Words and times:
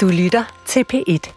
Du 0.00 0.08
lytter 0.08 0.44
til 0.66 0.84
P1. 0.92 1.32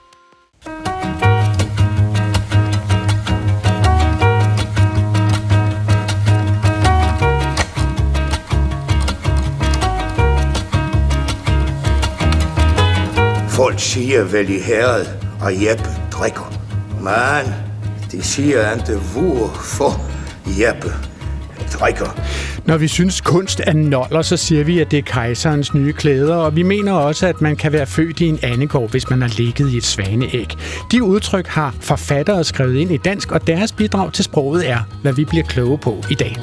Folk 13.50 13.80
siger 13.80 14.24
vel 14.24 14.50
i 14.50 14.60
herred, 14.60 15.06
og 15.42 15.64
Jeppe 15.64 15.90
drikker. 16.12 16.54
Men 17.02 17.54
de 18.12 18.24
siger 18.24 18.72
ikke 18.72 19.00
hvorfor 19.14 20.02
Jeppe 20.62 21.13
drikker. 21.84 22.20
Når 22.66 22.78
vi 22.78 22.88
synes 22.88 23.22
kunst 23.22 23.62
er 23.68 23.74
noller, 23.74 24.22
så 24.22 24.38
siger 24.38 24.64
vi, 24.64 24.80
at 24.80 24.92
det 24.92 25.00
er 25.00 25.04
kejserens 25.04 25.74
nye 25.74 25.94
klæder, 25.94 26.36
og 26.36 26.56
vi 26.56 26.64
mener 26.64 26.94
også, 26.94 27.28
at 27.28 27.42
man 27.42 27.56
kan 27.56 27.72
være 27.72 27.86
født 27.86 28.20
i 28.20 28.26
en 28.26 28.40
andegård, 28.44 28.92
hvis 28.92 29.10
man 29.10 29.22
har 29.22 29.34
ligget 29.38 29.70
i 29.74 29.78
et 29.78 29.86
svaneæg. 29.86 30.48
De 30.92 31.04
udtryk 31.04 31.48
har 31.48 31.76
forfattere 31.80 32.44
skrevet 32.44 32.76
ind 32.76 32.92
i 32.92 32.98
dansk, 32.98 33.32
og 33.32 33.48
deres 33.48 33.72
bidrag 33.72 34.14
til 34.14 34.24
sproget 34.24 34.70
er, 34.70 34.80
hvad 35.02 35.14
vi 35.14 35.26
bliver 35.26 35.44
kloge 35.44 35.78
på 35.78 36.04
i 36.10 36.16
dag. 36.16 36.38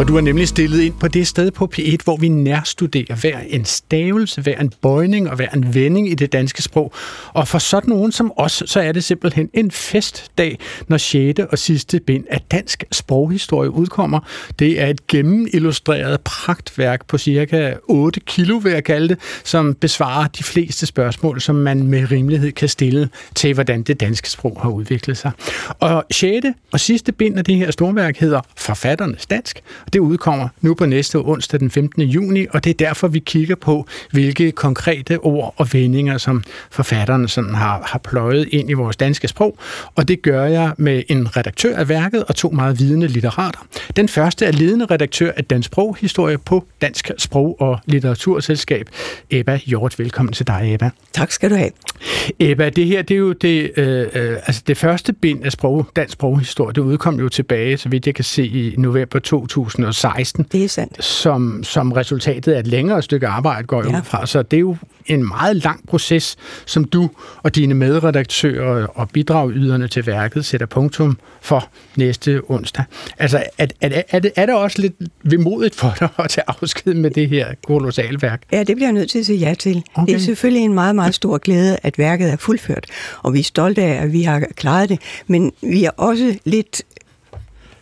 For 0.00 0.04
du 0.04 0.16
er 0.16 0.20
nemlig 0.20 0.48
stillet 0.48 0.80
ind 0.80 0.94
på 1.00 1.08
det 1.08 1.26
sted 1.26 1.50
på 1.50 1.70
P1, 1.74 1.96
hvor 2.04 2.16
vi 2.16 2.28
nærstuderer 2.28 3.14
hver 3.14 3.38
en 3.48 3.64
stavelse, 3.64 4.40
hver 4.40 4.58
en 4.58 4.72
bøjning 4.82 5.30
og 5.30 5.36
hver 5.36 5.48
en 5.48 5.74
vending 5.74 6.10
i 6.10 6.14
det 6.14 6.32
danske 6.32 6.62
sprog. 6.62 6.92
Og 7.32 7.48
for 7.48 7.58
sådan 7.58 7.90
nogen 7.90 8.12
som 8.12 8.32
os, 8.36 8.62
så 8.66 8.80
er 8.80 8.92
det 8.92 9.04
simpelthen 9.04 9.50
en 9.54 9.70
festdag, 9.70 10.58
når 10.88 10.96
6. 10.96 11.40
og 11.40 11.58
sidste 11.58 12.00
bind 12.00 12.24
af 12.30 12.40
dansk 12.50 12.84
sproghistorie 12.92 13.70
udkommer. 13.70 14.20
Det 14.58 14.80
er 14.80 14.86
et 14.86 15.06
gennemillustreret 15.06 16.20
pragtværk 16.20 17.06
på 17.06 17.18
cirka 17.18 17.74
8 17.88 18.20
kilo, 18.20 18.56
vil 18.56 18.72
jeg 18.72 18.84
kalde 18.84 19.08
det, 19.08 19.18
som 19.44 19.74
besvarer 19.74 20.26
de 20.28 20.42
fleste 20.42 20.86
spørgsmål, 20.86 21.40
som 21.40 21.54
man 21.54 21.82
med 21.82 22.10
rimelighed 22.10 22.52
kan 22.52 22.68
stille 22.68 23.08
til, 23.34 23.54
hvordan 23.54 23.82
det 23.82 24.00
danske 24.00 24.30
sprog 24.30 24.58
har 24.62 24.70
udviklet 24.70 25.16
sig. 25.16 25.30
Og 25.80 26.04
6. 26.10 26.46
og 26.72 26.80
sidste 26.80 27.12
bind 27.12 27.38
af 27.38 27.44
det 27.44 27.56
her 27.56 27.70
storværk 27.70 28.16
hedder 28.16 28.40
Forfatternes 28.56 29.26
Dansk, 29.26 29.62
det 29.92 29.98
udkommer 29.98 30.48
nu 30.60 30.74
på 30.74 30.86
næste 30.86 31.16
onsdag 31.16 31.60
den 31.60 31.70
15. 31.70 32.02
juni, 32.02 32.46
og 32.50 32.64
det 32.64 32.70
er 32.70 32.74
derfor, 32.74 33.08
vi 33.08 33.18
kigger 33.18 33.54
på, 33.54 33.86
hvilke 34.12 34.52
konkrete 34.52 35.18
ord 35.18 35.54
og 35.56 35.72
vendinger, 35.72 36.18
som 36.18 36.42
forfatterne 36.70 37.28
sådan 37.28 37.54
har, 37.54 37.82
har 37.86 37.98
pløjet 37.98 38.48
ind 38.50 38.70
i 38.70 38.72
vores 38.72 38.96
danske 38.96 39.28
sprog. 39.28 39.58
Og 39.94 40.08
det 40.08 40.22
gør 40.22 40.44
jeg 40.44 40.72
med 40.76 41.02
en 41.08 41.36
redaktør 41.36 41.76
af 41.76 41.88
værket 41.88 42.24
og 42.24 42.36
to 42.36 42.50
meget 42.50 42.78
vidende 42.78 43.08
litterater. 43.08 43.66
Den 43.96 44.08
første 44.08 44.46
er 44.46 44.52
ledende 44.52 44.84
redaktør 44.84 45.32
af 45.36 45.44
Dansk 45.44 45.66
Sproghistorie 45.66 46.38
på 46.38 46.64
Dansk 46.80 47.10
Sprog- 47.18 47.60
og 47.60 47.78
Litteraturselskab, 47.86 48.88
Ebba 49.30 49.58
Hjort. 49.66 49.98
Velkommen 49.98 50.32
til 50.32 50.46
dig, 50.46 50.74
Ebba. 50.74 50.90
Tak 51.12 51.32
skal 51.32 51.50
du 51.50 51.54
have. 51.54 51.70
Ebba, 52.38 52.68
det 52.68 52.86
her 52.86 53.02
det 53.02 53.14
er 53.14 53.18
jo 53.18 53.32
det, 53.32 53.70
øh, 53.76 54.06
øh, 54.14 54.36
altså 54.46 54.62
det 54.66 54.76
første 54.76 55.12
bind 55.12 55.44
af 55.44 55.52
sprog, 55.52 55.86
dansk 55.96 56.12
sproghistorie. 56.12 56.72
Det 56.72 56.80
udkom 56.80 57.20
jo 57.20 57.28
tilbage, 57.28 57.76
så 57.76 57.88
vidt 57.88 58.06
jeg 58.06 58.14
kan 58.14 58.24
se, 58.24 58.46
i 58.46 58.74
november 58.78 59.18
2000 59.18 59.79
2016. 59.80 60.46
Det 60.52 60.64
er 60.64 60.68
sandt. 60.68 61.04
Som, 61.04 61.64
som 61.64 61.92
resultatet 61.92 62.52
af 62.52 62.60
et 62.60 62.66
længere 62.66 63.02
stykke 63.02 63.26
arbejde 63.26 63.66
går 63.66 63.90
ja. 63.90 64.00
fra. 64.04 64.26
Så 64.26 64.42
det 64.42 64.56
er 64.56 64.60
jo 64.60 64.76
en 65.06 65.28
meget 65.28 65.56
lang 65.56 65.88
proces, 65.88 66.36
som 66.66 66.84
du 66.84 67.10
og 67.42 67.54
dine 67.54 67.74
medredaktører 67.74 68.86
og 68.86 69.08
bidragyderne 69.08 69.88
til 69.88 70.06
værket 70.06 70.44
sætter 70.44 70.66
punktum 70.66 71.18
for 71.40 71.68
næste 71.96 72.40
onsdag. 72.48 72.84
Altså, 73.18 73.42
er, 73.58 73.66
er, 73.80 74.02
er, 74.08 74.18
det, 74.18 74.32
er 74.36 74.46
det 74.46 74.54
også 74.54 74.82
lidt 74.82 74.94
vemodigt 75.22 75.74
for 75.74 75.96
dig 76.00 76.08
at 76.18 76.30
tage 76.30 76.44
afsked 76.48 76.94
med 76.94 77.10
det 77.10 77.28
her 77.28 77.54
kolossale 77.66 78.22
værk? 78.22 78.42
Ja, 78.52 78.62
det 78.62 78.76
bliver 78.76 78.88
jeg 78.88 78.92
nødt 78.92 79.10
til 79.10 79.18
at 79.18 79.26
sige 79.26 79.38
ja 79.38 79.54
til. 79.54 79.82
Okay. 79.94 80.06
Det 80.06 80.14
er 80.14 80.24
selvfølgelig 80.24 80.64
en 80.64 80.74
meget, 80.74 80.94
meget 80.94 81.14
stor 81.14 81.38
glæde, 81.38 81.76
at 81.82 81.98
værket 81.98 82.32
er 82.32 82.36
fuldført, 82.36 82.86
og 83.22 83.34
vi 83.34 83.38
er 83.38 83.44
stolte 83.44 83.82
af, 83.82 84.02
at 84.02 84.12
vi 84.12 84.22
har 84.22 84.40
klaret 84.56 84.88
det, 84.88 84.98
men 85.26 85.52
vi 85.62 85.84
er 85.84 85.90
også 85.96 86.38
lidt 86.44 86.82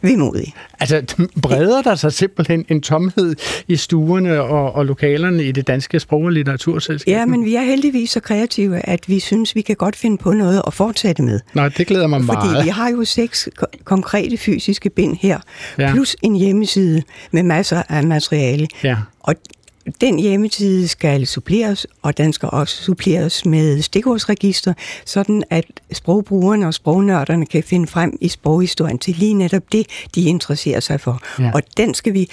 vemodige. 0.03 0.55
Altså, 0.81 1.03
breder 1.43 1.83
der 1.83 1.95
sig 1.95 2.13
simpelthen 2.13 2.65
en 2.69 2.81
tomhed 2.81 3.35
i 3.69 3.77
stuerne 3.77 4.41
og, 4.43 4.73
og 4.73 4.87
lokalerne 4.87 5.45
i 5.45 5.53
det 5.53 5.67
danske 5.67 6.01
sprog- 6.01 6.25
og 6.25 6.33
litteraturselskab? 6.33 7.13
Ja, 7.13 7.27
men 7.27 7.45
vi 7.45 7.55
er 7.55 7.63
heldigvis 7.63 8.11
så 8.11 8.21
kreative, 8.21 8.89
at 8.89 9.09
vi 9.09 9.21
synes, 9.21 9.55
vi 9.55 9.61
kan 9.61 9.77
godt 9.77 9.97
finde 9.97 10.19
på 10.19 10.33
noget 10.33 10.63
at 10.67 10.75
fortsætte 10.75 11.23
med. 11.23 11.41
Nej, 11.55 11.69
det 11.69 11.87
glæder 11.87 12.07
mig 12.07 12.25
meget. 12.25 12.51
Fordi 12.51 12.65
vi 12.65 12.69
har 12.69 12.91
jo 12.91 13.05
seks 13.05 13.49
konkrete 13.85 14.37
fysiske 14.37 14.91
bind 14.91 15.17
her, 15.21 15.39
ja. 15.79 15.93
plus 15.93 16.17
en 16.23 16.35
hjemmeside 16.35 17.03
med 17.31 17.43
masser 17.43 17.83
af 17.89 18.05
materiale. 18.05 18.69
Ja. 18.85 18.97
Og 19.21 19.35
den 20.01 20.19
hjemmeside 20.19 20.89
skal 20.89 21.27
suppleres, 21.27 21.87
og 22.03 22.19
den 22.19 22.33
skal 22.33 22.49
også 22.53 22.83
suppleres 22.83 23.45
med 23.45 23.83
stikordsregister, 23.83 24.75
sådan 25.05 25.45
at 25.51 25.65
sprogbrugerne 25.93 26.67
og 26.67 26.75
sprognørderne 26.75 27.47
kan 27.47 27.63
finde 27.63 27.87
frem 27.87 28.19
i 28.21 28.29
sproghistorien 28.29 28.99
til 28.99 29.15
lige 29.17 29.35
netop 29.35 29.63
det, 29.73 29.87
de 30.15 30.23
interesserer 30.23 30.81
sig 30.81 31.01
for. 31.01 31.23
Ja. 31.39 31.51
Og 31.55 31.63
den 31.77 31.95
skal 31.95 32.15
vi, 32.15 32.31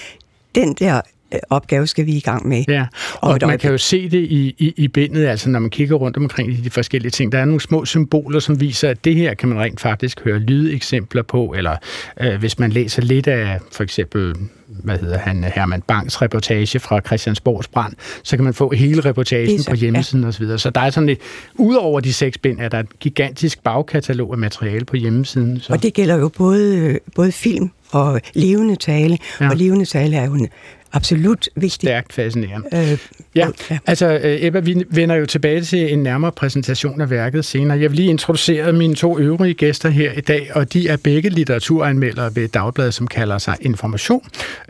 den 0.56 0.74
der 0.74 1.02
opgave 1.50 1.88
skal 1.88 2.06
vi 2.06 2.12
i 2.12 2.20
gang 2.20 2.48
med. 2.48 2.64
Ja, 2.68 2.86
og, 3.22 3.32
og 3.42 3.48
man 3.48 3.60
kan 3.60 3.72
jo 3.72 3.78
se 3.78 4.10
det 4.10 4.18
i, 4.18 4.56
i, 4.58 4.74
i 4.78 4.88
bindet, 4.88 5.28
altså 5.28 5.50
når 5.50 5.60
man 5.60 5.70
kigger 5.70 5.96
rundt 5.96 6.18
omkring 6.18 6.52
i 6.52 6.56
de 6.56 6.70
forskellige 6.70 7.12
ting. 7.12 7.32
Der 7.32 7.40
er 7.40 7.46
nogle 7.46 7.62
små 7.62 7.86
symboler, 7.86 8.40
som 8.40 8.60
viser, 8.60 8.90
at 8.90 9.06
det 9.06 9.16
her 9.16 9.34
kan 9.34 9.50
man 9.50 9.60
rent 9.60 9.80
faktisk 9.80 10.24
høre 10.24 10.40
lydeksempler 10.40 11.22
på, 11.22 11.54
eller 11.58 11.76
øh, 12.22 12.40
hvis 12.40 12.60
man 12.60 12.72
læser 12.72 13.02
lidt 13.02 13.28
af 13.28 13.60
for 13.72 13.84
eksempel 13.84 14.36
hvad 14.68 14.98
hedder 14.98 15.18
han, 15.18 15.44
Herman 15.44 15.82
Bangs 15.82 16.22
reportage 16.22 16.80
fra 16.80 17.00
Christiansborgs 17.06 17.68
brand, 17.68 17.94
så 18.24 18.38
kan 18.38 18.44
man 18.44 18.54
få 18.54 18.72
hele 18.74 19.02
reportagen 19.02 19.60
så, 19.60 19.70
på 19.70 19.76
hjemmesiden 19.76 20.24
ja. 20.24 20.28
osv. 20.28 20.58
Så 20.58 20.70
der 20.70 20.82
er 20.82 20.90
sådan 20.90 21.10
et, 21.10 21.18
udover 21.54 22.00
de 22.00 22.14
seks 22.14 22.38
bind, 22.38 22.60
er 22.60 22.70
der 22.70 22.80
et 22.80 23.00
gigantisk 23.00 23.64
bagkatalog 23.64 24.32
af 24.32 24.38
materiale 24.38 24.86
på 24.86 24.96
hjemmesiden. 24.96 25.60
Så. 25.60 25.74
Og 25.74 25.84
det 25.84 25.94
gælder 25.94 26.16
jo 26.16 26.30
både, 26.38 27.00
både 27.16 27.32
film 27.32 27.72
og 27.96 28.22
levende 28.34 28.76
tale, 28.76 29.18
ja. 29.42 29.50
og 29.50 29.56
levende 29.56 29.86
tale 29.86 30.16
er 30.16 30.26
jo 30.26 30.34
en 30.34 30.48
absolut 30.94 31.50
vigtig. 31.56 31.72
Stærkt 31.72 32.14
fascinerende. 32.14 32.68
Øh, 32.74 32.98
ja, 33.36 33.48
ja, 33.70 33.78
altså 33.86 34.20
øh, 34.24 34.44
Ebba, 34.44 34.60
vi 34.60 34.84
vender 34.90 35.16
jo 35.16 35.26
tilbage 35.26 35.62
til 35.62 35.94
en 35.94 36.04
nærmere 36.04 36.32
præsentation 36.32 37.02
af 37.02 37.10
værket 37.10 37.46
senere. 37.46 37.80
Jeg 37.80 37.90
vil 37.90 37.96
lige 37.96 38.10
introducere 38.10 38.74
mine 38.74 38.96
to 38.96 39.20
øvrige 39.20 39.54
gæster 39.54 39.90
her 39.90 40.12
i 40.12 40.22
dag, 40.22 40.52
og 40.56 40.74
de 40.74 40.88
er 40.88 40.98
begge 40.98 41.30
litteraturanmeldere 41.30 42.36
ved 42.36 42.48
Dagbladet, 42.48 42.94
som 42.94 43.08
kalder 43.08 43.38
sig 43.38 43.58
Information. 43.62 44.22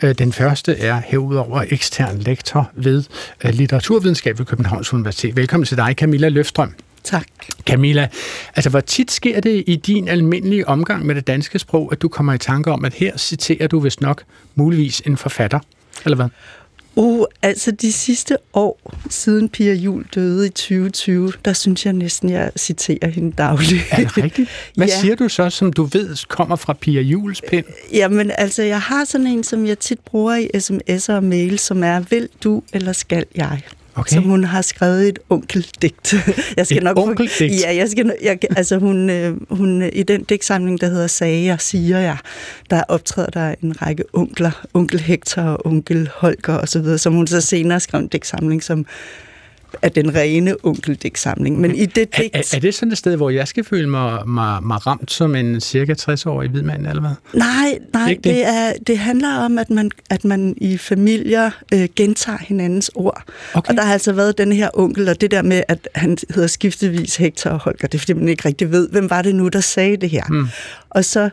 Øh, 0.04 0.16
den 0.16 0.34
første 0.34 0.80
er 0.80 1.02
herudover 1.06 1.64
ekstern 1.70 2.18
lektor 2.18 2.72
ved 2.74 3.04
øh, 3.46 3.54
litteraturvidenskab 3.54 4.40
ved 4.40 4.46
Københavns 4.46 4.94
Universitet. 4.94 5.36
Velkommen 5.36 5.66
til 5.66 5.78
dig, 5.78 5.94
Camilla 5.98 6.30
Løfstrøm. 6.30 6.85
Tak. 7.06 7.28
Camilla, 7.66 8.08
altså 8.56 8.70
hvor 8.70 8.80
tit 8.80 9.12
sker 9.12 9.40
det 9.40 9.64
i 9.68 9.76
din 9.76 10.08
almindelige 10.08 10.68
omgang 10.68 11.06
med 11.06 11.16
det 11.16 11.28
danske 11.28 11.60
sprog, 11.60 11.90
at 11.92 12.02
du 12.02 12.08
kommer 12.08 12.34
i 12.34 12.38
tanke 12.38 12.72
om, 12.72 12.86
at 12.86 12.94
her 12.94 13.18
citerer 13.18 13.68
du 13.68 13.80
vist 13.80 14.02
nok 14.02 14.24
muligvis 14.56 15.02
en 15.06 15.18
forfatter? 15.18 15.60
eller 16.06 16.16
hvad? 16.16 16.28
Uh, 16.98 17.26
altså 17.42 17.72
de 17.72 17.92
sidste 17.92 18.38
år, 18.54 18.92
siden 19.10 19.50
Pia 19.50 19.74
Jul 19.74 20.06
døde 20.16 20.46
i 20.48 20.50
2020, 20.50 21.34
der 21.46 21.54
synes 21.54 21.86
jeg 21.86 21.94
næsten, 21.94 22.30
jeg 22.30 22.52
citerer 22.58 23.10
hende 23.10 23.32
dagligt. 23.32 23.84
Er 23.92 23.98
det 23.98 24.18
rigtigt? 24.18 24.50
Hvad 24.76 24.88
ja. 24.98 25.00
siger 25.00 25.16
du 25.16 25.30
så, 25.30 25.50
som 25.50 25.74
du 25.74 25.84
ved 25.84 26.28
kommer 26.28 26.56
fra 26.56 26.74
Pia 26.74 27.02
Jules 27.02 27.42
pind? 27.50 27.66
Jamen 27.92 28.32
altså, 28.38 28.64
jeg 28.64 28.82
har 28.82 29.06
sådan 29.06 29.28
en, 29.28 29.44
som 29.44 29.66
jeg 29.66 29.80
tit 29.80 30.00
bruger 30.00 30.36
i 30.36 30.50
sms'er 30.56 31.14
og 31.14 31.24
mail, 31.24 31.60
som 31.60 31.84
er, 31.84 32.00
vil 32.00 32.30
du 32.44 32.64
eller 32.74 32.94
skal 32.94 33.26
jeg? 33.36 33.62
Okay. 33.96 34.14
som 34.14 34.24
hun 34.24 34.44
har 34.44 34.62
skrevet 34.62 35.08
et 35.08 35.20
onkeldigt. 35.30 36.14
Jeg 36.58 36.66
skal 36.66 36.78
et 36.78 36.84
nok 36.84 36.98
onkeldigt? 37.00 37.62
Ja, 37.62 37.76
jeg 37.76 37.90
skal, 37.90 38.14
jeg, 38.22 38.40
altså 38.58 38.78
hun, 38.78 39.10
øh, 39.10 39.38
hun, 39.50 39.84
i 39.94 40.04
den 40.04 40.24
digtsamling, 40.24 40.82
der 40.82 40.88
hedder 40.88 41.08
Sager, 41.08 41.58
siger 41.58 42.00
jeg, 42.00 42.18
der 42.70 42.84
optræder 42.88 43.30
der 43.30 43.56
en 43.64 43.82
række 43.82 44.04
onkler, 44.14 44.66
onkel 44.74 45.00
Hector 45.00 45.42
og 45.42 45.66
onkel 45.66 46.10
Holger 46.16 46.58
osv., 46.58 46.98
som 46.98 47.14
hun 47.14 47.28
så 47.28 47.42
senere 47.42 47.80
skrev 47.80 48.02
en 48.02 48.08
digtsamling, 48.08 48.64
som 48.64 48.86
af 49.82 49.92
den 49.92 50.16
rene 50.16 50.56
onkeldæksamling. 50.64 51.60
Men 51.60 51.76
i 51.76 51.86
det 51.86 51.96
digt... 51.96 52.36
Er, 52.36 52.40
er, 52.40 52.56
er 52.56 52.60
det 52.60 52.76
sådan 52.76 52.92
et 52.92 52.98
sted, 52.98 53.16
hvor 53.16 53.30
jeg 53.30 53.48
skal 53.48 53.64
føle 53.64 53.90
mig, 53.90 54.30
mig, 54.30 54.64
mig 54.64 54.88
ramt 54.88 55.12
som 55.12 55.36
en 55.36 55.62
cirka 55.62 55.94
60-årig 56.02 56.50
hvid 56.50 56.62
mand, 56.62 56.88
eller 56.88 57.02
hvad? 57.02 57.12
Nej, 57.34 57.80
nej 57.94 58.08
det? 58.08 58.24
Det, 58.24 58.46
er, 58.46 58.74
det 58.88 58.98
handler 58.98 59.38
om, 59.38 59.58
at 59.58 59.70
man, 59.70 59.92
at 60.10 60.26
man 60.26 60.54
i 60.58 60.78
familier 60.78 61.52
øh, 61.74 61.88
gentager 61.96 62.38
hinandens 62.38 62.92
ord. 62.96 63.24
Okay. 63.54 63.70
Og 63.70 63.78
der 63.78 63.84
har 63.84 63.94
altså 63.94 64.14
været 64.14 64.38
den 64.38 64.52
her 64.52 64.70
onkel, 64.74 65.10
og 65.10 65.22
det 65.22 65.32
der 65.32 65.42
med, 65.42 65.64
at 65.68 65.90
han 65.96 66.18
hedder 66.30 66.48
skiftevis 66.48 67.16
Hector 67.16 67.50
og 67.50 67.60
Holger, 67.60 67.88
det 67.88 67.96
er 67.96 68.00
fordi, 68.00 68.14
man 68.14 68.30
ikke 68.30 68.46
rigtig 68.46 68.72
ved, 68.72 68.90
hvem 68.90 69.10
var 69.10 69.22
det 69.22 69.36
nu, 69.36 69.48
der 69.48 69.60
sagde 69.60 69.98
det 69.98 70.10
her. 70.10 70.24
Hmm. 70.30 70.48
Og 70.90 71.06
så 71.06 71.30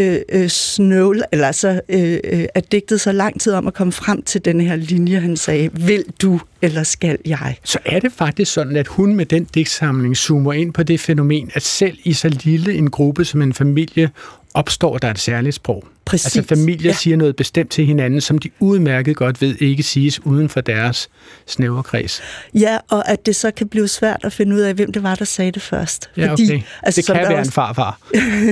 øh, 0.00 0.20
øh, 0.28 0.48
snøvl, 0.48 1.22
eller 1.32 1.52
så 1.52 1.80
øh, 1.88 2.18
øh, 2.24 2.44
er 2.54 2.60
digtet 2.60 3.00
så 3.00 3.12
lang 3.12 3.40
tid 3.40 3.52
om 3.52 3.66
at 3.66 3.74
komme 3.74 3.92
frem 3.92 4.22
til 4.22 4.44
den 4.44 4.60
her 4.60 4.76
linje, 4.76 5.20
han 5.20 5.36
sagde, 5.36 5.70
vil 5.72 6.04
du, 6.22 6.40
eller 6.62 6.82
skal 6.82 7.18
jeg? 7.26 7.56
Så 7.64 7.78
er 7.84 7.98
det 7.98 8.12
faktisk 8.12 8.52
sådan, 8.52 8.76
at 8.76 8.86
hun 8.86 9.14
med 9.14 9.26
den 9.26 9.44
digtsamling 9.44 10.16
zoomer 10.16 10.52
ind 10.52 10.72
på 10.72 10.82
det 10.82 11.00
fænomen, 11.00 11.50
at 11.54 11.62
selv 11.62 11.98
i 12.04 12.12
så 12.12 12.28
lille 12.28 12.74
en 12.74 12.90
gruppe 12.90 13.24
som 13.24 13.42
en 13.42 13.52
familie 13.52 14.10
opstår 14.54 14.98
der 14.98 15.10
et 15.10 15.18
særligt 15.18 15.54
sprog. 15.54 15.84
Præcis. 16.04 16.36
Altså 16.36 16.48
familier 16.48 16.90
ja. 16.90 16.96
siger 16.96 17.16
noget 17.16 17.36
bestemt 17.36 17.70
til 17.70 17.86
hinanden, 17.86 18.20
som 18.20 18.38
de 18.38 18.50
udmærket 18.60 19.16
godt 19.16 19.40
ved 19.40 19.56
ikke 19.60 19.82
siges 19.82 20.26
uden 20.26 20.48
for 20.48 20.60
deres 20.60 21.08
snævre 21.46 21.82
kreds. 21.82 22.22
Ja, 22.54 22.78
og 22.90 23.08
at 23.08 23.26
det 23.26 23.36
så 23.36 23.50
kan 23.50 23.68
blive 23.68 23.88
svært 23.88 24.20
at 24.24 24.32
finde 24.32 24.56
ud 24.56 24.60
af, 24.60 24.74
hvem 24.74 24.92
det 24.92 25.02
var, 25.02 25.14
der 25.14 25.24
sagde 25.24 25.52
det 25.52 25.62
først. 25.62 26.10
Ja, 26.16 26.30
Fordi, 26.30 26.44
okay. 26.44 26.62
altså, 26.82 27.00
det 27.00 27.06
kan 27.06 27.16
være 27.16 27.38
også... 27.38 27.48
en 27.48 27.52
farfar. 27.52 28.00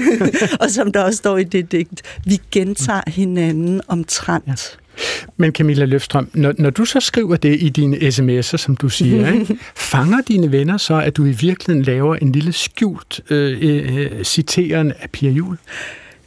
og 0.63 0.71
som 0.71 0.93
der 0.93 1.03
også 1.03 1.17
står 1.17 1.37
i 1.37 1.45
det 1.45 1.73
digt, 1.73 2.03
vi 2.25 2.41
gentager 2.51 3.03
hinanden 3.07 3.81
omtrent. 3.89 4.47
Ja. 4.47 4.88
Men 5.37 5.53
Camilla 5.53 5.85
Løfstrøm, 5.85 6.31
når, 6.35 6.55
når 6.59 6.71
du 6.71 6.85
så 6.85 7.01
skriver 7.01 7.37
det 7.37 7.63
i 7.63 7.69
dine 7.69 7.97
sms'er, 7.97 8.57
som 8.57 8.77
du 8.77 8.89
siger, 8.89 9.33
ikke, 9.41 9.59
fanger 9.77 10.19
dine 10.29 10.53
venner 10.53 10.77
så, 10.77 10.95
at 10.95 11.17
du 11.17 11.25
i 11.25 11.31
virkeligheden 11.31 11.83
laver 11.83 12.17
en 12.17 12.33
lille 12.33 12.53
skjult 12.53 13.21
øh, 13.31 13.59
øh, 13.61 14.25
citeren 14.25 14.93
af 15.01 15.11
Pia 15.11 15.31
Jul? 15.31 15.57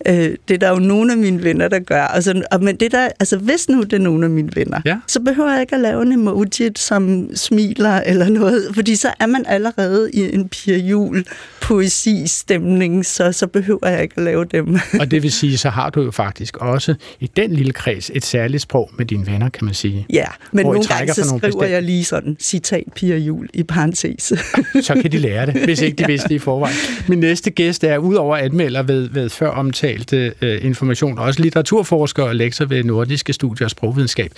Øh, 0.07 0.36
det 0.48 0.53
er 0.53 0.57
der 0.57 0.69
jo 0.69 0.75
nogle 0.75 1.12
af 1.12 1.18
mine 1.18 1.44
venner, 1.44 1.68
der 1.68 1.80
gør. 1.80 2.01
Altså, 2.01 2.44
og, 2.51 2.63
men 2.63 2.75
det 2.75 2.92
der, 2.92 3.09
altså, 3.19 3.38
hvis 3.38 3.69
nu 3.69 3.83
det 3.83 3.94
er 3.94 3.98
nogle 3.98 4.25
af 4.25 4.30
mine 4.30 4.50
venner, 4.56 4.81
ja. 4.86 4.98
så 5.07 5.19
behøver 5.19 5.51
jeg 5.51 5.62
ikke 5.62 5.75
at 5.75 5.81
lave 5.81 6.01
en 6.01 6.12
emoji, 6.12 6.71
som 6.75 7.30
smiler 7.36 8.01
eller 8.06 8.30
noget, 8.30 8.69
fordi 8.74 8.95
så 8.95 9.13
er 9.19 9.25
man 9.25 9.45
allerede 9.48 10.12
i 10.13 10.33
en 10.33 10.50
Pia 10.50 10.77
Jul 10.77 11.25
poesi-stemning, 11.62 13.06
så, 13.06 13.31
så 13.31 13.48
behøver 13.48 13.88
jeg 13.88 14.01
ikke 14.01 14.13
at 14.18 14.24
lave 14.24 14.45
dem. 14.45 14.80
og 15.00 15.12
det 15.12 15.24
vil 15.24 15.31
sige, 15.31 15.57
så 15.57 15.69
har 15.69 15.89
du 15.89 16.01
jo 16.01 16.12
faktisk 16.12 16.57
også 16.57 16.95
i 17.19 17.31
den 17.36 17.53
lille 17.53 17.74
kreds 17.74 18.12
et 18.13 18.25
særligt 18.25 18.63
sprog 18.63 18.92
med 18.98 19.06
dine 19.06 19.27
venner, 19.27 19.50
kan 19.50 19.65
man 19.65 19.74
sige. 19.74 20.06
Ja, 20.13 20.25
men 20.51 20.65
nogle 20.65 20.83
gange 20.83 21.13
så 21.13 21.24
skriver 21.24 21.39
bestemt... 21.39 21.71
jeg 21.71 21.83
lige 21.83 22.03
sådan, 22.03 22.38
citat 22.39 22.83
Pia 22.95 23.18
Jul 23.18 23.50
i 23.53 23.63
parentes. 23.63 24.24
så 24.81 24.98
kan 25.01 25.12
de 25.12 25.18
lære 25.18 25.45
det, 25.45 25.63
hvis 25.63 25.81
ikke 25.81 26.03
de 26.03 26.07
vidste 26.12 26.30
det 26.30 26.36
i 26.36 26.39
forvejen. 26.39 26.75
Min 27.07 27.19
næste 27.19 27.50
gæst 27.51 27.83
er, 27.83 27.98
udover 27.98 28.38
anmelder 28.38 28.83
ved, 28.83 29.09
ved 29.09 29.30
før 29.30 29.50
omtalte 29.92 30.34
uh, 30.42 30.66
information, 30.66 31.20
også 31.20 31.42
litteraturforsker 31.42 32.24
og 32.24 32.36
lektor 32.36 32.66
ved 32.66 32.84
Nordiske 32.84 33.34
Studier 33.34 33.66
og 33.66 33.72
Sprogvidenskab, 33.72 34.32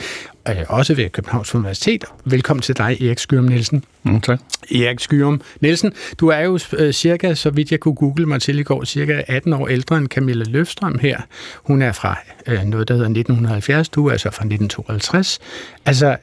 uh, 0.49 0.55
også 0.67 0.93
ved 0.93 1.09
Københavns 1.09 1.55
Universitet. 1.55 2.05
Velkommen 2.25 2.61
til 2.61 2.77
dig, 2.77 3.01
Erik 3.01 3.19
Skyrum 3.19 3.43
Nielsen. 3.43 3.83
Mm, 4.03 4.21
tak. 4.21 4.39
Erik 4.71 4.99
Skyrum 4.99 5.41
Nielsen, 5.61 5.93
du 6.19 6.27
er 6.27 6.39
jo 6.39 6.51
uh, 6.53 6.91
cirka, 6.91 7.33
så 7.33 7.49
vidt 7.49 7.71
jeg 7.71 7.79
kunne 7.79 7.95
google 7.95 8.25
mig 8.25 8.41
til 8.41 8.59
i 8.59 8.63
går, 8.63 8.83
cirka 8.83 9.21
18 9.27 9.53
år 9.53 9.67
ældre 9.67 9.97
end 9.97 10.07
Camilla 10.07 10.45
Løfstrøm 10.47 10.99
her. 10.99 11.21
Hun 11.55 11.81
er 11.81 11.91
fra 11.91 12.17
uh, 12.47 12.53
noget, 12.53 12.87
der 12.87 12.93
hedder 12.93 13.09
1970, 13.09 13.89
du 13.89 14.07
er 14.07 14.11
altså 14.11 14.29
fra 14.29 14.45
1952. 14.45 15.39
Altså, 15.85 16.15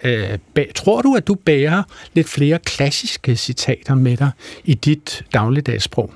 uh, 0.56 0.62
tror 0.74 1.02
du, 1.02 1.14
at 1.14 1.26
du 1.26 1.34
bærer 1.34 1.82
lidt 2.14 2.28
flere 2.28 2.58
klassiske 2.58 3.36
citater 3.36 3.94
med 3.94 4.16
dig 4.16 4.30
i 4.64 4.74
dit 4.74 5.24
dagligdagssprog, 5.34 6.12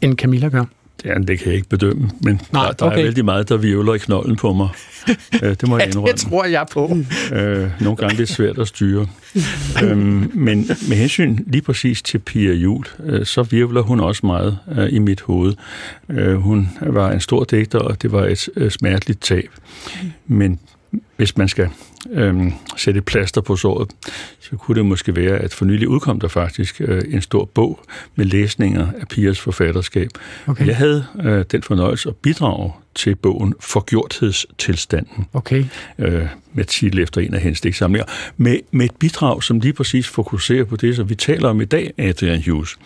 end 0.00 0.16
Camilla 0.18 0.48
gør? 0.48 0.64
Ja, 1.04 1.14
det 1.14 1.38
kan 1.38 1.46
jeg 1.46 1.54
ikke 1.54 1.68
bedømme, 1.68 2.10
men 2.20 2.40
Nej, 2.52 2.66
der, 2.66 2.72
der 2.72 2.86
okay. 2.86 2.98
er 2.98 3.02
vældig 3.02 3.24
meget, 3.24 3.48
der 3.48 3.56
virvler 3.56 3.94
i 3.94 3.98
knollen 3.98 4.36
på 4.36 4.52
mig. 4.52 4.68
Øh, 5.42 5.50
det 5.50 5.68
må 5.68 5.78
jeg 5.78 5.86
indrømme. 5.86 6.12
det 6.12 6.20
tror 6.20 6.44
jeg 6.44 6.66
på. 6.72 6.96
Øh, 7.32 7.70
nogle 7.80 7.96
gange 7.96 8.16
det 8.16 8.30
er 8.30 8.34
svært 8.34 8.58
at 8.58 8.68
styre. 8.68 9.06
øhm, 9.82 10.30
men 10.34 10.58
med 10.88 10.96
hensyn 10.96 11.38
lige 11.46 11.62
præcis 11.62 12.02
til 12.02 12.18
Pia 12.18 12.52
Jul, 12.52 12.84
øh, 13.04 13.26
så 13.26 13.42
virvler 13.42 13.80
hun 13.82 14.00
også 14.00 14.26
meget 14.26 14.58
øh, 14.76 14.92
i 14.92 14.98
mit 14.98 15.20
hoved. 15.20 15.54
Øh, 16.08 16.34
hun 16.34 16.68
var 16.80 17.12
en 17.12 17.20
stor 17.20 17.44
digter, 17.44 17.78
og 17.78 18.02
det 18.02 18.12
var 18.12 18.24
et 18.24 18.48
øh, 18.56 18.70
smerteligt 18.70 19.20
tab. 19.22 19.50
Men 20.26 20.58
hvis 21.16 21.36
man 21.36 21.48
skal 21.48 21.68
øhm, 22.12 22.52
sætte 22.76 23.00
plaster 23.00 23.40
på 23.40 23.56
såret, 23.56 23.90
så 24.40 24.56
kunne 24.56 24.74
det 24.74 24.86
måske 24.86 25.16
være, 25.16 25.38
at 25.38 25.54
for 25.54 25.64
nylig 25.64 25.88
udkom 25.88 26.20
der 26.20 26.28
faktisk 26.28 26.80
øh, 26.80 27.02
en 27.08 27.22
stor 27.22 27.44
bog 27.44 27.80
med 28.16 28.24
læsninger 28.24 28.86
af 29.00 29.08
Pias 29.08 29.40
forfatterskab. 29.40 30.10
Okay. 30.46 30.66
Jeg 30.66 30.76
havde 30.76 31.06
øh, 31.24 31.44
den 31.52 31.62
fornøjelse 31.62 32.08
at 32.08 32.16
bidrage 32.16 32.72
til 32.94 33.14
bogen 33.14 33.54
Forgjorthedstilstanden. 33.60 35.26
Okay. 35.32 35.64
Øh, 35.98 36.26
med 36.52 36.64
titel 36.64 36.98
efter 36.98 37.20
en 37.20 37.34
af 37.34 37.40
hendes 37.40 37.60
digtsamlinger. 37.60 38.06
Med, 38.36 38.58
med 38.70 38.84
et 38.84 38.96
bidrag, 38.96 39.42
som 39.42 39.60
lige 39.60 39.72
præcis 39.72 40.08
fokuserer 40.08 40.64
på 40.64 40.76
det, 40.76 40.96
som 40.96 41.08
vi 41.08 41.14
taler 41.14 41.48
om 41.48 41.60
i 41.60 41.64
dag, 41.64 41.92
Adrian 41.98 42.42
Hughes. 42.46 42.76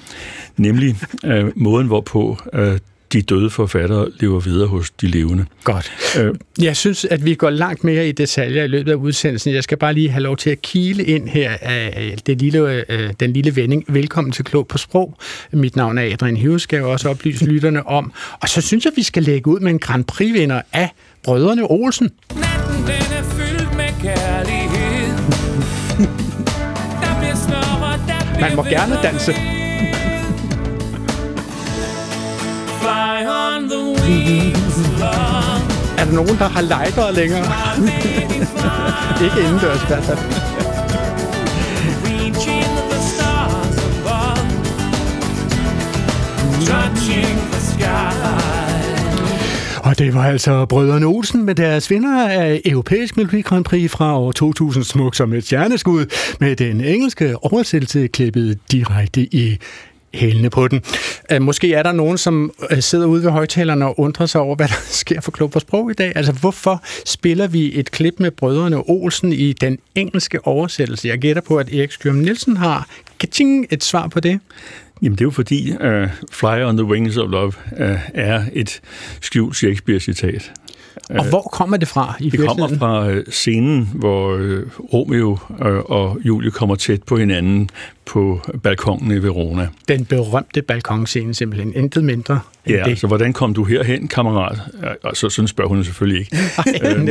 Nemlig 0.57 0.97
øh, 1.25 1.53
måden, 1.55 1.87
hvorpå 1.87 2.39
øh, 2.53 2.79
de 3.13 3.23
døde 3.23 3.51
forfattere 3.51 4.09
lever 4.21 4.41
videre 4.41 4.69
hos 4.69 4.91
de 4.91 5.07
levende. 5.07 5.45
Godt. 5.65 5.93
Øh. 6.19 6.35
Jeg 6.63 6.77
synes, 6.77 7.05
at 7.05 7.25
vi 7.25 7.35
går 7.35 7.51
langt 7.51 7.85
mere 7.85 8.09
i 8.09 8.13
detaljer 8.13 8.65
i 8.65 8.67
løbet 8.67 8.91
af 8.91 8.97
udsendelsen. 8.97 9.55
Jeg 9.55 9.65
skal 9.65 9.79
bare 9.79 9.95
lige 9.95 10.11
have 10.11 10.23
lov 10.23 10.37
til 10.37 10.51
at 10.51 10.63
kile 10.63 11.05
ind 11.05 11.29
her 11.29 11.51
af 11.61 12.17
det 12.27 12.39
lille, 12.39 12.85
øh, 12.89 13.13
den 13.21 13.33
lille 13.33 13.57
vending. 13.57 13.85
Velkommen 13.89 14.33
til 14.33 14.45
Klog 14.45 14.67
på 14.67 14.79
Sprog. 14.79 15.17
Mit 15.53 15.77
navn 15.77 15.99
er 15.99 16.13
Adrian 16.13 16.37
Hughes, 16.37 16.63
skal 16.63 16.77
jeg 16.77 16.85
også 16.85 17.09
oplyse 17.09 17.45
lytterne 17.45 17.87
om. 17.87 18.13
Og 18.41 18.49
så 18.49 18.61
synes 18.61 18.85
jeg, 18.85 18.93
vi 18.97 19.03
skal 19.03 19.23
lægge 19.23 19.51
ud 19.51 19.61
med 19.61 19.71
en 19.71 19.79
Grand 19.79 20.05
Prix-vinder 20.05 20.63
af 20.73 20.91
Brødrene 21.23 21.71
Olsen. 21.71 22.11
Natten, 22.35 22.77
den 22.83 22.91
er 22.91 23.23
fyldt 23.23 23.77
med 23.77 24.03
kærlighed. 24.03 25.17
der 27.03 27.19
bliver 27.21 27.37
snørre, 27.47 27.93
der 28.09 28.33
bliver 28.35 28.49
Man 28.49 28.57
må 28.57 28.63
gerne 28.63 28.95
danse. 29.03 29.60
Er 35.99 36.05
der 36.05 36.13
nogen, 36.13 36.39
der 36.39 36.49
har 36.49 36.61
lighter 36.61 37.11
længere? 37.11 37.45
Ikke 39.25 39.41
indendørs 39.41 39.83
i 39.83 39.87
hvert 39.87 40.05
fald. 40.05 40.19
Og 49.85 49.99
det 49.99 50.15
var 50.15 50.25
altså 50.25 50.67
Brødrene 50.67 51.07
Olsen 51.07 51.45
med 51.45 51.55
deres 51.55 51.91
vinder 51.91 52.29
af 52.29 52.63
Europæisk 52.65 53.17
Melodi 53.17 53.41
Grand 53.41 53.65
Prix 53.65 53.91
fra 53.91 54.19
år 54.19 54.33
2000 54.33 54.85
smuk 54.85 55.15
som 55.15 55.33
et 55.33 55.45
stjerneskud 55.45 56.07
med 56.41 56.57
den 56.57 56.81
engelske 56.81 57.37
oversættelse 57.45 58.07
klippet 58.07 58.59
direkte 58.73 59.21
i 59.21 59.59
hælene 60.15 60.51
på 60.51 60.69
den. 60.69 60.83
Øh, 61.33 61.43
måske 61.43 61.75
er 61.75 61.83
der 61.83 61.93
nogen, 61.93 62.19
som 62.19 62.53
øh, 62.71 62.83
sidder 62.83 63.07
ude 63.07 63.25
ved 63.25 63.31
højtalerne 63.31 63.87
og 63.87 64.01
undrer 64.01 64.27
sig 64.27 64.41
over, 64.41 64.57
hvad 64.61 64.69
der 64.69 64.81
sker 64.85 65.21
for 65.21 65.31
Klub 65.31 65.55
og 65.55 65.61
Sprog 65.61 65.91
i 65.91 65.95
dag. 65.95 66.13
Altså, 66.17 66.33
hvorfor 66.33 66.83
spiller 67.07 67.47
vi 67.47 67.79
et 67.79 67.91
klip 67.91 68.15
med 68.19 68.31
brødrene 68.31 68.83
Olsen 68.87 69.33
i 69.33 69.53
den 69.53 69.79
engelske 69.95 70.47
oversættelse? 70.47 71.09
Jeg 71.09 71.19
gætter 71.19 71.43
på, 71.43 71.57
at 71.57 71.75
Erik 71.75 71.91
Skjørm 71.91 72.17
Nielsen 72.17 72.57
har 72.57 72.89
et 73.71 73.85
svar 73.85 74.09
på 74.09 74.21
det. 74.21 74.41
Jamen 75.03 75.19
det 75.19 75.21
er 75.21 75.27
jo 75.27 75.31
fordi 75.31 75.73
uh, 75.73 76.09
Fly 76.33 76.63
on 76.63 76.77
the 76.77 76.85
Wings 76.85 77.17
of 77.17 77.31
Love 77.31 77.53
uh, 77.73 77.99
er 78.15 78.45
et 78.53 78.81
skjult 79.21 79.57
Shakespeare-citat. 79.57 80.53
Og 81.09 81.29
hvor 81.29 81.43
kommer 81.43 81.77
det 81.77 81.89
fra 81.89 82.15
i 82.21 82.31
Det 82.31 82.41
kommer 82.41 82.69
fra 82.79 83.11
øh, 83.11 83.25
scenen, 83.31 83.91
hvor 83.95 84.37
øh, 84.37 84.67
Romeo 84.93 85.39
øh, 85.67 85.79
og 85.79 86.19
Julie 86.25 86.51
kommer 86.51 86.75
tæt 86.75 87.03
på 87.03 87.17
hinanden 87.17 87.71
på 88.05 88.41
balkongen 88.63 89.11
i 89.11 89.23
Verona. 89.23 89.69
Den 89.89 90.05
berømte 90.05 90.63
balkonscene 90.63 91.35
simpelthen, 91.35 91.75
intet 91.75 92.05
mindre 92.05 92.41
Ja, 92.67 92.73
det. 92.73 92.91
altså 92.91 93.07
hvordan 93.07 93.33
kom 93.33 93.55
du 93.55 93.65
herhen, 93.65 94.09
kammerat? 94.09 94.59
Og 95.03 95.17
så 95.17 95.31
sådan 95.31 95.49
spørger 95.49 95.69
hun 95.69 95.85
selvfølgelig 95.85 96.21
ikke. 96.21 96.37
Ej, 96.59 96.93
øhm, 96.93 97.05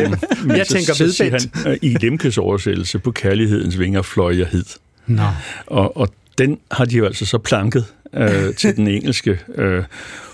men 0.44 0.58
jeg 0.58 0.66
så, 0.66 0.74
tænker 0.74 0.94
så 0.94 1.12
siger 1.12 1.32
han, 1.32 1.80
i 1.82 1.98
Lemkes 2.02 2.38
oversættelse, 2.38 3.00
på 3.00 3.12
kærlighedens 3.12 3.80
vinger 3.80 4.02
fløj 4.02 4.38
jeg 4.38 4.48
hed. 4.48 4.66
Nå. 5.08 5.24
Og, 5.66 5.98
og 5.98 6.10
den 6.38 6.60
har 6.72 6.86
de 6.86 6.98
jo 6.98 7.06
altså 7.06 7.26
så 7.26 7.38
planket 7.38 7.86
øh, 8.14 8.56
til 8.56 8.76
den 8.78 8.88
engelske 8.88 9.40
øh, 9.56 9.84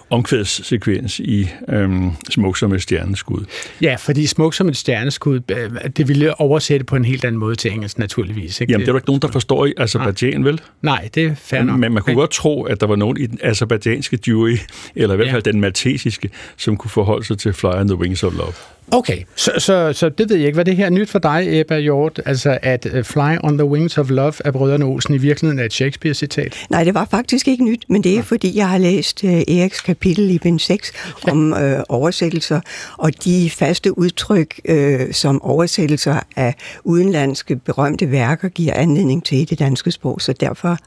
omkvædssekvens 0.09 1.19
i 1.19 1.49
øhm, 1.69 2.11
Smuk 2.29 2.57
som 2.57 2.73
et 2.73 2.81
stjerneskud. 2.81 3.45
Ja, 3.81 3.95
fordi 3.99 4.27
Smuk 4.27 4.53
som 4.53 4.69
et 4.69 4.77
stjerneskud, 4.77 5.39
øh, 5.51 5.71
det 5.97 6.07
ville 6.07 6.39
oversætte 6.39 6.85
på 6.85 6.95
en 6.95 7.05
helt 7.05 7.25
anden 7.25 7.39
måde 7.39 7.55
til 7.55 7.71
engelsk 7.71 7.99
naturligvis. 7.99 8.61
Ikke? 8.61 8.71
Jamen, 8.71 8.81
det 8.81 8.89
er 8.89 8.93
der 8.93 8.99
ikke 8.99 9.07
nogen, 9.07 9.21
der 9.21 9.31
forstår 9.31 9.65
i 9.65 9.73
Azerbaijan, 9.77 10.45
vel? 10.45 10.61
Nej, 10.81 11.09
det 11.15 11.25
er 11.25 11.35
fair 11.35 11.63
nok. 11.63 11.79
Men 11.79 11.93
man 11.93 12.03
kunne 12.03 12.13
okay. 12.13 12.21
godt 12.21 12.31
tro, 12.31 12.63
at 12.63 12.81
der 12.81 12.87
var 12.87 12.95
nogen 12.95 13.17
i 13.17 13.25
den 13.25 13.39
azerbaijanske 13.43 14.19
jury, 14.27 14.57
eller 14.95 15.13
i 15.13 15.17
hvert 15.17 15.31
fald 15.31 15.45
ja. 15.45 15.51
den 15.51 15.61
maltesiske, 15.61 16.29
som 16.57 16.77
kunne 16.77 16.91
forholde 16.91 17.25
sig 17.25 17.37
til 17.37 17.53
Fly 17.53 17.67
on 17.67 17.87
the 17.87 17.97
Wings 17.97 18.23
of 18.23 18.33
Love. 18.33 18.53
Okay, 18.91 19.23
så, 19.35 19.51
så, 19.57 19.93
så 19.93 20.09
det 20.09 20.29
ved 20.29 20.37
jeg 20.37 20.45
ikke. 20.45 20.57
Var 20.57 20.63
det 20.63 20.75
her 20.75 20.89
nyt 20.89 21.09
for 21.09 21.19
dig, 21.19 21.59
Ebba 21.59 21.79
Hjort? 21.79 22.21
Altså, 22.25 22.57
at 22.61 22.87
uh, 22.93 23.03
Fly 23.03 23.37
on 23.43 23.57
the 23.57 23.65
Wings 23.65 23.97
of 23.97 24.09
Love 24.09 24.33
af 24.45 24.53
Brødrene 24.53 24.85
Olsen 24.85 25.13
i 25.13 25.17
virkeligheden 25.17 25.59
er 25.59 25.63
et 25.63 25.73
Shakespeare-citat? 25.73 26.65
Nej, 26.69 26.83
det 26.83 26.93
var 26.93 27.07
faktisk 27.11 27.47
ikke 27.47 27.63
nyt, 27.63 27.85
men 27.89 28.03
det 28.03 28.11
er, 28.11 28.15
ja. 28.15 28.21
fordi 28.21 28.57
jeg 28.57 28.69
har 28.69 28.77
læst 28.77 29.23
uh, 29.23 29.29
Eriks 29.29 29.81
kapitel 29.81 29.95
i 30.05 30.39
Ben 30.39 30.59
6 30.59 30.91
ja. 31.27 31.31
om 31.31 31.51
uh, 31.51 31.59
oversættelser, 31.99 32.61
og 32.97 33.23
de 33.23 33.49
faste 33.49 33.97
udtryk, 33.97 34.59
uh, 34.69 35.01
som 35.11 35.41
oversættelser 35.41 36.19
af 36.35 36.55
udenlandske 36.83 37.55
berømte 37.55 38.11
værker 38.11 38.49
giver 38.49 38.73
anledning 38.73 39.23
til 39.23 39.37
i 39.37 39.45
det 39.45 39.59
danske 39.59 39.91
sprog, 39.91 40.21
så 40.21 40.33
derfor 40.33 40.77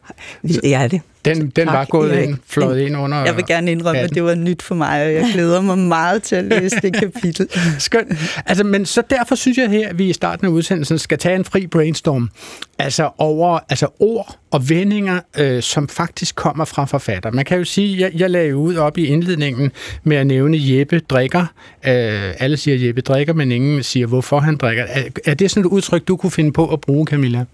ved 0.42 0.60
jeg 0.64 0.90
det. 0.90 1.00
Den, 1.24 1.40
den 1.40 1.66
tak, 1.66 1.66
var 1.66 1.84
gået 1.84 2.14
Erik. 2.14 2.28
ind, 2.28 2.36
flået 2.46 2.80
ind 2.80 2.96
under... 2.96 3.24
Jeg 3.24 3.36
vil 3.36 3.46
gerne 3.46 3.70
indrømme, 3.70 4.00
at 4.00 4.14
det 4.14 4.24
var 4.24 4.34
nyt 4.34 4.62
for 4.62 4.74
mig, 4.74 5.06
og 5.06 5.12
jeg 5.12 5.30
glæder 5.32 5.60
mig 5.60 5.78
meget 5.78 6.22
til 6.22 6.36
at 6.36 6.44
læse 6.44 6.76
det 6.82 6.94
kapitel. 6.94 7.48
Skønt. 7.78 8.08
Altså, 8.46 8.64
men 8.64 8.86
så 8.86 9.02
derfor 9.10 9.34
synes 9.34 9.58
jeg 9.58 9.70
her, 9.70 9.88
at 9.88 9.98
vi 9.98 10.08
i 10.08 10.12
starten 10.12 10.46
af 10.46 10.50
udsendelsen 10.50 10.98
skal 10.98 11.18
tage 11.18 11.36
en 11.36 11.44
fri 11.44 11.66
brainstorm. 11.66 12.30
Altså 12.78 13.10
over 13.18 13.58
altså 13.68 13.88
ord 14.00 14.38
og 14.50 14.68
vendinger, 14.68 15.20
øh, 15.38 15.62
som 15.62 15.88
faktisk 15.88 16.34
kommer 16.34 16.64
fra 16.64 16.84
forfatter. 16.84 17.30
Man 17.30 17.44
kan 17.44 17.58
jo 17.58 17.64
sige, 17.64 18.00
jeg, 18.00 18.10
jeg 18.14 18.30
lagde 18.30 18.56
ud 18.56 18.76
op 18.76 18.98
i 18.98 19.06
indledningen 19.06 19.72
med 20.04 20.16
at 20.16 20.26
nævne 20.26 20.56
Jeppe 20.60 20.98
drikker. 20.98 21.40
Øh, 21.86 22.34
alle 22.38 22.56
siger 22.56 22.86
Jeppe 22.86 23.00
drikker, 23.00 23.32
men 23.32 23.52
ingen 23.52 23.82
siger, 23.82 24.06
hvorfor 24.06 24.40
han 24.40 24.56
drikker. 24.56 24.84
Er, 24.88 25.02
er 25.26 25.34
det 25.34 25.50
sådan 25.50 25.66
et 25.66 25.70
udtryk, 25.70 26.08
du 26.08 26.16
kunne 26.16 26.30
finde 26.30 26.52
på 26.52 26.72
at 26.72 26.80
bruge, 26.80 27.06
Camilla? 27.06 27.44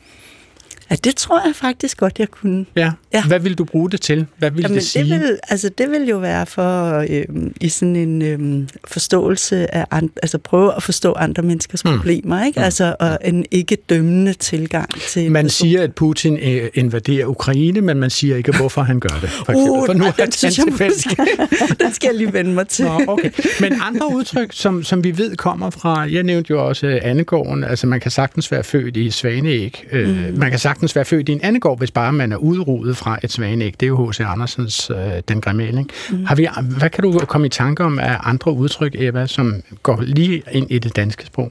Ja, 0.90 0.96
det 1.04 1.16
tror 1.16 1.46
jeg 1.46 1.56
faktisk 1.56 1.96
godt, 1.96 2.18
jeg 2.18 2.28
kunne. 2.30 2.66
Ja. 2.76 2.92
ja. 3.14 3.24
Hvad 3.24 3.40
vil 3.40 3.58
du 3.58 3.64
bruge 3.64 3.90
det 3.90 4.00
til? 4.00 4.26
Hvad 4.38 4.50
vil 4.50 4.62
Jamen, 4.62 4.76
det 4.76 4.84
sige? 4.84 5.14
Det 5.14 5.20
vil, 5.20 5.38
altså, 5.48 5.68
det 5.78 5.90
vil 5.90 6.08
jo 6.08 6.18
være 6.18 6.46
for 6.46 6.98
øh, 7.10 7.24
i 7.60 7.68
sådan 7.68 7.96
en 7.96 8.22
øh, 8.22 8.68
forståelse 8.84 9.74
af 9.74 9.86
and, 9.90 10.10
altså 10.22 10.38
prøve 10.38 10.76
at 10.76 10.82
forstå 10.82 11.12
andre 11.12 11.42
menneskers 11.42 11.84
mm. 11.84 11.96
problemer, 11.96 12.44
ikke? 12.44 12.60
Mm. 12.60 12.64
Altså 12.64 12.96
og 13.00 13.18
en 13.24 13.44
ikke 13.50 13.76
dømmende 13.76 14.32
tilgang 14.32 15.00
til 15.00 15.30
Man 15.30 15.48
siger, 15.48 15.82
at 15.82 15.94
Putin 15.94 16.36
øh, 16.36 16.68
invaderer 16.74 17.26
Ukraine, 17.26 17.80
men 17.80 18.00
man 18.00 18.10
siger 18.10 18.36
ikke, 18.36 18.56
hvorfor 18.56 18.82
han 18.82 19.00
gør 19.00 19.18
det. 19.20 19.30
For, 19.30 19.52
eksempel. 19.52 19.70
uh, 19.70 19.86
for 19.86 19.92
nu 19.92 20.04
er 20.04 20.10
den, 20.10 20.32
synes 20.32 20.58
jeg 20.58 20.66
måske, 20.70 21.16
den 21.84 21.92
skal 21.92 22.08
jeg 22.08 22.16
lige 22.16 22.32
vende 22.32 22.52
mig 22.52 22.68
til. 22.68 22.84
Nå, 22.84 23.00
okay. 23.08 23.30
Men 23.60 23.72
andre 23.82 24.14
udtryk, 24.14 24.48
som, 24.52 24.82
som 24.82 25.04
vi 25.04 25.18
ved 25.18 25.36
kommer 25.36 25.70
fra, 25.70 26.00
jeg 26.00 26.22
nævnte 26.22 26.50
jo 26.50 26.68
også 26.68 27.00
Annegården, 27.02 27.64
altså 27.64 27.86
man 27.86 28.00
kan 28.00 28.10
sagtens 28.10 28.52
være 28.52 28.64
født 28.64 28.96
i 28.96 29.10
Svaneæg. 29.10 29.84
Øh, 29.92 30.08
mm. 30.08 30.38
Man 30.38 30.50
kan 30.50 30.58
sagtens 30.58 30.73
sagtens 30.74 30.96
være 30.96 31.04
født 31.04 31.28
i 31.28 31.32
en 31.32 31.40
anden 31.42 31.60
gård, 31.60 31.78
hvis 31.78 31.90
bare 31.90 32.12
man 32.12 32.32
er 32.32 32.36
udrudet 32.36 32.96
fra 32.96 33.18
et 33.22 33.32
svaneæg. 33.32 33.74
Det 33.80 33.86
er 33.86 33.88
jo 33.88 34.10
H.C. 34.10 34.20
Andersens 34.20 34.90
øh, 34.90 35.22
Den 35.28 35.40
grimme 35.40 35.86
mm. 36.10 36.24
Har 36.24 36.34
vi, 36.34 36.48
hvad 36.78 36.90
kan 36.90 37.04
du 37.04 37.18
komme 37.18 37.46
i 37.46 37.50
tanke 37.50 37.84
om 37.84 37.98
af 37.98 38.16
andre 38.22 38.52
udtryk, 38.52 38.94
Eva, 38.94 39.26
som 39.26 39.62
går 39.82 40.00
lige 40.00 40.42
ind 40.52 40.70
i 40.70 40.78
det 40.78 40.96
danske 40.96 41.26
sprog? 41.26 41.50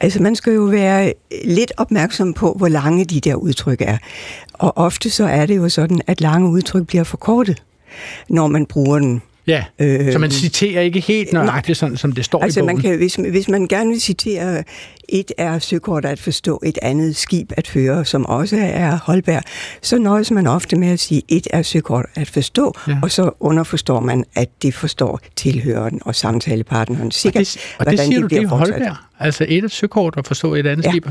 Altså, 0.00 0.22
man 0.22 0.36
skal 0.36 0.54
jo 0.54 0.62
være 0.62 1.12
lidt 1.44 1.72
opmærksom 1.76 2.34
på, 2.34 2.54
hvor 2.58 2.68
lange 2.68 3.04
de 3.04 3.20
der 3.20 3.34
udtryk 3.34 3.80
er. 3.80 3.98
Og 4.52 4.78
ofte 4.78 5.10
så 5.10 5.24
er 5.24 5.46
det 5.46 5.56
jo 5.56 5.68
sådan, 5.68 6.00
at 6.06 6.20
lange 6.20 6.48
udtryk 6.48 6.86
bliver 6.86 7.04
forkortet, 7.04 7.62
når 8.28 8.46
man 8.46 8.66
bruger 8.66 8.98
den. 8.98 9.22
Ja, 9.50 9.64
øh, 9.78 10.12
så 10.12 10.18
man 10.18 10.30
citerer 10.30 10.82
ikke 10.82 11.00
helt 11.00 11.32
nøjagtigt, 11.32 11.78
sådan 11.78 11.96
som 11.96 12.12
det 12.12 12.24
står 12.24 12.42
altså 12.42 12.60
i 12.60 12.62
bogen. 12.62 12.76
Man 12.76 12.82
kan, 12.82 12.96
hvis, 12.96 13.14
hvis 13.14 13.48
man 13.48 13.66
gerne 13.66 13.90
vil 13.90 14.00
citere, 14.00 14.64
et 15.08 15.32
er 15.38 15.58
søkort 15.58 16.04
at 16.04 16.18
forstå, 16.18 16.60
et 16.64 16.78
andet 16.82 17.16
skib 17.16 17.52
at 17.56 17.68
føre, 17.68 18.04
som 18.04 18.26
også 18.26 18.56
er 18.56 18.98
Holberg, 19.02 19.42
så 19.82 19.98
nøjes 19.98 20.30
man 20.30 20.46
ofte 20.46 20.76
med 20.76 20.88
at 20.88 21.00
sige, 21.00 21.22
et 21.28 21.46
er 21.50 21.62
søkort 21.62 22.06
at 22.14 22.28
forstå, 22.28 22.74
ja. 22.88 22.98
og 23.02 23.10
så 23.10 23.30
underforstår 23.40 24.00
man, 24.00 24.24
at 24.34 24.48
det 24.62 24.74
forstår 24.74 25.20
tilhøren 25.36 26.00
og 26.04 26.14
samtalepartneren 26.14 27.10
sikkert, 27.10 27.56
og 27.78 27.86
det, 27.86 27.86
og 27.86 27.92
det 27.92 28.00
siger 28.00 28.20
det 28.20 28.30
du, 28.30 28.36
det 28.36 28.42
er 28.42 28.48
Holberg? 28.48 28.96
Altså 29.20 29.46
et 29.48 29.64
er 29.64 29.68
søkort 29.68 30.14
at 30.16 30.26
forstå, 30.26 30.54
et 30.54 30.66
andet 30.66 30.84
ja. 30.84 30.90
skib. 30.90 31.06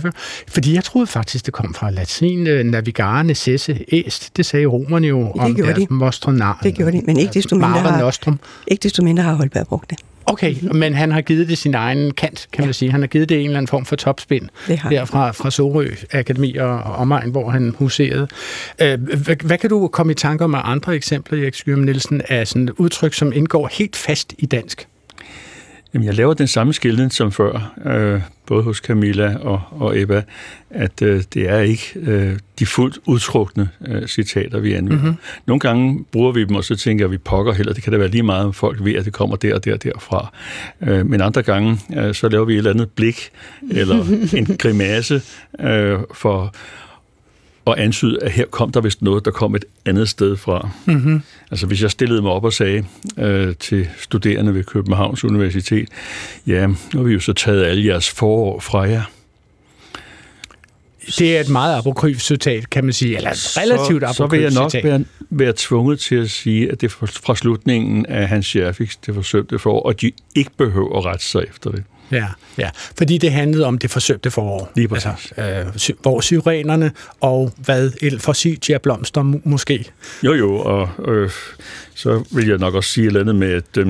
Fordi 0.48 0.74
jeg 0.74 0.84
troede 0.84 1.08
faktisk, 1.08 1.46
det 1.46 1.54
kom 1.54 1.74
fra 1.74 1.90
latin, 1.90 2.48
uh, 2.48 2.60
navigare 2.60 3.24
necesse 3.24 3.86
est. 3.88 4.38
Det 4.38 4.46
sagde 4.46 4.66
romerne 4.66 5.08
jo 5.08 5.32
det 5.34 5.42
om 5.42 5.56
deres 5.56 5.78
de. 5.78 5.88
mostronal. 5.90 6.54
Det 6.64 6.76
gjorde 6.76 6.92
de, 6.92 7.02
men 7.06 7.18
ikke 7.18 7.34
desto 7.34 7.56
mindre, 7.56 7.70
har, 7.70 8.38
ikke 8.68 8.84
desto 8.84 9.04
mindre 9.04 9.24
har 9.24 9.34
Holberg 9.34 9.68
brugt 9.68 9.90
det. 9.90 10.00
Okay, 10.26 10.56
men 10.74 10.94
han 10.94 11.12
har 11.12 11.22
givet 11.22 11.50
det 11.50 11.58
sin 11.58 11.74
egen 11.76 12.12
kant, 12.12 12.48
kan 12.52 12.64
ja. 12.64 12.68
man 12.68 12.74
sige. 12.74 12.92
Han 12.92 13.02
har 13.02 13.08
givet 13.08 13.30
det 13.30 13.40
en 13.40 13.46
eller 13.46 13.58
anden 13.58 13.68
form 13.68 13.86
for 13.86 13.96
topspin 13.96 14.50
der 14.68 15.06
fra, 15.06 15.52
Sorø 15.52 15.88
Akademi 16.12 16.56
og, 16.56 16.70
og 16.70 16.96
omegn, 16.96 17.32
hvor 17.32 17.50
han 17.50 17.76
huserede. 17.78 18.28
Øh, 18.82 19.02
hvad, 19.02 19.36
hvad 19.44 19.58
kan 19.58 19.70
du 19.70 19.88
komme 19.88 20.12
i 20.12 20.16
tanke 20.16 20.44
om 20.44 20.56
af 20.56 20.62
andre 20.64 20.96
eksempler, 20.96 21.42
Erik 21.42 21.54
Skyrum 21.54 21.80
Nielsen, 21.80 22.22
af 22.30 22.48
sådan 22.48 22.70
udtryk, 22.78 23.14
som 23.14 23.34
indgår 23.34 23.70
helt 23.72 23.96
fast 23.96 24.34
i 24.38 24.46
dansk? 24.46 24.88
Jamen, 25.94 26.06
jeg 26.06 26.16
laver 26.16 26.34
den 26.34 26.48
samme 26.48 26.74
skildring 26.74 27.14
som 27.14 27.32
før, 27.32 27.74
øh, 27.86 28.22
både 28.46 28.64
hos 28.64 28.78
Camilla 28.78 29.38
og, 29.38 29.62
og 29.72 30.00
Eva, 30.00 30.24
at 30.70 31.02
øh, 31.02 31.24
det 31.34 31.50
er 31.50 31.60
ikke 31.60 31.84
øh, 31.96 32.40
de 32.60 32.66
fuldt 32.66 33.00
udtrukne 33.06 33.70
øh, 33.88 34.08
citater, 34.08 34.60
vi 34.60 34.74
anvender. 34.74 35.04
Mm-hmm. 35.04 35.18
Nogle 35.46 35.60
gange 35.60 36.06
bruger 36.12 36.32
vi 36.32 36.46
dem, 36.46 36.56
og 36.56 36.64
så 36.64 36.76
tænker 36.76 37.08
vi 37.08 37.18
pokker 37.18 37.54
heller, 37.54 37.74
det 37.74 37.84
kan 37.84 37.94
da 37.94 37.98
være 38.00 38.08
lige 38.08 38.24
meget, 38.24 38.46
om 38.46 38.54
folk 38.54 38.84
ved, 38.84 38.96
at 38.96 39.06
det 39.06 39.14
kommer 39.14 39.36
der 39.36 39.56
og 39.56 39.66
der 39.66 39.74
og 39.74 39.84
derfra. 39.84 40.34
Øh, 40.82 41.06
men 41.06 41.22
andre 41.22 41.42
gange, 41.42 41.80
øh, 41.98 42.14
så 42.14 42.30
laver 42.30 42.46
vi 42.46 42.54
et 42.54 42.58
eller 42.58 42.72
andet 42.72 42.90
blik, 42.90 43.30
eller 43.72 44.06
en 44.38 44.46
grimasse 44.46 45.22
øh, 45.60 46.00
for 46.14 46.56
og 47.70 47.82
antyde, 47.82 48.24
at 48.24 48.32
her 48.32 48.46
kom 48.46 48.72
der 48.72 48.82
vist 48.82 49.02
noget, 49.02 49.26
der 49.26 49.32
kom 49.32 49.56
et 49.56 49.66
andet 49.86 50.10
sted 50.10 50.38
fra. 50.38 50.70
Mm-hmm. 50.86 51.22
Altså 51.52 51.68
hvis 51.68 51.82
jeg 51.82 51.92
stillede 51.92 52.22
mig 52.22 52.32
op 52.32 52.44
og 52.44 52.54
sagde 52.54 52.86
øh, 53.18 53.56
til 53.56 53.90
studerende 54.00 54.54
ved 54.54 54.64
Københavns 54.64 55.24
Universitet, 55.24 55.90
ja, 56.48 56.68
nu 56.68 56.76
har 56.94 57.04
vi 57.04 57.14
jo 57.14 57.20
så 57.20 57.34
taget 57.34 57.66
alle 57.66 57.86
jeres 57.86 58.10
forår 58.10 58.60
fra 58.60 58.80
jer. 58.80 59.04
Det 61.18 61.38
er 61.38 61.42
et 61.42 61.50
meget 61.50 61.78
apokryf 61.78 62.20
citat, 62.20 62.70
kan 62.70 62.84
man 62.84 62.94
sige, 62.94 63.18
eller 63.18 63.30
et 63.30 63.58
relativt 63.58 64.04
apokryf 64.04 64.16
Så 64.16 64.28
vil 64.28 64.42
jeg 64.42 64.52
nok 64.52 64.74
være, 64.84 65.06
være 65.30 65.54
tvunget 65.58 66.00
til 66.00 66.16
at 66.16 66.30
sige, 66.30 66.72
at 66.72 66.82
det 66.82 66.88
er 66.88 67.08
fra 67.24 67.36
slutningen 67.36 68.06
af 68.06 68.28
hans 68.28 68.46
Scherfix, 68.46 68.96
det 69.06 69.16
forsømte 69.16 69.60
for, 69.60 69.80
og 69.80 70.02
de 70.02 70.12
ikke 70.36 70.52
behøver 70.58 70.98
at 70.98 71.06
rette 71.06 71.26
sig 71.26 71.44
efter 71.50 71.72
det. 71.72 71.84
Ja, 72.12 72.28
ja, 72.58 72.70
fordi 72.98 73.18
det 73.18 73.32
handlede 73.32 73.66
om 73.66 73.78
det 73.78 73.92
forsømte 73.92 74.32
forår. 74.32 74.72
Lige 74.76 74.88
præcis. 74.88 75.34
Altså, 75.38 75.94
øh, 75.94 75.98
hvor 76.02 76.22
syrenerne 76.22 76.92
og 77.22 77.54
hvad 77.58 78.20
forsytia 78.20 78.78
blomster 78.78 79.22
måske. 79.44 79.86
Jo, 80.24 80.34
jo, 80.34 80.56
og 80.56 80.90
øh, 81.08 81.30
så 81.96 82.24
vil 82.32 82.48
jeg 82.48 82.58
nok 82.58 82.74
også 82.74 82.90
sige 82.90 83.04
et 83.04 83.08
eller 83.08 83.20
andet 83.20 83.36
med, 83.36 83.54
at 83.54 83.78
øh, 83.78 83.88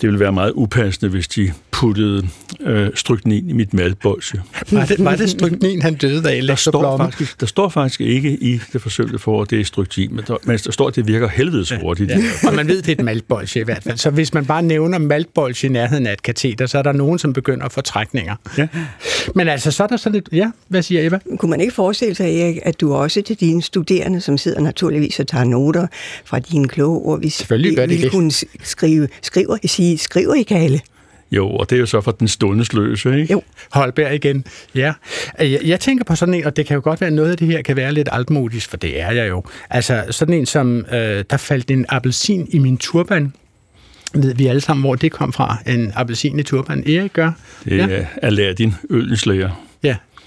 det 0.00 0.08
ville 0.08 0.20
være 0.20 0.32
meget 0.32 0.52
upassende, 0.54 1.10
hvis 1.10 1.28
de 1.28 1.52
puttede 1.70 2.28
øh, 2.60 2.88
stryknin 2.94 3.50
i 3.50 3.52
mit 3.52 3.74
malbolse. 3.74 4.42
Var 4.70 4.84
det, 4.84 5.04
var 5.04 5.16
det 5.16 5.30
stryknin, 5.30 5.82
han 5.82 5.94
døde 5.94 6.30
af? 6.30 6.42
Der 6.42 6.54
står, 6.54 6.96
faktisk, 6.96 7.40
der 7.40 7.46
står 7.46 7.68
faktisk 7.68 8.00
ikke 8.00 8.30
i 8.30 8.60
det 8.72 8.82
forsøgte 8.82 9.18
for, 9.18 9.42
at 9.42 9.50
det 9.50 9.60
er 9.60 9.64
stryknin, 9.64 10.14
men 10.14 10.24
der, 10.26 10.36
men 10.44 10.58
der 10.64 10.72
står, 10.72 10.88
at 10.88 10.96
det 10.96 11.08
virker 11.08 11.28
helvedes 11.28 11.72
hurtigt. 11.80 12.10
Ja, 12.10 12.16
ja. 12.16 12.48
Og 12.48 12.54
man 12.54 12.68
ved, 12.68 12.82
det 12.82 12.88
er 12.88 12.92
et 12.92 13.04
maltbolse 13.04 13.60
i 13.60 13.62
hvert 13.62 13.82
fald. 13.82 13.98
Så 13.98 14.10
hvis 14.10 14.34
man 14.34 14.46
bare 14.46 14.62
nævner 14.62 14.98
maltbolse 14.98 15.66
i 15.66 15.70
nærheden 15.70 16.06
af 16.06 16.12
et 16.12 16.22
kateter, 16.22 16.66
så 16.66 16.78
er 16.78 16.82
der 16.82 16.92
nogen, 16.92 17.18
som 17.18 17.32
begynder 17.32 17.64
at 17.64 17.72
få 17.72 17.80
trækninger. 17.80 18.36
Ja. 18.58 18.68
Men 19.34 19.48
altså, 19.48 19.70
så 19.70 19.82
er 19.82 19.86
der 19.86 19.96
sådan 19.96 20.12
lidt... 20.14 20.28
Ja, 20.32 20.50
hvad 20.68 20.82
siger 20.82 21.06
Eva? 21.06 21.18
Kunne 21.38 21.50
man 21.50 21.60
ikke 21.60 21.74
forestille 21.74 22.14
sig, 22.14 22.40
Erik, 22.40 22.58
at 22.62 22.80
du 22.80 22.94
også 22.94 23.22
til 23.22 23.36
dine 23.36 23.62
studerende, 23.62 24.20
som 24.20 24.38
sidder 24.38 24.60
naturligvis 24.60 25.20
og 25.20 25.26
tager 25.26 25.44
noter 25.44 25.86
fra 26.24 26.38
dine 26.38 26.68
kloge 26.68 26.98
ord, 26.98 27.18
hvis 27.18 27.32
Selvfølgelig 27.32 27.76
gør 27.76 27.86
de 27.86 27.96
vil 27.96 28.10
kunne 28.10 28.30
skrive, 28.62 29.08
skriver, 29.22 29.56
sige, 29.64 29.89
skriver 29.96 30.34
I 30.34 30.42
Kalle? 30.42 30.80
Jo, 31.32 31.48
og 31.48 31.70
det 31.70 31.76
er 31.76 31.80
jo 31.80 31.86
så 31.86 32.00
for 32.00 32.10
den 32.10 32.28
stundesløse, 32.28 33.20
ikke? 33.20 33.32
Jo. 33.32 33.42
Holberg 33.70 34.14
igen. 34.14 34.44
Ja. 34.74 34.92
Jeg, 35.38 35.60
jeg 35.64 35.80
tænker 35.80 36.04
på 36.04 36.14
sådan 36.14 36.34
en, 36.34 36.44
og 36.44 36.56
det 36.56 36.66
kan 36.66 36.74
jo 36.74 36.80
godt 36.84 37.00
være, 37.00 37.10
noget 37.10 37.30
af 37.30 37.36
det 37.36 37.46
her 37.46 37.62
kan 37.62 37.76
være 37.76 37.92
lidt 37.92 38.08
altmodisk, 38.12 38.70
for 38.70 38.76
det 38.76 39.00
er 39.00 39.10
jeg 39.10 39.28
jo. 39.28 39.42
Altså 39.70 40.04
sådan 40.10 40.34
en 40.34 40.46
som, 40.46 40.86
øh, 40.92 41.24
der 41.30 41.36
faldt 41.36 41.70
en 41.70 41.86
appelsin 41.88 42.48
i 42.50 42.58
min 42.58 42.78
turban. 42.78 43.32
Ved 44.14 44.34
vi 44.34 44.46
alle 44.46 44.60
sammen, 44.60 44.82
hvor 44.82 44.94
det 44.94 45.12
kom 45.12 45.32
fra? 45.32 45.56
En 45.66 45.92
appelsin 45.94 46.38
i 46.38 46.42
turban. 46.42 46.88
Erik 46.88 47.12
gør? 47.12 47.32
Det 47.64 47.80
er 47.80 47.88
ja. 47.88 48.06
Aladdin, 48.22 48.74
ølenslæger. 48.90 49.48
Ja, 49.48 49.69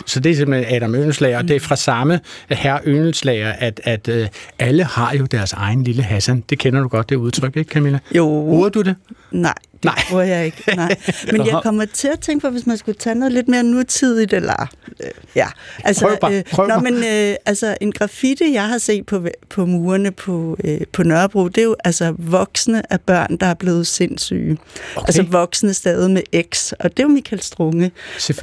så 0.05 0.19
det 0.19 0.31
er 0.31 0.36
simpelthen 0.36 0.75
Adam 0.75 0.95
Ønslager, 0.95 1.38
og 1.38 1.48
det 1.48 1.55
er 1.55 1.60
fra 1.60 1.75
samme 1.75 2.19
herre 2.50 2.79
Ønslager, 2.86 3.51
at, 3.51 3.81
at 3.83 4.07
uh, 4.07 4.27
alle 4.60 4.83
har 4.83 5.15
jo 5.15 5.25
deres 5.25 5.53
egen 5.53 5.83
lille 5.83 6.03
Hassan. 6.03 6.43
Det 6.50 6.60
kender 6.60 6.81
du 6.81 6.88
godt, 6.88 7.10
det 7.10 7.15
udtryk, 7.15 7.57
ikke 7.57 7.74
Camilla? 7.74 8.00
Jo. 8.15 8.25
Bruger 8.25 8.69
du 8.69 8.81
det? 8.81 8.95
Nej, 9.31 9.53
det 9.83 9.95
Nej. 9.95 10.03
bruger 10.09 10.23
jeg 10.23 10.45
ikke. 10.45 10.75
Nej. 10.75 10.95
Men 11.31 11.47
jeg 11.47 11.59
kommer 11.63 11.85
til 11.85 12.07
at 12.07 12.19
tænke 12.19 12.41
på, 12.41 12.49
hvis 12.49 12.65
man 12.65 12.77
skulle 12.77 12.97
tage 12.97 13.15
noget 13.15 13.33
lidt 13.33 13.47
mere 13.47 13.63
nutidigt, 13.63 14.33
eller... 14.33 14.67
Øh, 15.03 15.09
ja, 15.35 15.47
altså... 15.83 16.07
Prøv 16.07 16.17
bare, 16.21 16.43
prøv 16.51 16.65
øh, 16.65 16.69
nå, 16.69 16.79
men 16.79 16.93
øh, 16.93 17.35
altså, 17.45 17.77
en 17.81 17.91
graffiti, 17.91 18.53
jeg 18.53 18.67
har 18.67 18.77
set 18.77 19.05
på, 19.05 19.27
på 19.49 19.65
murene 19.65 20.11
på, 20.11 20.57
øh, 20.63 20.81
på 20.91 21.03
Nørrebro, 21.03 21.47
det 21.47 21.57
er 21.57 21.63
jo 21.63 21.75
altså 21.83 22.15
voksne 22.17 22.93
af 22.93 23.01
børn, 23.01 23.37
der 23.37 23.45
er 23.45 23.53
blevet 23.53 23.87
sindssyge. 23.87 24.57
Okay. 24.95 25.07
Altså 25.07 25.23
voksne 25.23 25.73
stadig 25.73 26.11
med 26.11 26.21
X, 26.53 26.71
og 26.71 26.89
det 26.89 26.99
er 26.99 27.03
jo 27.03 27.09
Michael 27.09 27.41
Strunge. 27.41 27.91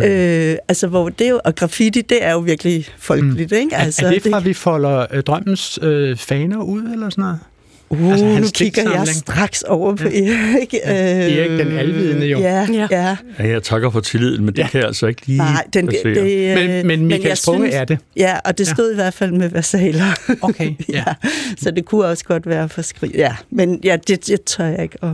Øh, 0.00 0.56
altså, 0.68 0.86
hvor 0.86 1.08
det 1.08 1.26
er 1.26 1.30
jo, 1.30 1.40
og 1.44 1.54
graffiti, 1.54 2.00
det 2.00 2.24
er 2.24 2.32
jo 2.32 2.38
virkelig 2.38 2.86
folkeligt, 2.98 3.50
mm. 3.50 3.56
ikke? 3.56 3.76
Altså, 3.76 4.06
er, 4.06 4.08
er 4.08 4.12
det 4.12 4.22
fra, 4.30 4.38
det, 4.38 4.46
vi 4.46 4.54
folder 4.54 5.06
øh, 5.10 5.22
drømmens 5.22 5.78
øh, 5.82 6.16
faner 6.16 6.62
ud, 6.62 6.82
eller 6.82 7.10
sådan 7.10 7.22
noget? 7.22 7.38
Uh, 7.90 8.10
altså, 8.10 8.26
nu 8.26 8.46
kigger 8.54 8.92
jeg 8.92 9.08
straks 9.08 9.62
over 9.62 9.94
på 9.94 10.08
ja. 10.08 10.18
Erik. 10.18 10.74
Øh, 10.84 10.92
Erik 10.92 11.50
den 11.50 11.78
alvidende 11.78 12.26
jo. 12.26 12.40
Ja, 12.40 12.66
ja. 12.72 12.86
ja. 12.90 13.16
ja 13.38 13.48
jeg 13.48 13.62
takker 13.62 13.90
for 13.90 14.00
tilliden, 14.00 14.44
men 14.44 14.54
det 14.54 14.62
ja. 14.62 14.68
kan 14.68 14.78
jeg 14.78 14.86
altså 14.86 15.06
ikke 15.06 15.26
lige 15.26 15.38
Nej, 15.38 15.64
den, 15.72 15.86
det, 15.86 16.00
det, 16.04 16.58
men, 16.58 16.86
men 16.86 17.06
Michael 17.06 17.28
men 17.28 17.36
Strunge 17.36 17.66
synes, 17.66 17.74
er 17.74 17.84
det. 17.84 17.98
Ja, 18.16 18.38
og 18.44 18.58
det 18.58 18.66
stod 18.66 18.86
ja. 18.86 18.92
i 18.92 18.94
hvert 18.94 19.14
fald 19.14 19.32
med 19.32 19.48
versaler. 19.48 20.36
Okay, 20.40 20.74
ja. 20.88 21.04
ja. 21.06 21.14
Så 21.58 21.70
det 21.70 21.84
kunne 21.84 22.06
også 22.06 22.24
godt 22.24 22.46
være 22.46 22.68
for 22.68 22.82
skrig. 22.82 23.10
Ja, 23.14 23.36
men 23.50 23.80
ja, 23.84 23.96
det, 24.08 24.26
det 24.26 24.44
tør 24.44 24.64
jeg 24.64 24.82
ikke 24.82 24.98
at 25.02 25.10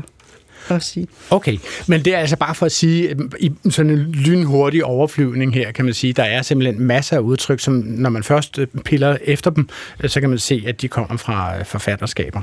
at 0.75 0.83
sige. 0.83 1.07
Okay, 1.31 1.59
men 1.87 2.05
det 2.05 2.15
er 2.15 2.19
altså 2.19 2.37
bare 2.37 2.55
for 2.55 2.67
at 2.67 2.73
sige, 2.73 3.17
i 3.41 3.53
sådan 3.71 3.91
en 3.91 3.99
lynhurtig 3.99 4.85
overflyvning 4.85 5.55
her, 5.55 5.73
kan 5.73 5.85
man 5.85 5.95
sige, 5.95 6.13
der 6.13 6.23
er 6.23 6.43
simpelthen 6.43 6.83
masser 6.83 7.17
af 7.17 7.21
udtryk, 7.21 7.61
som 7.61 7.75
når 7.75 8.11
man 8.11 8.23
først 8.23 8.59
øh, 8.59 8.67
piller 8.85 9.17
efter 9.25 9.51
dem, 9.51 9.69
øh, 10.01 10.11
så 10.11 10.21
kan 10.21 10.31
man 10.31 10.39
se, 10.39 10.65
at 10.67 10.81
de 10.83 10.89
kommer 10.89 11.17
fra 11.17 11.59
øh, 11.59 11.65
forfatterskaber. 11.65 12.41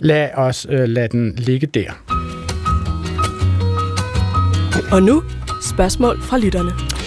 Lad 0.00 0.28
os 0.34 0.66
uh, 0.66 0.74
lade 0.74 1.08
den 1.08 1.34
ligge 1.36 1.66
der. 1.66 1.90
Og 4.92 5.02
nu 5.02 5.22
spørgsmål 5.62 6.22
fra 6.22 6.38
lytterne. 6.38 7.01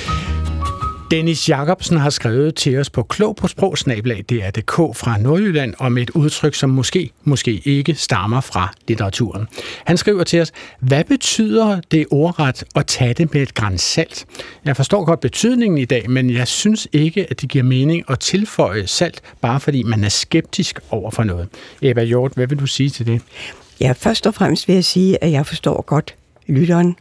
Dennis 1.11 1.49
Jacobsen 1.49 1.97
har 1.97 2.09
skrevet 2.09 2.55
til 2.55 2.77
os 2.77 2.89
på 2.89 3.03
klog 3.03 3.35
på 3.35 3.47
sprog, 3.47 3.75
det 3.85 4.31
er 4.31 4.51
det 4.51 4.65
K 4.65 4.75
fra 4.75 5.17
Nordjylland, 5.17 5.73
om 5.77 5.97
et 5.97 6.09
udtryk, 6.09 6.55
som 6.55 6.69
måske, 6.69 7.09
måske 7.23 7.61
ikke 7.65 7.95
stammer 7.95 8.41
fra 8.41 8.73
litteraturen. 8.87 9.47
Han 9.85 9.97
skriver 9.97 10.23
til 10.23 10.41
os, 10.41 10.51
hvad 10.79 11.03
betyder 11.03 11.81
det 11.91 12.05
ordret 12.11 12.63
at 12.75 12.85
tage 12.85 13.13
det 13.13 13.33
med 13.33 13.41
et 13.41 13.53
græns 13.53 13.81
salt? 13.81 14.25
Jeg 14.65 14.75
forstår 14.75 15.05
godt 15.05 15.19
betydningen 15.19 15.77
i 15.77 15.85
dag, 15.85 16.09
men 16.09 16.29
jeg 16.29 16.47
synes 16.47 16.87
ikke, 16.93 17.27
at 17.29 17.41
det 17.41 17.49
giver 17.49 17.63
mening 17.63 18.03
at 18.09 18.19
tilføje 18.19 18.87
salt, 18.87 19.21
bare 19.41 19.59
fordi 19.59 19.83
man 19.83 20.03
er 20.03 20.09
skeptisk 20.09 20.79
over 20.89 21.11
for 21.11 21.23
noget. 21.23 21.47
Eva 21.81 22.03
Hjort, 22.03 22.31
hvad 22.35 22.47
vil 22.47 22.59
du 22.59 22.67
sige 22.67 22.89
til 22.89 23.05
det? 23.05 23.21
Ja, 23.79 23.91
først 23.91 24.27
og 24.27 24.33
fremmest 24.33 24.67
vil 24.67 24.73
jeg 24.73 24.85
sige, 24.85 25.23
at 25.23 25.31
jeg 25.31 25.45
forstår 25.45 25.81
godt 25.81 26.15
lytteren, 26.47 26.95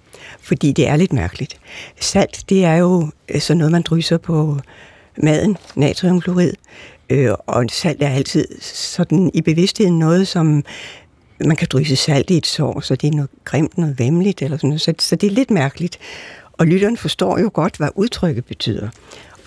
fordi 0.44 0.72
det 0.72 0.88
er 0.88 0.96
lidt 0.96 1.12
mærkeligt. 1.12 1.56
Salt, 2.00 2.44
det 2.48 2.64
er 2.64 2.76
jo 2.76 3.10
øh, 3.28 3.40
sådan 3.40 3.58
noget, 3.58 3.72
man 3.72 3.82
drysser 3.82 4.18
på 4.18 4.58
maden, 5.22 5.56
natriumklorid, 5.76 6.52
øh, 7.10 7.32
og 7.46 7.64
salt 7.70 8.02
er 8.02 8.08
altid 8.08 8.46
sådan 8.60 9.30
i 9.34 9.40
bevidstheden 9.40 9.98
noget, 9.98 10.28
som 10.28 10.64
man 11.44 11.56
kan 11.56 11.68
drysse 11.70 11.96
salt 11.96 12.30
i 12.30 12.36
et 12.36 12.46
sår, 12.46 12.80
så 12.80 12.96
det 12.96 13.06
er 13.06 13.12
noget 13.12 13.30
grimt, 13.44 13.78
noget 13.78 13.98
vemmeligt, 13.98 14.42
eller 14.42 14.56
sådan 14.56 14.68
noget. 14.68 14.80
Så, 14.80 14.94
så 14.98 15.16
det 15.16 15.26
er 15.26 15.30
lidt 15.30 15.50
mærkeligt. 15.50 15.98
Og 16.52 16.66
lytteren 16.66 16.96
forstår 16.96 17.38
jo 17.38 17.50
godt, 17.54 17.76
hvad 17.76 17.88
udtrykket 17.94 18.44
betyder. 18.44 18.88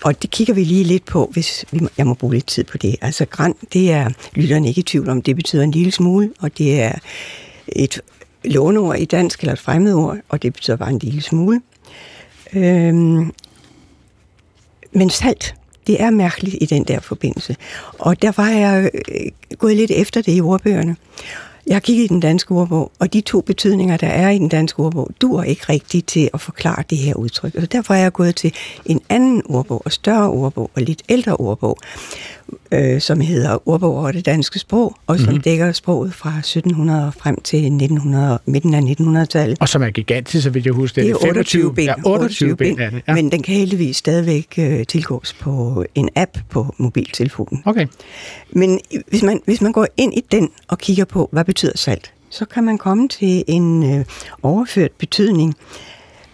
Og 0.04 0.22
det 0.22 0.30
kigger 0.30 0.54
vi 0.54 0.64
lige 0.64 0.84
lidt 0.84 1.04
på, 1.04 1.30
hvis 1.32 1.64
vi, 1.70 1.80
jeg 1.98 2.06
må 2.06 2.14
bruge 2.14 2.34
lidt 2.34 2.46
tid 2.46 2.64
på 2.64 2.78
det. 2.78 2.96
Altså 3.00 3.24
græn, 3.24 3.54
det 3.72 3.90
er 3.90 4.08
lytteren 4.34 4.64
ikke 4.64 4.78
i 4.78 4.82
tvivl 4.82 5.08
om, 5.08 5.22
det 5.22 5.36
betyder 5.36 5.62
en 5.62 5.70
lille 5.70 5.92
smule, 5.92 6.30
og 6.40 6.58
det 6.58 6.80
er 6.80 6.92
et 7.68 8.00
låneord 8.44 8.98
i 8.98 9.04
dansk, 9.04 9.40
eller 9.40 9.52
et 9.52 9.58
fremmedord, 9.58 10.18
og 10.28 10.42
det 10.42 10.52
betyder 10.52 10.76
bare 10.76 10.90
en 10.90 10.98
lille 10.98 11.22
smule. 11.22 11.60
Øhm, 12.52 13.32
men 14.92 15.10
salt, 15.10 15.54
det 15.86 16.02
er 16.02 16.10
mærkeligt 16.10 16.56
i 16.60 16.66
den 16.66 16.84
der 16.84 17.00
forbindelse. 17.00 17.56
Og 17.98 18.22
derfor 18.22 18.42
var 18.42 18.50
jeg 18.50 18.90
øh, 18.94 19.56
gået 19.58 19.76
lidt 19.76 19.90
efter 19.90 20.22
det 20.22 20.36
i 20.36 20.40
ordbøgerne. 20.40 20.96
Jeg 21.66 21.74
har 21.74 21.80
kigget 21.80 22.04
i 22.04 22.06
den 22.06 22.20
danske 22.20 22.52
ordbog, 22.52 22.92
og 22.98 23.12
de 23.12 23.20
to 23.20 23.40
betydninger, 23.40 23.96
der 23.96 24.06
er 24.06 24.30
i 24.30 24.38
den 24.38 24.48
danske 24.48 24.80
ordbog, 24.80 25.10
duer 25.20 25.42
ikke 25.42 25.62
rigtigt 25.68 26.06
til 26.06 26.30
at 26.34 26.40
forklare 26.40 26.84
det 26.90 26.98
her 26.98 27.14
udtryk. 27.14 27.52
Så 27.60 27.66
derfor 27.66 27.94
er 27.94 27.98
jeg 27.98 28.12
gået 28.12 28.36
til 28.36 28.54
en 28.84 29.00
anden 29.08 29.42
ordbog, 29.48 29.82
og 29.84 29.92
større 29.92 30.30
ordbog, 30.30 30.70
og 30.74 30.82
lidt 30.82 31.02
ældre 31.08 31.36
ordbog, 31.36 31.78
øh, 32.72 33.00
som 33.00 33.20
hedder 33.20 33.68
Ordbog 33.68 33.98
over 33.98 34.12
det 34.12 34.26
danske 34.26 34.58
sprog, 34.58 34.94
og 35.06 35.18
som 35.18 35.28
mm-hmm. 35.28 35.42
dækker 35.42 35.72
sproget 35.72 36.14
fra 36.14 36.38
1700 36.38 37.12
frem 37.18 37.40
til 37.40 37.58
1900, 37.58 38.38
midten 38.46 38.74
af 38.74 38.80
1900-tallet. 38.80 39.58
Og 39.60 39.68
som 39.68 39.82
er 39.82 39.90
gigantisk, 39.90 40.42
så 40.42 40.50
vil 40.50 40.62
jeg 40.64 40.72
huske. 40.72 41.00
Det 41.00 41.10
er 41.10 41.26
28 41.26 41.74
bind. 41.74 41.88
Ja, 41.88 41.94
28 42.06 42.56
bind 42.56 42.80
er 42.80 42.90
det. 42.90 43.02
Ja. 43.08 43.14
Men 43.14 43.32
den 43.32 43.42
kan 43.42 43.54
heldigvis 43.54 43.96
stadigvæk 43.96 44.54
øh, 44.58 44.86
tilgås 44.86 45.32
på 45.40 45.84
en 45.94 46.08
app 46.16 46.38
på 46.50 46.74
mobiltelefonen. 46.78 47.62
Okay. 47.66 47.86
Men 48.50 48.80
hvis 49.08 49.22
man, 49.22 49.40
hvis 49.44 49.60
man 49.60 49.72
går 49.72 49.86
ind 49.96 50.14
i 50.14 50.22
den 50.32 50.48
og 50.68 50.78
kigger 50.78 51.04
på, 51.04 51.28
hvad 51.32 51.44
betyder 51.44 51.72
salt, 51.74 52.12
så 52.30 52.44
kan 52.44 52.64
man 52.64 52.78
komme 52.78 53.08
til 53.08 53.44
en 53.46 53.98
øh, 53.98 54.04
overført 54.42 54.92
betydning, 54.98 55.54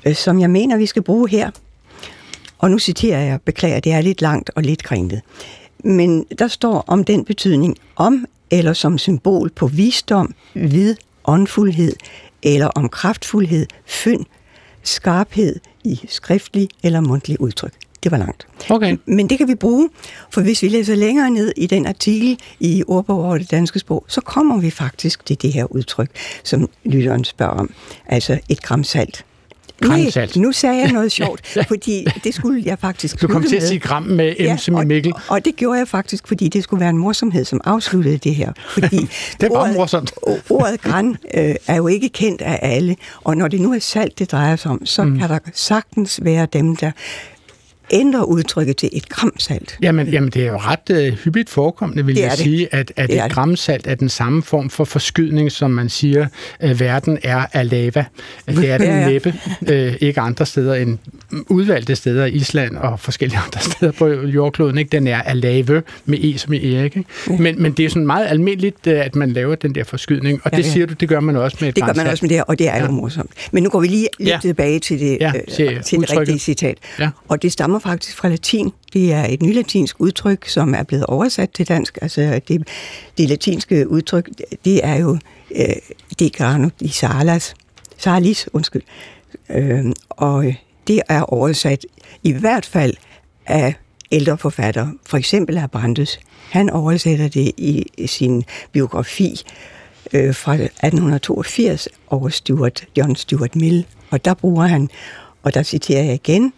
øh, 0.07 0.15
som 0.15 0.41
jeg 0.41 0.51
mener, 0.51 0.77
vi 0.77 0.87
skal 0.87 1.03
bruge 1.03 1.29
her. 1.29 1.51
Og 2.59 2.71
nu 2.71 2.79
citerer 2.79 3.21
jeg, 3.21 3.41
beklager, 3.45 3.81
det 3.81 3.93
er 3.93 4.01
lidt 4.01 4.23
langt 4.23 4.51
og 4.55 4.63
lidt 4.63 4.83
kringlet. 4.83 5.21
Men 5.85 6.25
der 6.39 6.49
står 6.49 6.85
om 6.87 7.05
den 7.05 7.25
betydning 7.25 7.77
om 7.97 8.27
eller 8.51 8.73
som 8.73 8.99
symbol 8.99 9.51
på 9.51 9.67
visdom, 9.67 10.35
vid, 10.55 10.97
åndfuldhed 11.25 11.93
eller 12.43 12.67
om 12.67 12.89
kraftfuldhed, 12.89 13.67
fynd, 13.87 14.25
skarphed 14.83 15.61
i 15.85 16.01
skriftlig 16.09 16.69
eller 16.83 17.01
mundtlig 17.01 17.41
udtryk. 17.41 17.73
Det 18.03 18.13
var 18.13 18.19
langt. 18.19 18.47
Okay. 18.71 18.97
Men 19.07 19.29
det 19.29 19.39
kan 19.39 19.49
vi 19.49 19.55
bruge, 19.55 19.91
for 20.31 20.41
hvis 20.41 20.63
vi 20.63 20.69
læser 20.69 20.95
længere 20.95 21.31
ned 21.31 21.53
i 21.57 21.67
den 21.67 21.87
artikel 21.87 22.39
i 22.61 22.85
ordbog 22.87 23.25
over 23.25 23.39
det 23.39 23.51
danske 23.51 23.79
sprog, 23.79 24.05
så 24.09 24.21
kommer 24.21 24.59
vi 24.59 24.71
faktisk 24.71 25.27
til 25.27 25.43
det 25.43 25.53
her 25.53 25.73
udtryk, 25.73 26.11
som 26.43 26.69
lytteren 26.85 27.25
spørger 27.25 27.53
om. 27.53 27.71
Altså 28.07 28.41
et 28.49 28.63
gram 28.63 28.85
salt. 28.85 29.25
Nej, 29.81 30.29
nu 30.37 30.53
sagde 30.53 30.77
jeg 30.77 30.93
noget 30.93 31.13
sjovt, 31.13 31.41
fordi 31.69 32.07
det 32.25 32.35
skulle 32.35 32.63
jeg 32.67 32.79
faktisk 32.79 33.23
Du 33.23 33.29
kom 33.29 33.45
til 33.45 33.57
at 33.57 33.63
sige 33.63 33.79
gram 33.79 34.03
med 34.03 34.35
M 34.41 34.43
ja, 34.43 34.57
som 34.57 34.83
i 34.83 34.85
Mikkel. 34.85 35.13
Og, 35.15 35.21
og 35.29 35.45
det 35.45 35.57
gjorde 35.57 35.79
jeg 35.79 35.89
faktisk, 35.89 36.29
fordi 36.29 36.49
det 36.49 36.63
skulle 36.65 36.81
være 36.81 36.91
en 36.91 36.99
morsomhed, 36.99 37.45
som 37.45 37.61
afsluttede 37.65 38.19
det 38.19 38.35
her. 38.35 38.53
Fordi 38.69 38.97
det 39.41 39.51
var 39.51 39.57
ordet, 39.57 39.75
morsomt. 39.75 40.13
ordet 40.51 40.81
græn 40.81 41.17
øh, 41.35 41.55
er 41.67 41.77
jo 41.77 41.87
ikke 41.87 42.09
kendt 42.09 42.43
af 42.43 42.59
alle, 42.63 42.97
og 43.25 43.37
når 43.37 43.49
det 43.49 43.61
nu 43.61 43.73
er 43.73 43.79
salt, 43.79 44.19
det 44.19 44.33
drejer 44.33 44.57
sig 44.57 44.71
om, 44.71 44.87
så 44.87 45.05
mm. 45.05 45.19
kan 45.19 45.29
der 45.29 45.39
sagtens 45.55 46.21
være 46.23 46.47
dem, 46.53 46.77
der 46.77 46.91
ændrer 47.91 48.23
udtrykket 48.23 48.77
til 48.77 48.89
et 48.93 49.09
gramsalt. 49.09 49.79
Jamen, 49.83 50.09
jamen 50.09 50.31
det 50.31 50.43
er 50.43 50.47
jo 50.47 50.57
ret 50.57 51.09
uh, 51.13 51.19
hyppigt 51.19 51.51
forekommende, 51.51 52.07
vil 52.07 52.17
jeg 52.17 52.31
det. 52.31 52.39
sige, 52.39 52.75
at, 52.75 52.93
at 52.97 53.11
et 53.11 53.33
gramsalt 53.33 53.87
er 53.87 53.95
den 53.95 54.09
samme 54.09 54.43
form 54.43 54.71
for 54.71 54.85
forskydning, 54.85 55.53
som 55.53 55.71
man 55.71 55.89
siger, 55.89 56.27
uh, 56.65 56.81
verden 56.81 57.19
er 57.23 57.47
af 57.53 57.71
lava. 57.71 58.05
Det 58.47 58.71
er 58.71 58.79
den 58.79 58.87
ja, 58.87 59.01
ja. 59.01 59.09
næppe, 59.09 59.35
uh, 59.61 59.95
ikke 60.01 60.21
andre 60.21 60.47
steder 60.47 60.75
end 60.75 60.99
udvalgte 61.49 61.97
steder, 61.97 62.27
Island 62.27 62.77
og 62.77 63.01
forskellige 63.01 63.39
andre 63.47 63.61
steder 63.71 63.93
på 63.93 64.09
jordkloden. 64.09 64.79
Ikke? 64.79 64.89
Den 64.89 65.07
er 65.07 65.23
af 65.23 65.41
lave 65.41 65.83
med 66.05 66.19
E 66.19 66.39
som 66.39 66.53
i 66.53 66.75
Erik. 66.75 66.97
Ikke? 66.97 67.09
Ja. 67.31 67.37
Men, 67.37 67.63
men 67.63 67.73
det 67.73 67.85
er 67.85 67.89
sådan 67.89 68.07
meget 68.07 68.27
almindeligt, 68.27 68.87
at 68.87 69.17
man 69.17 69.33
laver 69.33 69.55
den 69.55 69.75
der 69.75 69.85
forskydning, 69.85 70.41
og 70.45 70.51
ja, 70.53 70.57
det 70.57 70.65
ja. 70.65 70.71
siger 70.71 70.87
du, 70.87 70.95
det 70.95 71.09
gør 71.09 71.21
man 71.21 71.37
også 71.37 71.57
med 71.61 71.69
et 71.69 71.77
Det 71.77 71.85
gør 71.85 71.95
man 71.95 72.07
også 72.07 72.25
med 72.25 72.29
det 72.29 72.37
her, 72.37 72.45
og 72.45 72.59
det 72.59 72.69
er 72.69 72.77
ja. 72.77 72.85
jo 72.85 72.91
morsomt. 72.91 73.31
Men 73.53 73.63
nu 73.63 73.71
går 73.71 73.81
vi 73.81 73.87
lige 73.87 74.09
lidt 74.19 74.29
ja. 74.29 74.39
tilbage 74.43 74.79
til 74.79 75.01
det, 75.01 75.19
ja, 75.21 75.33
til, 75.53 75.83
til 75.83 76.01
det 76.01 76.19
rigtige 76.19 76.39
citat. 76.39 76.79
Ja. 76.99 77.11
Og 77.29 77.43
det 77.43 77.53
stammer 77.53 77.74
faktisk 77.79 78.17
fra 78.17 78.29
latin. 78.29 78.73
Det 78.93 79.13
er 79.13 79.25
et 79.25 79.43
nylatinsk 79.43 80.01
udtryk, 80.01 80.49
som 80.49 80.75
er 80.75 80.83
blevet 80.83 81.07
oversat 81.07 81.51
til 81.51 81.69
dansk. 81.69 81.99
Altså 82.03 82.41
det, 82.49 82.69
det 83.19 83.29
latinske 83.29 83.89
udtryk, 83.89 84.31
det 84.65 84.85
er 84.85 84.95
jo 84.95 85.19
øh, 85.57 85.67
de 86.19 86.31
grano 86.31 86.69
di 86.81 86.89
salas, 86.89 87.55
salis, 87.97 88.49
undskyld. 88.53 88.83
Øh, 89.51 89.85
og 90.11 90.55
det 90.89 91.03
er 91.09 91.23
oversat 91.23 91.87
i 92.23 92.33
hvert 92.33 92.67
fald 92.67 92.95
af 93.47 93.75
ældre 94.13 94.39
forfattere. 94.39 94.93
For 95.07 95.17
eksempel 95.17 95.57
er 95.57 95.67
Brandes. 95.67 96.21
Han 96.51 96.71
oversætter 96.71 97.29
det 97.29 97.53
i 97.57 97.87
sin 98.07 98.45
biografi 98.73 99.41
øh, 100.13 100.35
fra 100.35 100.55
1882 100.55 101.89
over 102.11 102.29
Stuart, 102.29 102.85
John 102.97 103.17
Stuart 103.17 103.57
Mill. 103.57 103.87
Og 104.11 104.25
der 104.25 104.35
bruger 104.35 104.67
han, 104.67 104.89
og 105.43 105.55
der 105.55 105.63
citerer 105.63 106.03
jeg 106.03 106.15
igen, 106.15 106.53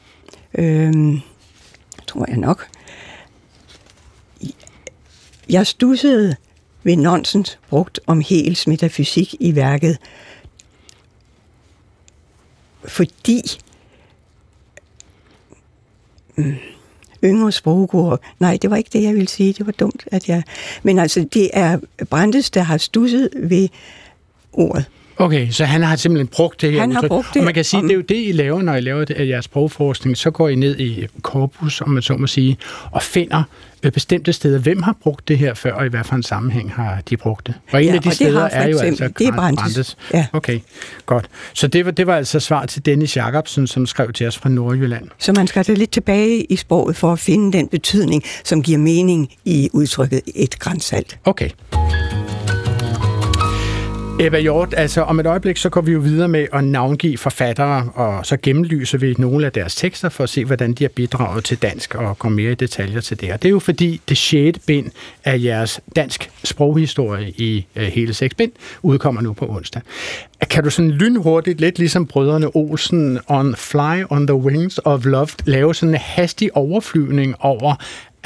øh, 0.59 1.21
tror 2.07 2.25
jeg 2.29 2.37
nok. 2.37 2.69
Jeg 5.49 5.67
stussede 5.67 6.37
ved 6.83 6.97
nonsens 6.97 7.59
brugt 7.69 8.01
om 8.07 8.21
Hegels 8.21 8.67
metafysik 8.67 9.35
i 9.41 9.55
værket, 9.55 9.99
fordi 12.85 13.43
mm, 16.37 16.55
yngre 17.25 17.53
sprogord. 17.53 18.21
Nej, 18.39 18.59
det 18.63 18.71
var 18.71 18.77
ikke 18.77 18.91
det, 18.93 19.03
jeg 19.03 19.15
ville 19.15 19.29
sige. 19.29 19.53
Det 19.53 19.67
var 19.67 19.73
dumt, 19.73 20.09
at 20.13 20.29
jeg... 20.29 20.43
Men 20.83 20.99
altså, 20.99 21.29
det 21.35 21.51
er 21.53 21.79
Brandes, 22.11 22.51
der 22.51 22.63
har 22.63 22.79
stusset 22.79 23.31
ved 23.37 23.69
ordet. 24.53 24.85
Okay, 25.19 25.51
så 25.51 25.65
han 25.65 25.83
har 25.83 25.97
simpelthen 25.97 26.27
brugt 26.27 26.61
det 26.61 26.73
her 26.73 26.81
Han 26.81 26.93
har 26.93 27.09
brugt 27.09 27.29
det. 27.35 27.41
Og 27.41 27.45
man 27.45 27.55
kan 27.55 27.65
sige, 27.65 27.81
om... 27.81 27.89
det 27.89 27.93
er 27.93 27.97
jo 27.97 28.05
det, 28.09 28.29
I 28.29 28.33
laver, 28.33 28.63
når 28.63 28.75
I 28.75 28.81
laver 28.81 29.05
det 29.05 29.29
jeres 29.29 29.45
sprogforskning. 29.45 30.17
Så 30.17 30.31
går 30.31 30.49
I 30.49 30.55
ned 30.55 30.79
i 30.79 31.07
korpus, 31.23 31.81
om 31.81 31.91
man 31.91 32.03
så 32.03 32.17
må 32.17 32.27
sige, 32.27 32.57
og 32.91 33.03
finder 33.03 33.43
bestemte 33.91 34.33
steder. 34.33 34.59
Hvem 34.59 34.83
har 34.83 34.97
brugt 35.03 35.29
det 35.29 35.39
her 35.39 35.55
før, 35.55 35.73
og 35.73 35.87
i 35.87 35.89
hvad 35.89 36.05
for 36.05 36.17
en 36.17 36.23
sammenhæng 36.23 36.73
har 36.73 37.03
de 37.11 37.17
brugt 37.17 37.47
det? 37.47 37.55
Og 37.73 37.83
en 37.83 37.89
ja, 37.89 37.95
af 37.95 38.03
de 38.03 38.11
steder 38.11 38.45
er 38.45 38.69
jo 38.69 38.79
altså 38.79 39.09
det 39.19 39.27
er 39.27 39.33
Brandes. 39.33 39.61
Brandes. 39.61 39.97
Ja. 40.15 40.27
Okay, 40.33 40.61
godt. 41.07 41.27
Så 41.55 41.67
det 41.67 41.85
var, 41.85 41.91
det 41.91 42.07
var 42.07 42.17
altså 42.17 42.41
svar 42.41 42.67
til 42.67 42.87
Dennis 42.87 43.17
Jacobsen, 43.17 43.67
som 43.67 43.87
skrev 43.87 44.13
til 44.13 44.27
os 44.27 44.39
fra 44.39 44.49
Nordjylland. 44.49 45.09
Så 45.19 45.33
man 45.33 45.47
skal 45.47 45.65
lidt 45.69 45.91
tilbage 45.91 46.45
i 46.45 46.57
sproget 46.57 46.97
for 46.97 47.13
at 47.13 47.19
finde 47.19 47.59
den 47.59 47.69
betydning, 47.69 48.23
som 48.45 48.63
giver 48.63 48.79
mening 48.79 49.29
i 49.45 49.69
udtrykket 49.73 50.21
et 50.35 50.59
grænsalt. 50.59 51.19
Okay. 51.25 51.51
Ebba 54.21 54.39
Hjort, 54.39 54.75
altså 54.77 55.03
om 55.03 55.21
et 55.21 55.27
øjeblik, 55.27 55.57
så 55.57 55.69
går 55.69 55.81
vi 55.81 55.93
jo 55.93 55.99
videre 55.99 56.29
med 56.29 56.47
at 56.53 56.65
navngive 56.65 57.19
forfattere, 57.19 57.91
og 57.95 58.27
så 58.27 58.37
gennemlyser 58.43 58.99
vi 58.99 59.15
nogle 59.19 59.47
af 59.47 59.53
deres 59.53 59.75
tekster 59.75 60.09
for 60.09 60.25
at 60.25 60.31
se, 60.31 60.45
hvordan 60.45 60.73
de 60.73 60.85
har 60.85 60.89
bidraget 60.89 61.45
til 61.45 61.63
dansk 61.63 61.95
og 61.95 62.19
komme 62.19 62.37
mere 62.37 62.53
i 62.53 62.55
detaljer 62.55 63.01
til 63.01 63.21
det. 63.21 63.33
Og 63.33 63.43
det 63.43 63.49
er 63.49 63.53
jo 63.53 63.59
fordi 63.59 64.01
det 64.09 64.17
sjette 64.17 64.61
bind 64.67 64.91
af 65.25 65.41
jeres 65.45 65.81
dansk 65.97 66.31
sproghistorie 66.45 67.31
i 67.31 67.67
øh, 67.77 67.83
hele 67.87 68.15
seks 68.15 68.35
bind 68.35 68.53
udkommer 68.83 69.21
nu 69.21 69.33
på 69.33 69.47
onsdag. 69.49 69.83
Kan 70.51 70.65
du 70.65 70.71
sådan 70.71 70.91
lynhurtigt, 70.91 71.61
lidt 71.61 71.79
ligesom 71.79 72.07
brødrene 72.07 72.57
Olsen 72.57 73.19
on 73.27 73.55
Fly 73.57 74.05
on 74.11 74.27
the 74.27 74.37
Wings 74.37 74.81
of 74.85 75.05
Love, 75.05 75.29
lave 75.45 75.75
sådan 75.75 75.95
en 75.95 76.01
hastig 76.01 76.57
overflyvning 76.57 77.35
over, 77.41 77.75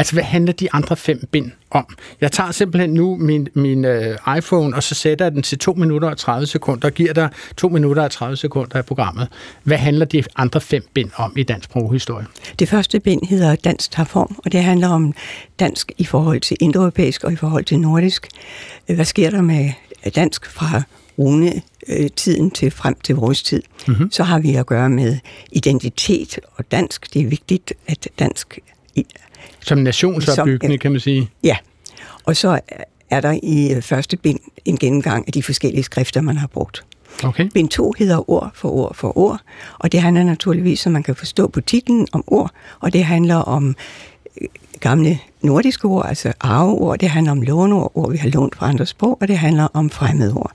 Altså, 0.01 0.13
hvad 0.13 0.23
handler 0.23 0.53
de 0.53 0.69
andre 0.73 0.97
fem 0.97 1.29
bind 1.31 1.51
om? 1.71 1.97
Jeg 2.21 2.33
tager 2.33 2.51
simpelthen 2.51 2.91
nu 2.91 3.17
min, 3.17 3.49
min 3.55 3.85
uh, 3.85 4.37
iPhone, 4.39 4.77
og 4.77 4.83
så 4.83 4.95
sætter 4.95 5.25
jeg 5.25 5.33
den 5.33 5.43
til 5.43 5.59
2 5.59 5.73
minutter 5.73 6.11
og 6.11 6.19
30 6.19 6.47
sekunder, 6.47 6.89
og 6.89 6.95
giver 6.95 7.13
dig 7.13 7.29
2 7.57 7.69
minutter 7.69 8.03
og 8.03 8.11
30 8.11 8.37
sekunder 8.37 8.77
af 8.77 8.85
programmet. 8.85 9.29
Hvad 9.63 9.77
handler 9.77 10.07
de 10.07 10.25
andre 10.37 10.61
fem 10.61 10.85
bind 10.95 11.11
om 11.17 11.33
i 11.37 11.43
dansk 11.43 11.65
sproghistorie? 11.65 12.27
Det 12.59 12.69
første 12.69 13.01
bind 13.01 13.27
hedder 13.29 13.57
Dansk 13.57 13.91
tager 13.91 14.07
form, 14.07 14.37
og 14.45 14.53
det 14.53 14.63
handler 14.63 14.89
om 14.89 15.15
dansk 15.59 15.93
i 15.99 16.05
forhold 16.05 16.41
til 16.41 16.57
indoeuropæisk 16.61 17.25
og 17.25 17.33
i 17.33 17.37
forhold 17.37 17.65
til 17.65 17.79
nordisk. 17.79 18.29
Hvad 18.87 19.05
sker 19.05 19.31
der 19.31 19.43
med 19.43 19.71
dansk 20.15 20.51
fra 20.51 20.83
rune 21.19 21.63
tiden 22.17 22.51
til 22.51 22.71
frem 22.71 22.95
til 23.05 23.15
vores 23.15 23.43
tid, 23.43 23.63
mm-hmm. 23.89 24.11
så 24.11 24.23
har 24.23 24.39
vi 24.39 24.55
at 24.55 24.67
gøre 24.67 24.91
med 24.91 25.19
identitet 25.53 26.39
og 26.57 26.71
dansk. 26.71 27.15
Det 27.15 27.23
er 27.23 27.27
vigtigt, 27.27 27.73
at 27.87 28.09
dansk 28.19 28.59
som 29.61 29.79
nationsopbyggende, 29.79 30.79
kan 30.79 30.91
man 30.91 31.01
sige. 31.01 31.31
Ja, 31.45 31.57
og 32.25 32.37
så 32.37 32.61
er 33.11 33.21
der 33.21 33.39
i 33.43 33.73
øh, 33.75 33.83
første 33.83 34.17
bind 34.17 34.39
en 34.65 34.79
gennemgang 34.79 35.25
af 35.27 35.33
de 35.33 35.43
forskellige 35.43 35.83
skrifter, 35.83 36.21
man 36.21 36.37
har 36.37 36.47
brugt. 36.47 36.85
Okay. 37.25 37.49
Bind 37.55 37.69
2 37.69 37.95
hedder 37.99 38.31
ord 38.31 38.51
for 38.55 38.69
ord 38.69 38.95
for 38.95 39.19
ord, 39.19 39.41
og 39.79 39.93
det 39.93 40.03
handler 40.03 40.25
naturligvis, 40.25 40.81
som 40.81 40.93
man 40.93 41.03
kan 41.03 41.17
forstå 41.17 41.49
på 41.49 41.61
titlen, 41.61 42.09
om 42.13 42.25
ord, 42.27 42.51
og 42.81 42.93
det 42.93 43.05
handler 43.05 43.37
om 43.37 43.77
øh, 44.41 44.49
gamle 44.81 45.19
nordiske 45.43 45.85
ord, 45.85 46.07
altså 46.09 46.33
arveord, 46.41 46.99
det 46.99 47.11
handler 47.11 47.33
om 47.33 47.43
låneord, 47.43 47.93
ord 47.95 48.11
vi 48.11 48.17
har 48.17 48.29
lånt 48.29 48.57
fra 48.57 48.69
andre 48.69 48.87
sprog, 48.87 49.19
og 49.21 49.29
det 49.29 49.39
handler 49.39 49.69
om 49.73 49.91
fremmedord. 49.91 50.53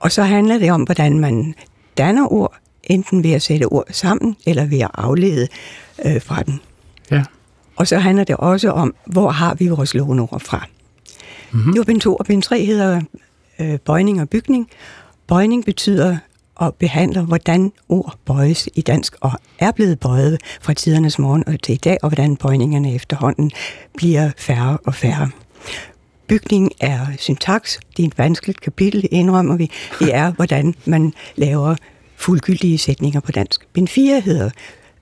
Og 0.00 0.12
så 0.12 0.22
handler 0.22 0.58
det 0.58 0.72
om, 0.72 0.82
hvordan 0.82 1.20
man 1.20 1.54
danner 1.98 2.32
ord, 2.32 2.54
enten 2.84 3.24
ved 3.24 3.32
at 3.32 3.42
sætte 3.42 3.64
ord 3.64 3.84
sammen, 3.90 4.36
eller 4.46 4.64
ved 4.64 4.78
at 4.78 4.90
aflede 4.94 5.48
øh, 6.04 6.22
fra 6.22 6.42
den. 6.42 6.60
Ja. 7.10 7.22
Og 7.76 7.86
så 7.86 7.98
handler 7.98 8.24
det 8.24 8.36
også 8.36 8.70
om, 8.70 8.94
hvor 9.06 9.30
har 9.30 9.54
vi 9.54 9.68
vores 9.68 9.94
låneord 9.94 10.40
fra. 10.40 10.66
Mm-hmm. 11.52 11.76
Var 11.76 11.84
bind 11.84 12.00
2, 12.00 12.16
og 12.16 12.26
bind 12.26 12.42
3 12.42 12.64
hedder 12.64 13.00
øh, 13.60 13.78
bøjning 13.78 14.20
og 14.20 14.28
bygning. 14.28 14.68
Bøjning 15.26 15.64
betyder 15.64 16.16
at 16.60 16.74
behandle, 16.74 17.20
hvordan 17.22 17.72
ord 17.88 18.14
bøjes 18.24 18.68
i 18.74 18.80
dansk, 18.80 19.16
og 19.20 19.32
er 19.58 19.72
blevet 19.72 20.00
bøjet 20.00 20.40
fra 20.60 20.74
tidernes 20.74 21.18
morgen 21.18 21.48
og 21.48 21.62
til 21.62 21.74
i 21.74 21.78
dag, 21.78 21.98
og 22.02 22.08
hvordan 22.08 22.36
bøjningerne 22.36 22.94
efterhånden 22.94 23.50
bliver 23.96 24.30
færre 24.38 24.78
og 24.86 24.94
færre. 24.94 25.30
Bygning 26.26 26.72
er 26.80 27.06
syntaks. 27.18 27.80
Det 27.96 28.02
er 28.02 28.06
et 28.06 28.18
vanskeligt 28.18 28.60
kapitel, 28.60 29.08
indrømmer 29.10 29.56
vi. 29.56 29.70
Det 29.98 30.14
er, 30.14 30.32
hvordan 30.32 30.74
man 30.84 31.12
laver 31.36 31.76
fuldgyldige 32.16 32.78
sætninger 32.78 33.20
på 33.20 33.32
dansk. 33.32 33.66
Bind 33.72 33.88
4 33.88 34.20
hedder 34.20 34.50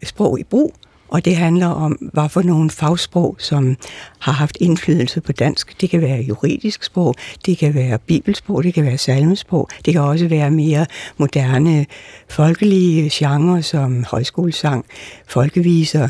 sprog 0.03 0.41
i 0.41 0.45
brug, 0.45 0.75
og 1.15 1.25
det 1.25 1.37
handler 1.37 1.67
om, 1.67 1.93
hvad 1.93 2.29
for 2.29 2.43
nogle 2.43 2.71
fagsprog, 2.71 3.37
som 3.39 3.77
har 4.19 4.33
haft 4.33 4.57
indflydelse 4.61 5.21
på 5.21 5.33
dansk. 5.33 5.81
Det 5.81 5.91
kan 5.91 6.01
være 6.01 6.21
juridisk 6.21 6.85
sprog, 6.85 7.15
det 7.47 7.59
kan 7.59 7.75
være 7.75 7.99
bibelsprog, 7.99 8.65
det 8.65 8.75
kan 8.75 8.85
være 8.85 8.99
salmesprog, 8.99 9.69
det 9.85 9.95
kan 9.95 10.03
også 10.03 10.29
være 10.29 10.51
mere 10.51 10.87
moderne 11.17 11.87
folkelige 12.29 13.11
genrer 13.13 13.61
som 13.61 14.05
højskolesang, 14.11 14.85
folkeviser, 15.27 16.09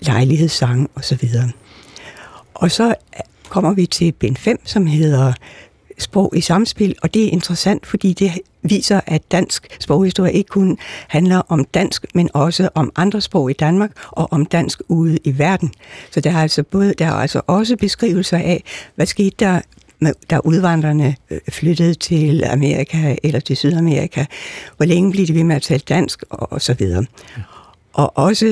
lejlighedssang 0.00 0.90
osv. 0.94 1.28
Og 2.54 2.70
så 2.70 2.94
kommer 3.48 3.72
vi 3.74 3.86
til 3.86 4.12
bind 4.12 4.36
5, 4.36 4.66
som 4.66 4.86
hedder 4.86 5.32
sprog 5.98 6.32
i 6.36 6.40
samspil, 6.40 6.94
og 7.02 7.14
det 7.14 7.24
er 7.24 7.30
interessant, 7.30 7.86
fordi 7.86 8.12
det 8.12 8.32
viser, 8.62 9.00
at 9.06 9.32
dansk 9.32 9.76
sproghistorie 9.80 10.32
ikke 10.32 10.48
kun 10.48 10.78
handler 11.08 11.42
om 11.48 11.64
dansk, 11.64 12.06
men 12.14 12.30
også 12.34 12.68
om 12.74 12.92
andre 12.96 13.20
sprog 13.20 13.50
i 13.50 13.52
Danmark 13.52 13.90
og 14.10 14.32
om 14.32 14.46
dansk 14.46 14.82
ude 14.88 15.18
i 15.24 15.38
verden. 15.38 15.72
Så 16.10 16.20
der 16.20 16.30
er 16.30 16.42
altså, 16.42 16.62
både, 16.62 16.94
der 16.98 17.06
er 17.06 17.12
altså 17.12 17.40
også 17.46 17.76
beskrivelser 17.76 18.38
af, 18.38 18.62
hvad 18.94 19.06
skete 19.06 19.36
der 19.38 19.60
da 20.30 20.38
udvandrerne 20.44 21.16
øh, 21.30 21.40
flyttede 21.48 21.94
til 21.94 22.44
Amerika 22.44 23.16
eller 23.22 23.40
til 23.40 23.56
Sydamerika. 23.56 24.24
Hvor 24.76 24.86
længe 24.86 25.10
blev 25.10 25.26
de 25.26 25.34
ved 25.34 25.44
med 25.44 25.56
at 25.56 25.62
tale 25.62 25.82
dansk 25.88 26.24
og, 26.30 26.52
og 26.52 26.62
så 26.62 26.74
videre. 26.74 27.04
Og 27.92 28.18
også 28.18 28.46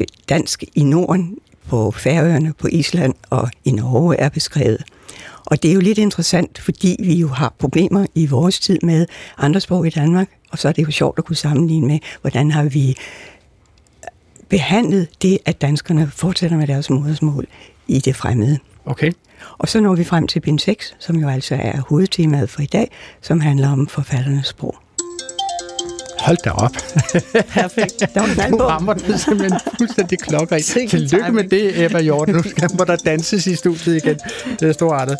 øh, 0.00 0.06
dansk 0.28 0.64
i 0.74 0.82
Norden, 0.82 1.38
på 1.68 1.90
Færøerne, 1.90 2.52
på 2.58 2.68
Island 2.72 3.14
og 3.30 3.50
i 3.64 3.70
Norge 3.70 4.16
er 4.16 4.28
beskrevet. 4.28 4.84
Og 5.50 5.62
det 5.62 5.70
er 5.70 5.74
jo 5.74 5.80
lidt 5.80 5.98
interessant, 5.98 6.58
fordi 6.58 6.96
vi 6.98 7.14
jo 7.14 7.28
har 7.28 7.54
problemer 7.58 8.06
i 8.14 8.26
vores 8.26 8.60
tid 8.60 8.78
med 8.82 9.06
andre 9.38 9.60
sprog 9.60 9.86
i 9.86 9.90
Danmark, 9.90 10.28
og 10.50 10.58
så 10.58 10.68
er 10.68 10.72
det 10.72 10.86
jo 10.86 10.90
sjovt 10.90 11.18
at 11.18 11.24
kunne 11.24 11.36
sammenligne 11.36 11.86
med, 11.86 11.98
hvordan 12.20 12.50
har 12.50 12.64
vi 12.64 12.96
behandlet 14.48 15.08
det, 15.22 15.38
at 15.44 15.60
danskerne 15.60 16.10
fortsætter 16.10 16.56
med 16.56 16.66
deres 16.66 16.90
modersmål 16.90 17.46
i 17.86 17.98
det 17.98 18.16
fremmede. 18.16 18.58
Okay. 18.84 19.12
Og 19.58 19.68
så 19.68 19.80
når 19.80 19.94
vi 19.94 20.04
frem 20.04 20.26
til 20.26 20.40
bind 20.40 20.58
6, 20.58 20.96
som 20.98 21.16
jo 21.16 21.28
altså 21.28 21.54
er 21.54 21.80
hovedtemaet 21.88 22.50
for 22.50 22.62
i 22.62 22.66
dag, 22.66 22.90
som 23.22 23.40
handler 23.40 23.68
om 23.68 23.86
forfatternes 23.86 24.46
sprog. 24.46 24.74
Hold 26.20 26.36
da 26.44 26.50
op. 26.50 26.72
Perfekt. 27.48 28.14
Der 28.14 28.20
var 28.20 28.48
du 28.58 28.64
rammer 28.64 28.92
den 28.92 29.18
simpelthen 29.18 29.60
fuldstændig 29.78 30.18
klokker 30.18 30.56
i. 30.56 30.62
Tillykke 30.62 31.32
med 31.32 31.44
det, 31.44 31.84
Ebba 31.84 32.00
Hjort. 32.00 32.28
Nu 32.28 32.42
skal 32.42 32.70
må 32.78 32.84
der 32.84 32.96
danses 32.96 33.46
i 33.46 33.56
studiet 33.56 33.96
igen. 34.04 34.18
Det 34.60 34.68
er 34.68 34.72
storartet. 34.72 35.16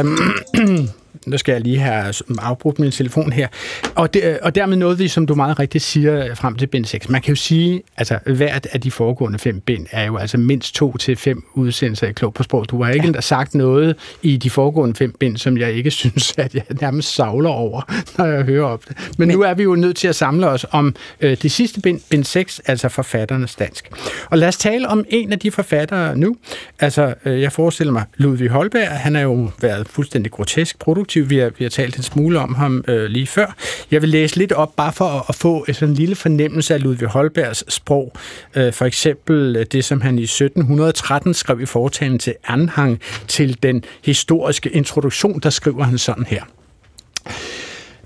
Um, 0.00 0.18
nu 1.26 1.38
skal 1.38 1.52
jeg 1.52 1.60
lige 1.60 1.78
have 1.78 2.14
afbrudt 2.38 2.78
min 2.78 2.90
telefon 2.90 3.32
her. 3.32 3.48
Og, 3.94 4.14
det, 4.14 4.38
og 4.38 4.54
dermed 4.54 4.76
noget 4.76 4.98
vi, 4.98 5.08
som 5.08 5.26
du 5.26 5.34
meget 5.34 5.58
rigtigt 5.58 5.84
siger, 5.84 6.34
frem 6.34 6.56
til 6.56 6.66
bind 6.66 6.84
6. 6.84 7.08
Man 7.08 7.22
kan 7.22 7.32
jo 7.32 7.36
sige, 7.36 7.82
altså 7.96 8.18
hvert 8.26 8.66
af 8.72 8.80
de 8.80 8.90
foregående 8.90 9.38
fem 9.38 9.60
bind 9.60 9.86
er 9.90 10.04
jo 10.04 10.16
altså 10.16 10.38
mindst 10.38 10.74
to 10.74 10.96
til 10.96 11.16
fem 11.16 11.44
udsendelser 11.54 12.06
i 12.06 12.12
Klog 12.12 12.34
på 12.34 12.42
Sprog. 12.42 12.70
Du 12.70 12.82
har 12.82 12.90
ikke 12.90 13.12
ja. 13.14 13.20
sagt 13.20 13.54
noget 13.54 13.96
i 14.22 14.36
de 14.36 14.50
foregående 14.50 14.94
fem 14.94 15.14
bind, 15.20 15.36
som 15.36 15.58
jeg 15.58 15.72
ikke 15.72 15.90
synes, 16.00 16.34
at 16.38 16.54
jeg 16.54 16.62
nærmest 16.80 17.14
savler 17.14 17.50
over, 17.50 17.82
når 18.18 18.26
jeg 18.26 18.42
hører 18.42 18.64
op 18.64 18.88
det. 18.88 18.96
Men, 18.98 19.28
Men 19.28 19.36
nu 19.36 19.42
er 19.42 19.54
vi 19.54 19.62
jo 19.62 19.74
nødt 19.74 19.96
til 19.96 20.08
at 20.08 20.14
samle 20.16 20.48
os 20.48 20.66
om 20.70 20.94
øh, 21.20 21.36
det 21.42 21.52
sidste 21.52 21.80
bind, 21.80 22.00
bind 22.10 22.24
6, 22.24 22.60
altså 22.66 22.88
forfatternes 22.88 23.54
dansk. 23.54 23.90
Og 24.30 24.38
lad 24.38 24.48
os 24.48 24.56
tale 24.56 24.88
om 24.88 25.04
en 25.08 25.32
af 25.32 25.38
de 25.38 25.50
forfattere 25.50 26.18
nu. 26.18 26.36
Altså, 26.80 27.14
øh, 27.24 27.40
jeg 27.40 27.52
forestiller 27.52 27.92
mig 27.92 28.04
Ludvig 28.16 28.48
Holberg, 28.48 28.88
han 28.88 29.14
har 29.14 29.22
jo 29.22 29.50
været 29.60 29.88
fuldstændig 29.88 30.32
grotesk 30.32 30.78
produktiv 30.78 31.15
aktiv. 31.16 31.30
Vi 31.30 31.38
har, 31.38 31.50
vi 31.58 31.64
har 31.64 31.68
talt 31.68 31.96
en 31.96 32.02
smule 32.02 32.38
om 32.38 32.54
ham 32.54 32.84
øh, 32.88 33.04
lige 33.04 33.26
før. 33.26 33.54
Jeg 33.90 34.02
vil 34.02 34.08
læse 34.08 34.36
lidt 34.36 34.52
op, 34.52 34.76
bare 34.76 34.92
for 34.92 35.04
at, 35.04 35.22
at 35.28 35.34
få 35.34 35.64
sådan 35.72 35.88
en 35.88 35.94
lille 35.94 36.14
fornemmelse 36.14 36.74
af 36.74 36.82
Ludvig 36.82 37.08
Holbergs 37.08 37.74
sprog. 37.74 38.12
Øh, 38.56 38.72
for 38.72 38.84
eksempel 38.84 39.56
øh, 39.56 39.66
det, 39.72 39.84
som 39.84 40.00
han 40.00 40.18
i 40.18 40.22
1713 40.22 41.34
skrev 41.34 41.60
i 41.60 41.66
foretagen 41.66 42.18
til 42.18 42.34
anhang 42.44 43.00
til 43.28 43.62
den 43.62 43.84
historiske 44.04 44.70
introduktion, 44.70 45.40
der 45.40 45.50
skriver 45.50 45.84
han 45.84 45.98
sådan 45.98 46.24
her. 46.24 46.42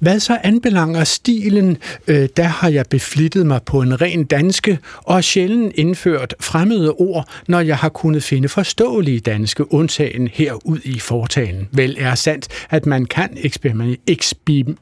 Hvad 0.00 0.20
så 0.20 0.38
anbelanger 0.42 1.04
stilen, 1.04 1.76
øh, 2.06 2.28
der 2.36 2.42
har 2.42 2.68
jeg 2.68 2.84
beflittet 2.90 3.46
mig 3.46 3.62
på 3.62 3.82
en 3.82 4.00
ren 4.00 4.24
danske, 4.24 4.78
og 4.96 5.24
sjældent 5.24 5.72
indført 5.74 6.34
fremmede 6.40 6.92
ord, 6.92 7.28
når 7.48 7.60
jeg 7.60 7.76
har 7.76 7.88
kunnet 7.88 8.22
finde 8.22 8.48
forståelige 8.48 9.20
danske 9.20 9.72
undtagen 9.72 10.28
herud 10.32 10.78
i 10.84 10.98
fortalen. 10.98 11.68
Vel 11.72 11.96
er 11.98 12.14
sandt, 12.14 12.48
at 12.70 12.86
man 12.86 13.04
kan 13.04 13.28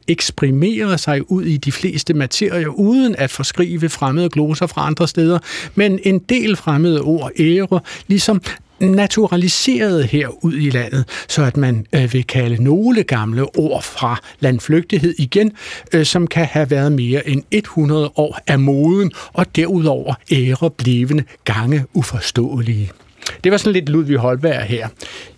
eksprimere 0.07 0.97
sig 0.97 1.31
ud 1.31 1.43
i 1.43 1.57
de 1.57 1.71
fleste 1.71 2.13
materier, 2.13 2.67
uden 2.67 3.15
at 3.15 3.29
forskrive 3.29 3.89
fremmede 3.89 4.29
gloser 4.29 4.67
fra 4.67 4.87
andre 4.87 5.07
steder, 5.07 5.39
men 5.75 5.99
en 6.03 6.19
del 6.19 6.55
fremmede 6.55 7.01
ord 7.01 7.31
ære, 7.39 7.79
ligesom 8.07 8.41
naturaliseret 8.81 10.05
her 10.05 10.43
ud 10.45 10.53
i 10.53 10.69
landet, 10.69 11.05
så 11.27 11.43
at 11.43 11.57
man 11.57 11.85
øh, 11.95 12.13
vil 12.13 12.23
kalde 12.23 12.63
nogle 12.63 13.03
gamle 13.03 13.57
ord 13.57 13.83
fra 13.83 14.21
landflygtighed 14.39 15.15
igen, 15.17 15.51
øh, 15.93 16.05
som 16.05 16.27
kan 16.27 16.45
have 16.45 16.69
været 16.69 16.91
mere 16.91 17.29
end 17.29 17.43
100 17.51 18.11
år 18.15 18.39
af 18.47 18.59
moden, 18.59 19.11
og 19.33 19.55
derudover 19.55 20.13
ære 20.31 20.69
blevende 20.69 21.23
gange 21.45 21.85
uforståelige. 21.93 22.91
Det 23.43 23.51
var 23.51 23.57
sådan 23.57 23.73
lidt 23.73 23.89
Ludvig 23.89 24.17
Holberg 24.17 24.63
her. 24.63 24.87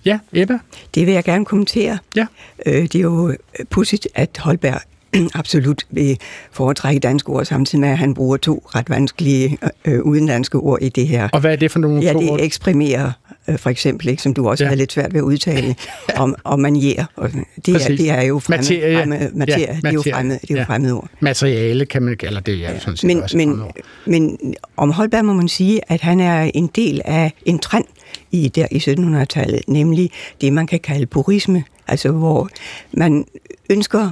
Ja, 0.06 0.20
Ebba? 0.34 0.58
Det 0.96 1.06
vil 1.06 1.14
jeg 1.14 1.24
gerne 1.24 1.46
kommentere. 1.46 1.98
Ja. 2.16 2.26
Øh, 2.66 2.84
det 2.84 2.96
er 2.96 3.00
jo 3.00 3.36
pudsigt, 3.70 4.08
at 4.16 4.38
Holberg 4.40 4.82
absolut 5.40 5.86
vil 5.90 6.18
foretrække 6.52 7.00
danske 7.00 7.30
ord, 7.30 7.46
samtidig 7.46 7.80
med, 7.80 7.90
at 7.90 7.98
han 7.98 8.14
bruger 8.14 8.38
to 8.38 8.64
ret 8.76 8.90
vanskelige 8.90 9.58
øh, 9.86 10.02
udenlandske 10.02 10.58
ord 10.58 10.80
i 10.82 10.90
det 10.90 11.08
her. 11.08 11.30
Og 11.34 11.40
hvad 11.40 11.52
er 11.52 11.56
det 11.56 11.72
for 11.72 11.80
nogle 11.80 12.02
Ja, 12.02 12.14
det 12.14 12.44
eksprimerer 12.44 13.12
øh, 13.48 13.58
for 13.58 13.70
eksempel, 13.70 14.08
ikke, 14.08 14.22
som 14.22 14.34
du 14.34 14.50
også 14.50 14.64
ja. 14.64 14.68
havde 14.68 14.80
lidt 14.80 14.92
svært 14.92 15.14
ved 15.14 15.20
at 15.20 15.24
udtale, 15.24 15.76
om, 16.16 16.36
om 16.44 16.60
manier. 16.60 17.06
Og 17.16 17.32
det, 17.66 17.76
er, 17.76 17.88
det 17.88 18.10
er 18.10 18.22
jo 18.22 18.40
fremmed, 18.40 18.64
materie, 18.64 18.98
fremme, 18.98 19.30
materie, 19.34 19.68
ja, 19.68 19.76
det 19.76 19.86
er 19.86 19.92
jo 19.92 20.04
fremmed, 20.14 20.40
det 20.40 20.52
er 20.52 20.54
jo 20.54 20.58
ja. 20.58 20.64
fremmede 20.64 20.94
ord. 20.94 21.10
Materiale 21.20 21.86
kan 21.86 22.04
man, 22.04 22.18
eller 22.24 22.40
det 22.40 22.54
er 22.54 22.58
ja. 22.58 22.80
sådan 22.80 22.98
set 22.98 23.08
men, 23.08 23.24
også 23.24 23.38
men, 23.38 23.62
men 24.06 24.56
om 24.78 24.92
Holberg 24.92 25.26
må 25.26 25.34
man 25.34 25.48
sige, 25.48 25.82
at 25.88 26.02
han 26.02 26.20
er 26.20 26.52
en 26.54 26.68
del 26.68 27.02
af 27.06 27.34
en 27.46 27.60
trend 27.60 27.86
i, 28.32 28.48
der 28.48 28.68
i 28.72 28.78
1700-tallet, 28.78 29.62
nemlig 29.68 30.12
det, 30.42 30.54
man 30.54 30.68
kan 30.68 30.80
kalde 30.80 31.06
purisme, 31.06 31.64
altså 31.88 32.12
hvor 32.12 32.50
man 32.92 33.26
ønsker 33.70 34.10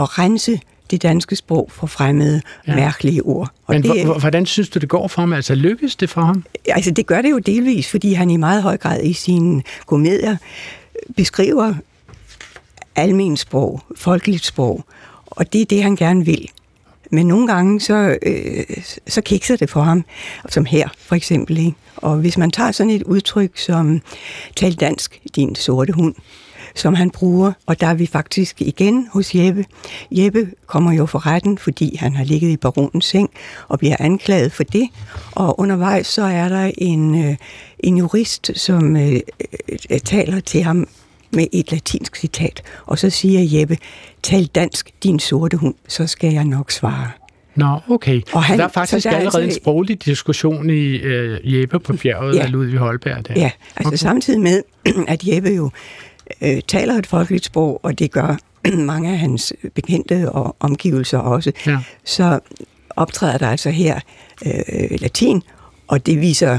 at 0.00 0.18
rense 0.18 0.60
det 0.90 1.02
danske 1.02 1.36
sprog 1.36 1.70
for 1.72 1.86
fremmede, 1.86 2.42
ja. 2.66 2.74
mærkelige 2.74 3.22
ord. 3.22 3.50
Og 3.66 3.74
Men 3.74 3.82
det, 3.82 4.06
hvordan 4.20 4.46
synes 4.46 4.68
du, 4.68 4.78
det 4.78 4.88
går 4.88 5.08
for 5.08 5.22
ham? 5.22 5.32
Altså 5.32 5.54
lykkes 5.54 5.96
det 5.96 6.10
for 6.10 6.20
ham? 6.20 6.44
Altså 6.68 6.90
det 6.90 7.06
gør 7.06 7.22
det 7.22 7.30
jo 7.30 7.38
delvis, 7.38 7.90
fordi 7.90 8.12
han 8.12 8.30
i 8.30 8.36
meget 8.36 8.62
høj 8.62 8.76
grad 8.76 9.02
i 9.02 9.12
sine 9.12 9.62
komedier 9.86 10.36
beskriver 11.16 11.74
almen 12.96 13.36
sprog, 13.36 13.82
folkeligt 13.96 14.44
sprog, 14.44 14.84
og 15.26 15.52
det 15.52 15.60
er 15.60 15.64
det, 15.64 15.82
han 15.82 15.96
gerne 15.96 16.24
vil. 16.24 16.50
Men 17.10 17.26
nogle 17.26 17.46
gange, 17.46 17.80
så, 17.80 18.18
øh, 18.22 18.64
så 19.06 19.20
kikser 19.20 19.56
det 19.56 19.70
for 19.70 19.80
ham, 19.82 20.04
som 20.48 20.64
her 20.64 20.88
for 20.98 21.14
eksempel. 21.14 21.58
Ikke? 21.58 21.74
Og 21.96 22.16
hvis 22.16 22.38
man 22.38 22.50
tager 22.50 22.72
sådan 22.72 22.90
et 22.90 23.02
udtryk 23.02 23.58
som, 23.58 24.00
tal 24.56 24.74
dansk, 24.74 25.20
din 25.36 25.54
sorte 25.54 25.92
hund, 25.92 26.14
som 26.76 26.94
han 26.94 27.10
bruger, 27.10 27.52
og 27.66 27.80
der 27.80 27.86
er 27.86 27.94
vi 27.94 28.06
faktisk 28.06 28.62
igen 28.62 29.08
hos 29.12 29.34
Jeppe. 29.34 29.64
Jeppe 30.10 30.50
kommer 30.66 30.92
jo 30.92 31.06
for 31.06 31.26
retten, 31.26 31.58
fordi 31.58 31.96
han 31.96 32.14
har 32.14 32.24
ligget 32.24 32.50
i 32.50 32.56
baronens 32.56 33.04
seng 33.04 33.30
og 33.68 33.78
bliver 33.78 33.96
anklaget 33.98 34.52
for 34.52 34.62
det, 34.62 34.88
og 35.32 35.60
undervejs 35.60 36.06
så 36.06 36.22
er 36.22 36.48
der 36.48 36.70
en, 36.78 37.24
øh, 37.24 37.36
en 37.78 37.96
jurist, 37.96 38.50
som 38.54 38.96
øh, 38.96 39.20
øh, 39.90 40.00
taler 40.00 40.40
til 40.40 40.62
ham 40.62 40.88
med 41.32 41.46
et 41.52 41.72
latinsk 41.72 42.16
citat, 42.16 42.62
og 42.86 42.98
så 42.98 43.10
siger 43.10 43.58
Jeppe, 43.60 43.78
tal 44.22 44.46
dansk, 44.46 44.90
din 45.02 45.18
sorte 45.18 45.56
hund, 45.56 45.74
så 45.88 46.06
skal 46.06 46.32
jeg 46.32 46.44
nok 46.44 46.70
svare. 46.70 47.10
Nå, 47.54 47.78
okay. 47.88 48.20
Og 48.32 48.42
han, 48.42 48.56
så 48.56 48.60
der 48.60 48.68
er 48.68 48.72
faktisk 48.72 49.04
der 49.04 49.10
er 49.10 49.16
allerede 49.16 49.42
altså, 49.42 49.58
en 49.58 49.62
sproglig 49.62 50.04
diskussion 50.04 50.70
i 50.70 50.96
uh, 50.96 51.54
Jeppe 51.54 51.78
på 51.78 51.92
bjerget 51.92 52.34
ja, 52.34 52.42
af 52.42 52.52
Ludvig 52.52 52.78
Holberg. 52.78 53.28
Der. 53.28 53.34
Ja, 53.36 53.50
altså 53.76 53.88
okay. 53.88 53.96
samtidig 53.96 54.40
med, 54.40 54.62
at 55.08 55.28
Jeppe 55.28 55.50
jo 55.50 55.70
øh, 56.42 56.60
taler 56.68 56.94
et 56.94 57.06
folkeligt 57.06 57.44
sprog, 57.44 57.80
og 57.82 57.98
det 57.98 58.10
gør 58.10 58.36
mange 58.92 59.12
af 59.12 59.18
hans 59.18 59.52
bekendte 59.74 60.32
og 60.32 60.56
omgivelser 60.60 61.18
også, 61.18 61.52
ja. 61.66 61.78
så 62.04 62.40
optræder 62.96 63.38
der 63.38 63.48
altså 63.48 63.70
her 63.70 64.00
øh, 64.46 65.00
latin, 65.00 65.42
og 65.86 66.06
det 66.06 66.20
viser 66.20 66.58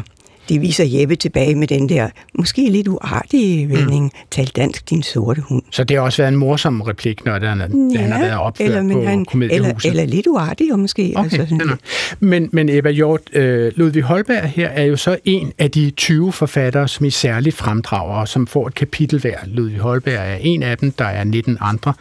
det 0.49 0.61
viser 0.61 0.83
Jeppe 0.83 1.15
tilbage 1.15 1.55
med 1.55 1.67
den 1.67 1.89
der 1.89 2.09
måske 2.33 2.69
lidt 2.69 2.87
uartige 2.87 3.69
vending, 3.69 4.03
mm. 4.03 4.27
tal 4.31 4.47
dansk, 4.47 4.89
din 4.89 5.03
sorte 5.03 5.41
hund. 5.41 5.63
Så 5.71 5.83
det 5.83 5.97
har 5.97 6.03
også 6.03 6.21
været 6.21 6.33
en 6.33 6.39
morsom 6.39 6.81
replik, 6.81 7.25
når 7.25 7.39
det, 7.39 7.49
han, 7.49 7.91
ja, 7.93 7.99
han 7.99 8.11
har 8.11 8.19
været 8.19 8.39
opført 8.39 8.67
eller, 8.67 8.93
på 8.93 9.05
han, 9.05 9.25
eller, 9.51 9.73
eller 9.85 10.05
lidt 10.05 10.27
uartig, 10.27 10.73
og 10.73 10.79
måske. 10.79 11.13
Okay, 11.15 11.39
altså, 11.39 11.45
sådan 11.49 11.77
men, 12.19 12.49
men 12.53 12.69
Ebba 12.69 12.91
Hjort, 12.91 13.21
øh, 13.33 13.71
Ludvig 13.75 14.03
Holberg 14.03 14.43
her 14.43 14.67
er 14.67 14.83
jo 14.83 14.95
så 14.95 15.17
en 15.25 15.53
af 15.57 15.71
de 15.71 15.89
20 15.89 16.33
forfattere, 16.33 16.87
som 16.87 17.05
i 17.05 17.09
særligt 17.09 17.55
fremdrager, 17.55 18.15
og 18.15 18.27
som 18.27 18.47
får 18.47 18.67
et 18.67 18.75
kapitel 18.75 19.19
hver. 19.19 19.37
Ludvig 19.45 19.79
Holberg 19.79 20.31
er 20.31 20.37
en 20.41 20.63
af 20.63 20.77
dem, 20.77 20.91
der 20.91 21.05
er 21.05 21.23
19 21.23 21.57
andre. 21.61 21.93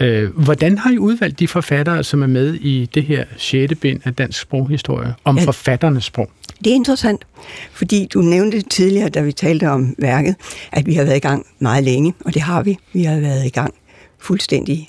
Øh, 0.00 0.36
hvordan 0.36 0.78
har 0.78 0.90
I 0.90 0.98
udvalgt 0.98 1.38
de 1.40 1.48
forfattere, 1.48 2.04
som 2.04 2.22
er 2.22 2.26
med 2.26 2.54
i 2.54 2.90
det 2.94 3.02
her 3.02 3.24
6. 3.36 3.72
bind 3.80 4.00
af 4.04 4.14
dansk 4.14 4.40
sproghistorie 4.40 5.14
om 5.24 5.38
ja, 5.38 5.44
forfatternes 5.44 6.04
sprog? 6.04 6.30
Det 6.64 6.70
er 6.70 6.74
interessant, 6.74 7.26
fordi 7.72 8.08
du 8.14 8.20
nævnte 8.20 8.62
tidligere, 8.62 9.08
da 9.08 9.20
vi 9.20 9.32
talte 9.32 9.70
om 9.70 9.94
værket, 9.98 10.36
at 10.72 10.86
vi 10.86 10.94
har 10.94 11.04
været 11.04 11.16
i 11.16 11.20
gang 11.20 11.46
meget 11.58 11.84
længe, 11.84 12.14
og 12.24 12.34
det 12.34 12.42
har 12.42 12.62
vi. 12.62 12.78
Vi 12.92 13.02
har 13.02 13.20
været 13.20 13.46
i 13.46 13.48
gang 13.48 13.74
fuldstændig 14.18 14.88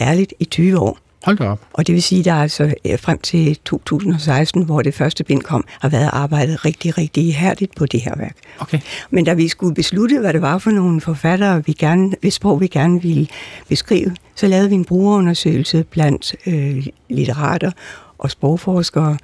ærligt 0.00 0.34
i 0.38 0.44
20 0.44 0.78
år. 0.78 0.98
Hold 1.24 1.38
da 1.38 1.48
op. 1.48 1.60
Og 1.72 1.86
det 1.86 1.94
vil 1.94 2.02
sige, 2.02 2.18
at 2.18 2.24
der 2.24 2.34
altså 2.34 2.74
frem 3.00 3.18
til 3.18 3.58
2016, 3.64 4.62
hvor 4.62 4.82
det 4.82 4.94
første 4.94 5.24
bind 5.24 5.42
kom, 5.42 5.64
har 5.80 5.88
været 5.88 6.10
arbejdet 6.12 6.64
rigtig, 6.64 6.98
rigtig 6.98 7.24
ihærdigt 7.24 7.74
på 7.74 7.86
det 7.86 8.00
her 8.00 8.14
værk. 8.16 8.36
Okay. 8.58 8.80
Men 9.10 9.24
da 9.24 9.32
vi 9.32 9.48
skulle 9.48 9.74
beslutte, 9.74 10.18
hvad 10.18 10.32
det 10.32 10.42
var 10.42 10.58
for 10.58 10.70
nogle 10.70 11.00
forfattere, 11.00 11.64
vi 11.66 11.72
gerne, 11.72 12.12
hvis 12.20 12.34
sprog 12.34 12.60
vi 12.60 12.66
gerne 12.66 13.02
ville 13.02 13.26
beskrive, 13.68 14.16
så 14.34 14.46
lavede 14.46 14.68
vi 14.68 14.74
en 14.74 14.84
brugerundersøgelse 14.84 15.84
blandt 15.90 16.34
øh, 16.46 16.86
litterater 17.08 17.70
og 18.18 18.30
sprogforskere, 18.30 19.18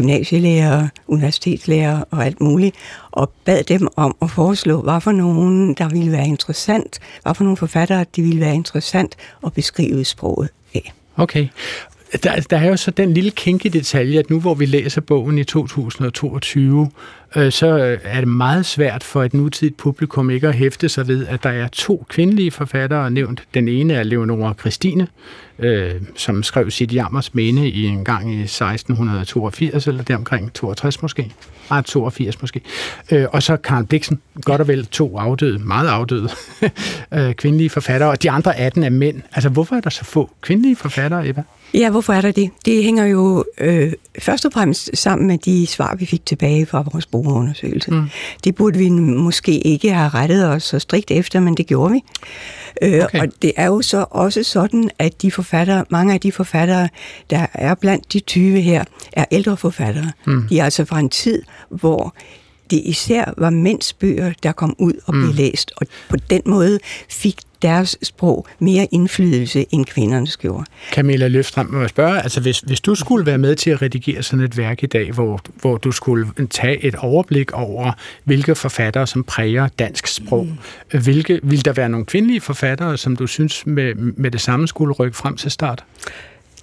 gymnasielærer, 0.00 0.88
universitetslærer 1.06 2.04
og 2.10 2.24
alt 2.26 2.40
muligt, 2.40 2.76
og 3.10 3.30
bad 3.44 3.64
dem 3.64 3.88
om 3.96 4.16
at 4.22 4.30
foreslå, 4.30 4.82
hvad 4.82 5.00
for 5.00 5.12
nogen, 5.12 5.74
der 5.74 5.88
ville 5.88 6.12
være 6.12 6.26
interessant, 6.26 6.98
hvad 7.22 7.34
for 7.34 7.44
nogle 7.44 7.56
forfattere, 7.56 8.04
de 8.16 8.22
ville 8.22 8.40
være 8.40 8.54
interessant 8.54 9.16
at 9.46 9.52
beskrive 9.52 10.04
sproget 10.04 10.48
af. 10.74 10.92
Okay. 11.16 11.48
Der, 12.22 12.46
der 12.50 12.56
er 12.56 12.68
jo 12.68 12.76
så 12.76 12.90
den 12.90 13.14
lille 13.14 13.30
kinke 13.30 13.68
detalje, 13.68 14.18
at 14.18 14.30
nu 14.30 14.40
hvor 14.40 14.54
vi 14.54 14.66
læser 14.66 15.00
bogen 15.00 15.38
i 15.38 15.44
2022, 15.44 16.90
øh, 17.36 17.52
så 17.52 17.66
øh, 17.66 17.98
er 18.04 18.20
det 18.20 18.28
meget 18.28 18.66
svært 18.66 19.04
for 19.04 19.22
et 19.22 19.34
nutidigt 19.34 19.76
publikum 19.76 20.30
ikke 20.30 20.48
at 20.48 20.54
hæfte 20.54 20.88
sig 20.88 21.08
ved, 21.08 21.26
at 21.26 21.42
der 21.42 21.50
er 21.50 21.68
to 21.68 22.06
kvindelige 22.08 22.50
forfattere 22.50 23.10
nævnt. 23.10 23.42
Den 23.54 23.68
ene 23.68 23.94
er 23.94 24.02
Leonora 24.02 24.54
Christine, 24.60 25.06
øh, 25.58 25.92
som 26.16 26.42
skrev 26.42 26.70
sit 26.70 26.94
jammers 26.94 27.34
mene 27.34 27.68
i 27.68 27.86
en 27.86 28.04
gang 28.04 28.34
i 28.34 28.42
1682, 28.42 29.86
eller 29.86 30.02
deromkring 30.02 30.54
62 30.54 31.02
måske. 31.02 31.32
Nej, 31.70 31.82
82 31.82 32.40
måske. 32.40 32.60
Øh, 33.10 33.26
og 33.32 33.42
så 33.42 33.56
Karl 33.56 33.84
Bliksen, 33.84 34.20
godt 34.42 34.60
og 34.60 34.68
vel 34.68 34.86
to 34.86 35.18
afdøde, 35.18 35.58
meget 35.58 35.88
afdøde 35.88 36.28
øh, 37.14 37.34
kvindelige 37.34 37.70
forfattere, 37.70 38.10
og 38.10 38.22
de 38.22 38.30
andre 38.30 38.56
18 38.56 38.82
er 38.82 38.90
mænd. 38.90 39.22
Altså, 39.32 39.48
hvorfor 39.48 39.76
er 39.76 39.80
der 39.80 39.90
så 39.90 40.04
få 40.04 40.30
kvindelige 40.40 40.76
forfattere, 40.76 41.28
Eva? 41.28 41.42
Ja, 41.74 41.90
hvorfor 41.90 42.12
er 42.12 42.20
der 42.20 42.32
det? 42.32 42.50
Det 42.64 42.84
hænger 42.84 43.04
jo 43.04 43.44
øh, 43.58 43.92
først 44.18 44.44
og 44.44 44.52
fremmest 44.52 44.90
sammen 44.94 45.26
med 45.26 45.38
de 45.38 45.66
svar, 45.66 45.94
vi 45.94 46.06
fik 46.06 46.26
tilbage 46.26 46.66
fra 46.66 46.84
vores 46.92 47.06
brugerundersøgelse. 47.06 47.90
Mm. 47.90 48.04
Det 48.44 48.54
burde 48.54 48.78
vi 48.78 48.88
måske 48.90 49.58
ikke 49.60 49.92
have 49.92 50.08
rettet 50.08 50.48
os 50.48 50.62
så 50.62 50.78
strikt 50.78 51.10
efter, 51.10 51.40
men 51.40 51.54
det 51.54 51.66
gjorde 51.66 51.92
vi. 51.92 52.04
Øh, 52.82 53.04
okay. 53.04 53.20
Og 53.20 53.28
det 53.42 53.52
er 53.56 53.66
jo 53.66 53.82
så 53.82 54.04
også 54.10 54.42
sådan, 54.42 54.90
at 54.98 55.22
de 55.22 55.30
forfattere, 55.30 55.84
mange 55.88 56.14
af 56.14 56.20
de 56.20 56.32
forfattere, 56.32 56.88
der 57.30 57.46
er 57.54 57.74
blandt 57.74 58.12
de 58.12 58.20
20 58.20 58.60
her, 58.60 58.84
er 59.12 59.24
ældre 59.30 59.56
forfattere. 59.56 60.12
Mm. 60.26 60.48
De 60.48 60.58
er 60.58 60.64
altså 60.64 60.84
fra 60.84 60.98
en 60.98 61.10
tid, 61.10 61.42
hvor 61.68 62.14
det 62.70 62.82
især 62.84 63.34
var 63.38 63.50
mænds 63.50 63.92
bøger, 63.92 64.32
der 64.42 64.52
kom 64.52 64.74
ud 64.78 64.92
og 65.06 65.12
blev 65.12 65.26
mm. 65.26 65.32
læst, 65.34 65.72
og 65.76 65.86
på 66.08 66.16
den 66.30 66.42
måde 66.46 66.78
fik 67.08 67.36
deres 67.62 67.98
sprog 68.02 68.46
mere 68.58 68.88
indflydelse, 68.90 69.66
end 69.70 69.86
kvindernes 69.86 70.36
gjorde. 70.36 70.64
Camilla 70.92 71.28
Løfstrøm, 71.28 71.66
må 71.66 71.80
jeg 71.80 71.88
spørge, 71.88 72.22
altså 72.22 72.40
hvis, 72.40 72.58
hvis 72.58 72.80
du 72.80 72.94
skulle 72.94 73.26
være 73.26 73.38
med 73.38 73.56
til 73.56 73.70
at 73.70 73.82
redigere 73.82 74.22
sådan 74.22 74.44
et 74.44 74.56
værk 74.56 74.82
i 74.82 74.86
dag, 74.86 75.12
hvor, 75.12 75.40
hvor 75.60 75.76
du 75.76 75.92
skulle 75.92 76.26
tage 76.50 76.84
et 76.84 76.94
overblik 76.94 77.52
over, 77.52 77.92
hvilke 78.24 78.54
forfattere, 78.54 79.06
som 79.06 79.24
præger 79.24 79.68
dansk 79.78 80.06
sprog, 80.06 80.46
mm. 80.92 80.98
hvilke, 81.00 81.40
vil 81.42 81.64
der 81.64 81.72
være 81.72 81.88
nogle 81.88 82.06
kvindelige 82.06 82.40
forfattere, 82.40 82.98
som 82.98 83.16
du 83.16 83.26
synes 83.26 83.66
med, 83.66 83.94
med 83.94 84.30
det 84.30 84.40
samme 84.40 84.68
skulle 84.68 84.94
rykke 84.94 85.16
frem 85.16 85.36
til 85.36 85.50
start? 85.50 85.84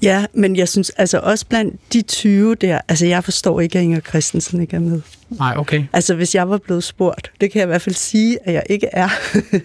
Ja, 0.02 0.26
men 0.34 0.56
jeg 0.56 0.68
synes 0.68 0.90
altså 0.90 1.20
også 1.20 1.46
blandt 1.46 1.94
de 1.94 2.02
20 2.02 2.56
der, 2.56 2.82
altså 2.88 3.06
jeg 3.06 3.24
forstår 3.24 3.62
ikke, 3.62 3.80
at 3.80 3.84
Inger 3.84 4.00
Christensen 4.00 4.62
ikke 4.62 4.76
er 4.76 4.80
med. 4.80 5.02
Nej, 5.30 5.54
okay. 5.58 5.84
Altså 5.94 6.16
hvis 6.16 6.36
jeg 6.36 6.50
var 6.50 6.58
blevet 6.58 6.84
spurgt, 6.84 7.32
det 7.42 7.52
kan 7.52 7.60
jeg 7.60 7.66
i 7.66 7.68
hvert 7.68 7.82
fald 7.82 7.96
sige, 7.96 8.38
at 8.44 8.54
jeg 8.54 8.64
ikke 8.70 8.88
er. 8.92 9.10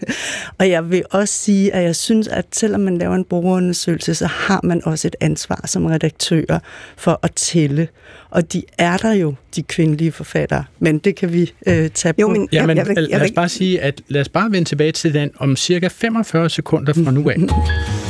og 0.59 0.71
jeg 0.71 0.91
vil 0.91 1.03
også 1.11 1.35
sige, 1.35 1.75
at 1.75 1.85
jeg 1.85 1.97
synes, 1.97 2.29
at 2.29 2.47
selvom 2.53 2.81
man 2.81 2.99
laver 2.99 3.15
en 3.15 3.25
brugerundersøgelse, 3.25 4.15
så 4.15 4.27
har 4.27 4.61
man 4.65 4.85
også 4.85 5.09
et 5.09 5.17
ansvar 5.21 5.61
som 5.67 5.87
redaktør 5.87 6.59
for 6.97 7.21
at 7.23 7.33
tælle. 7.33 7.89
Og 8.31 8.53
de 8.53 8.63
er 8.79 8.97
der 8.97 9.13
jo, 9.13 9.35
de 9.57 9.63
kvindelige 9.63 10.13
forfattere. 10.13 10.65
Men 10.79 10.99
det 10.99 11.17
kan 11.17 11.33
vi 11.33 11.53
øh, 11.67 11.91
tage 11.91 12.15
jo, 12.19 12.27
på. 12.27 12.33
Men, 12.33 12.49
ja, 12.53 12.67
men, 12.67 12.77
jeg, 12.77 12.87
jeg, 12.89 12.97
jeg, 12.97 13.09
lad 13.11 13.23
os 13.23 13.33
bare 13.35 13.49
sige, 13.49 13.81
at 13.81 14.03
lad 14.09 14.21
os 14.21 14.29
bare 14.29 14.53
vende 14.53 14.69
tilbage 14.69 14.93
til 14.93 15.15
den 15.15 15.31
om 15.37 15.57
cirka 15.57 15.89
45 15.89 16.51
sekunder 16.51 16.93
fra 16.93 17.11
nu 17.11 17.31
af. 17.31 17.37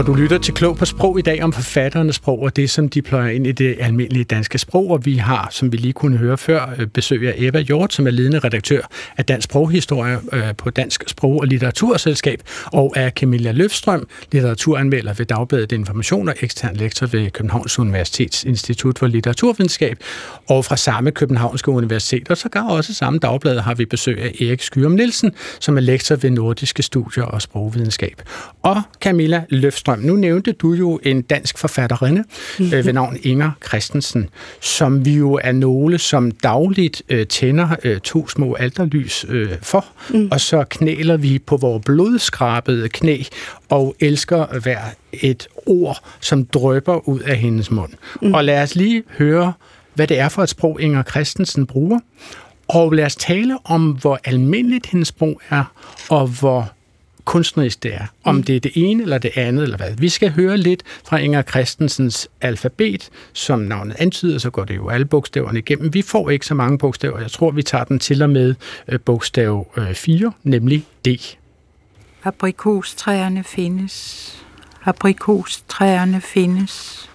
For 0.00 0.04
du 0.04 0.14
lytter 0.14 0.38
til 0.38 0.54
Klog 0.54 0.76
på 0.76 0.84
Sprog 0.84 1.18
i 1.18 1.22
dag 1.22 1.42
om 1.42 1.52
forfatternes 1.52 2.16
sprog 2.16 2.42
og 2.42 2.56
det, 2.56 2.70
som 2.70 2.88
de 2.88 3.02
pløjer 3.02 3.30
ind 3.30 3.46
i 3.46 3.52
det 3.52 3.76
almindelige 3.80 4.24
danske 4.24 4.58
sprog. 4.58 4.90
Og 4.90 5.06
vi 5.06 5.16
har, 5.16 5.48
som 5.50 5.72
vi 5.72 5.76
lige 5.76 5.92
kunne 5.92 6.16
høre 6.16 6.38
før, 6.38 6.74
øh, 6.78 6.86
besøg 6.86 7.28
af 7.28 7.34
Eva 7.36 7.60
Hjort, 7.60 7.92
som 7.92 8.06
er 8.06 8.10
ledende 8.10 8.38
redaktør 8.38 8.80
af 9.16 9.24
Dansk 9.24 9.44
Sproghistorie 9.44 10.18
øh, 10.32 10.42
på 10.58 10.70
Dansk 10.70 11.04
Sprog- 11.08 11.40
og 11.40 11.46
Litteraturselskab, 11.46 12.42
og 12.66 12.92
af 12.96 13.10
Camilla 13.10 13.52
Løfstrøm, 13.52 14.08
litteraturanmelder 14.32 15.12
ved 15.12 15.26
Dagbladet 15.26 15.72
Information 15.72 16.28
og 16.28 16.34
ekstern 16.40 16.76
lektor 16.76 17.06
ved 17.06 17.30
Københavns 17.30 17.78
Universitets 17.78 18.44
Institut 18.44 18.98
for 18.98 19.06
Litteraturvidenskab, 19.06 19.98
og 20.48 20.64
fra 20.64 20.76
samme 20.76 21.10
Københavnske 21.10 21.70
Universitet, 21.70 22.30
og 22.30 22.36
sågar 22.36 22.68
også 22.68 22.94
samme 22.94 23.18
dagblad 23.18 23.58
har 23.58 23.74
vi 23.74 23.84
besøg 23.84 24.18
af 24.18 24.34
Erik 24.40 24.62
Skyrum 24.62 24.92
Nielsen, 24.92 25.32
som 25.60 25.76
er 25.76 25.80
lektor 25.80 26.16
ved 26.16 26.30
Nordiske 26.30 26.82
Studier 26.82 27.24
og 27.24 27.42
Sprogvidenskab. 27.42 28.22
Og 28.62 28.82
Camilla 29.00 29.44
Løfstrøm 29.48 29.89
Løfstrøm, 29.90 30.06
nu 30.06 30.16
nævnte 30.16 30.52
du 30.52 30.72
jo 30.72 31.00
en 31.02 31.22
dansk 31.22 31.58
forfatterinde 31.58 32.24
mm. 32.58 32.64
øh, 32.64 32.86
ved 32.86 32.92
navn 32.92 33.16
Inger 33.22 33.50
Christensen, 33.66 34.28
som 34.60 35.04
vi 35.04 35.14
jo 35.14 35.40
er 35.44 35.52
nogle, 35.52 35.98
som 35.98 36.30
dagligt 36.30 37.02
øh, 37.08 37.26
tænder 37.26 37.68
øh, 37.84 38.00
to 38.00 38.28
små 38.28 38.54
alterlys 38.54 39.26
øh, 39.28 39.50
for, 39.62 39.84
mm. 40.10 40.28
og 40.30 40.40
så 40.40 40.64
knæler 40.64 41.16
vi 41.16 41.38
på 41.38 41.56
vores 41.56 41.82
blodskrabede 41.84 42.88
knæ 42.88 43.22
og 43.68 43.96
elsker 44.00 44.58
hver 44.58 44.80
et 45.12 45.48
ord, 45.66 45.98
som 46.20 46.46
drøber 46.46 47.08
ud 47.08 47.20
af 47.20 47.36
hendes 47.36 47.70
mund. 47.70 47.92
Mm. 48.22 48.34
Og 48.34 48.44
lad 48.44 48.62
os 48.62 48.74
lige 48.74 49.02
høre, 49.18 49.52
hvad 49.94 50.06
det 50.06 50.18
er 50.18 50.28
for 50.28 50.42
et 50.42 50.48
sprog, 50.48 50.80
Inger 50.82 51.02
Christensen 51.02 51.66
bruger, 51.66 52.00
og 52.68 52.92
lad 52.92 53.04
os 53.04 53.16
tale 53.16 53.58
om, 53.64 53.90
hvor 53.90 54.20
almindeligt 54.24 54.86
hendes 54.86 55.08
sprog 55.08 55.40
er, 55.50 55.64
og 56.08 56.26
hvor 56.26 56.72
kunstnerisk 57.30 57.82
det 57.82 57.94
er. 57.94 58.06
Om 58.24 58.34
mm. 58.34 58.42
det 58.42 58.56
er 58.56 58.60
det 58.60 58.72
ene 58.74 59.02
eller 59.02 59.18
det 59.18 59.30
andet, 59.36 59.62
eller 59.62 59.76
hvad. 59.76 59.94
Vi 59.98 60.08
skal 60.08 60.30
høre 60.30 60.56
lidt 60.56 60.82
fra 61.04 61.16
Inger 61.16 61.42
Christensens 61.42 62.28
alfabet. 62.40 63.10
Som 63.32 63.58
navnet 63.58 63.96
antyder, 63.98 64.38
så 64.38 64.50
går 64.50 64.64
det 64.64 64.76
jo 64.76 64.88
alle 64.88 65.06
bogstaverne 65.06 65.58
igennem. 65.58 65.94
Vi 65.94 66.02
får 66.02 66.30
ikke 66.30 66.46
så 66.46 66.54
mange 66.54 66.78
bogstaver. 66.78 67.20
Jeg 67.20 67.30
tror, 67.30 67.50
vi 67.50 67.62
tager 67.62 67.84
den 67.84 67.98
til 67.98 68.22
og 68.22 68.30
med 68.30 68.54
øh, 68.88 69.00
bogstav 69.00 69.66
4, 69.94 70.26
øh, 70.26 70.32
nemlig 70.42 70.86
D. 71.06 71.08
Aprikostræerne 72.24 73.44
findes. 73.44 74.36
Aprikostræerne 74.84 76.20
findes. 76.20 77.10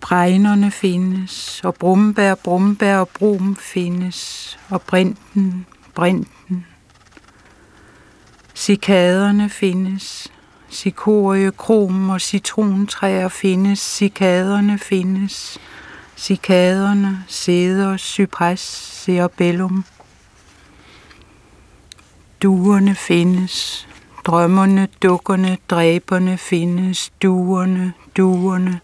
Bregnerne 0.00 0.70
findes, 0.70 1.60
og 1.64 1.74
brumbær, 1.74 2.34
brumbær 2.34 2.98
og 2.98 3.08
brum 3.08 3.56
findes, 3.56 4.58
og 4.68 4.82
brinten, 4.82 5.66
brinten. 5.94 6.35
Cikaderne 8.66 9.48
findes, 9.48 10.32
cikorie, 10.70 11.50
krom 11.50 12.10
og 12.10 12.20
citrontræer 12.20 13.28
findes, 13.28 13.78
cikaderne 13.78 14.78
findes, 14.78 15.58
cikaderne, 16.16 17.24
sæder, 17.28 17.96
cypres, 17.96 18.60
cerebellum. 19.04 19.84
Duerne 22.42 22.94
findes, 22.94 23.88
drømmerne, 24.24 24.88
dukkerne, 25.02 25.58
dræberne 25.68 26.38
findes, 26.38 27.12
duerne, 27.22 27.92
duerne, 28.16 28.80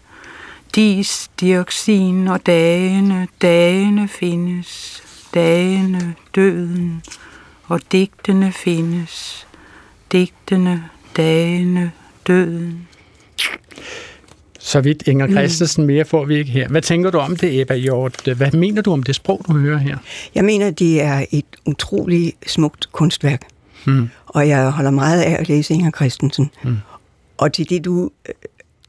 dis, 0.75 1.31
dioxin 1.39 2.27
og 2.27 2.45
dagene, 2.45 3.27
dagene 3.41 4.07
findes, 4.07 5.03
dagene, 5.33 6.15
døden, 6.35 7.03
og 7.67 7.81
digtene 7.91 8.51
findes, 8.51 9.47
digtene, 10.13 10.83
dagene, 11.17 11.91
døden. 12.27 12.87
Så 14.59 14.81
vidt 14.81 15.03
Inger 15.07 15.27
mm. 15.27 15.31
Christensen, 15.31 15.85
mere 15.85 16.05
får 16.05 16.25
vi 16.25 16.35
ikke 16.35 16.51
her. 16.51 16.67
Hvad 16.67 16.81
tænker 16.81 17.11
du 17.11 17.17
om 17.17 17.35
det, 17.35 17.61
Ebba 17.61 17.75
Hjort? 17.75 18.21
Hvad 18.37 18.51
mener 18.51 18.81
du 18.81 18.91
om 18.91 19.03
det 19.03 19.15
sprog, 19.15 19.45
du 19.47 19.53
hører 19.53 19.77
her? 19.77 19.97
Jeg 20.35 20.45
mener, 20.45 20.71
det 20.71 21.01
er 21.01 21.25
et 21.31 21.45
utroligt 21.65 22.35
smukt 22.47 22.91
kunstværk. 22.91 23.41
Mm. 23.85 24.09
Og 24.25 24.47
jeg 24.47 24.69
holder 24.69 24.91
meget 24.91 25.21
af 25.21 25.39
at 25.39 25.47
læse 25.49 25.73
Inger 25.73 25.91
Christensen. 25.91 26.51
Mm. 26.63 26.77
Og 27.37 27.53
til 27.53 27.69
det, 27.69 27.85
du 27.85 28.11
øh, 28.29 28.33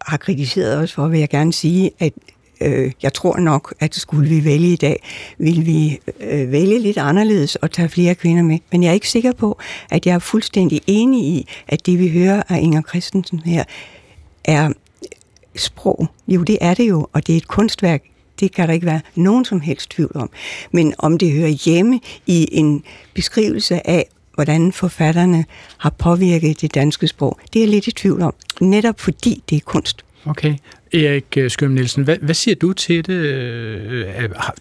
har 0.00 0.16
kritiseret 0.16 0.78
os 0.78 0.92
for, 0.92 1.08
vil 1.08 1.20
jeg 1.20 1.28
gerne 1.28 1.52
sige, 1.52 1.90
at 1.98 2.12
øh, 2.60 2.92
jeg 3.02 3.12
tror 3.12 3.36
nok, 3.36 3.74
at 3.80 3.94
skulle 3.94 4.28
vi 4.28 4.44
vælge 4.44 4.72
i 4.72 4.76
dag, 4.76 5.02
ville 5.38 5.62
vi 5.62 5.98
øh, 6.20 6.52
vælge 6.52 6.78
lidt 6.78 6.98
anderledes 6.98 7.56
og 7.56 7.70
tage 7.70 7.88
flere 7.88 8.14
kvinder 8.14 8.42
med. 8.42 8.58
Men 8.72 8.82
jeg 8.82 8.88
er 8.88 8.94
ikke 8.94 9.10
sikker 9.10 9.32
på, 9.32 9.58
at 9.90 10.06
jeg 10.06 10.14
er 10.14 10.18
fuldstændig 10.18 10.80
enig 10.86 11.24
i, 11.24 11.48
at 11.68 11.86
det 11.86 11.98
vi 11.98 12.08
hører 12.08 12.42
af 12.48 12.58
Inger 12.60 12.82
Christensen 12.82 13.40
her, 13.44 13.64
er 14.44 14.72
sprog. 15.56 16.06
Jo, 16.28 16.42
det 16.42 16.58
er 16.60 16.74
det 16.74 16.88
jo, 16.88 17.06
og 17.12 17.26
det 17.26 17.32
er 17.32 17.36
et 17.36 17.48
kunstværk. 17.48 18.02
Det 18.40 18.54
kan 18.54 18.68
der 18.68 18.74
ikke 18.74 18.86
være 18.86 19.00
nogen 19.14 19.44
som 19.44 19.60
helst 19.60 19.90
tvivl 19.90 20.12
om. 20.14 20.30
Men 20.72 20.94
om 20.98 21.18
det 21.18 21.32
hører 21.32 21.48
hjemme 21.48 22.00
i 22.26 22.48
en 22.52 22.82
beskrivelse 23.14 23.86
af, 23.86 24.06
hvordan 24.34 24.72
forfatterne 24.72 25.44
har 25.78 25.90
påvirket 25.90 26.60
det 26.60 26.74
danske 26.74 27.08
sprog, 27.08 27.38
det 27.52 27.58
er 27.58 27.62
jeg 27.62 27.70
lidt 27.70 27.86
i 27.86 27.92
tvivl 27.92 28.22
om. 28.22 28.34
Netop 28.60 29.00
fordi 29.00 29.42
det 29.50 29.56
er 29.56 29.60
kunst. 29.60 30.04
Okay. 30.26 30.54
Erik 30.94 31.24
øh, 31.36 31.50
Skøm 31.50 31.70
Nielsen, 31.70 32.04
hvad, 32.04 32.16
hvad 32.20 32.34
siger 32.34 32.54
du 32.54 32.72
til 32.72 33.06
det? 33.06 33.12
Øh, 33.12 34.06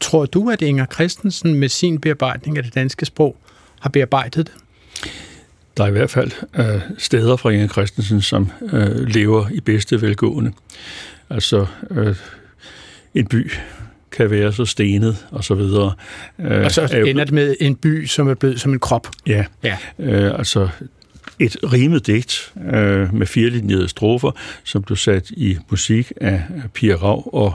tror 0.02 0.26
du, 0.26 0.50
at 0.50 0.62
Inger 0.62 0.86
Christensen 0.93 1.56
med 1.56 1.69
sin 1.69 2.00
bearbejdning 2.00 2.58
af 2.58 2.63
det 2.63 2.76
danske 2.76 3.06
sprog 3.06 3.38
har 3.80 3.89
bearbejdet 3.89 4.48
det? 4.48 4.54
Der 5.78 5.84
er 5.84 5.88
i 5.88 5.91
hvert 5.91 6.10
fald 6.10 6.32
øh, 6.56 6.82
steder 6.98 7.36
fra 7.36 7.50
Inger 7.50 7.67
Christensen, 7.67 8.22
som 8.22 8.52
øh, 8.74 9.08
lever 9.08 9.50
i 9.52 9.60
bedste 9.60 10.02
velgående. 10.02 10.52
Altså 11.30 11.65
øh, 11.91 12.15
en 13.13 13.28
by 13.28 13.52
kan 14.12 14.32
være 14.32 14.54
så 14.54 14.65
stenet 14.65 15.26
og 15.32 15.43
så 15.43 15.56
videre. 15.56 15.93
Øh, 16.39 16.65
og 16.65 16.72
så 16.72 17.04
ender 17.08 17.24
det 17.24 17.34
med 17.34 17.56
en 17.60 17.76
by, 17.76 18.06
som 18.06 18.28
er 18.28 18.34
blevet 18.34 18.62
som 18.62 18.74
en 18.74 18.80
krop. 18.80 19.08
Ja, 19.28 19.46
ja. 19.63 19.78
Øh, 20.00 20.39
altså 20.39 20.69
et 21.44 21.58
rimet 21.74 22.08
digt 22.08 22.54
øh, 22.74 23.14
med 23.14 23.28
firelinjede 23.28 23.88
strofer, 23.88 24.32
som 24.64 24.84
blev 24.84 24.98
sat 24.98 25.30
i 25.30 25.58
musik 25.70 26.12
af 26.22 26.44
Pia 26.74 26.96
Rav, 26.96 27.30
og 27.34 27.54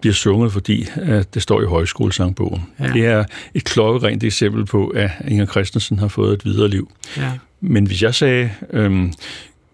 bliver 0.00 0.14
sunget, 0.14 0.52
fordi 0.52 0.86
at 0.96 1.34
det 1.34 1.42
står 1.42 1.62
i 1.62 1.64
højskolesangbogen. 1.64 2.62
Ja. 2.80 2.92
Det 2.92 3.06
er 3.06 3.24
et 3.54 3.64
klokkerent 3.64 4.24
eksempel 4.24 4.66
på, 4.66 4.88
at 4.88 5.10
Inger 5.28 5.46
Christensen 5.46 5.98
har 5.98 6.08
fået 6.08 6.32
et 6.32 6.44
videre 6.44 6.68
liv. 6.68 6.90
Ja. 7.16 7.32
Men 7.60 7.86
hvis 7.86 8.02
jeg 8.02 8.14
sagde, 8.14 8.50
øhm, 8.70 9.12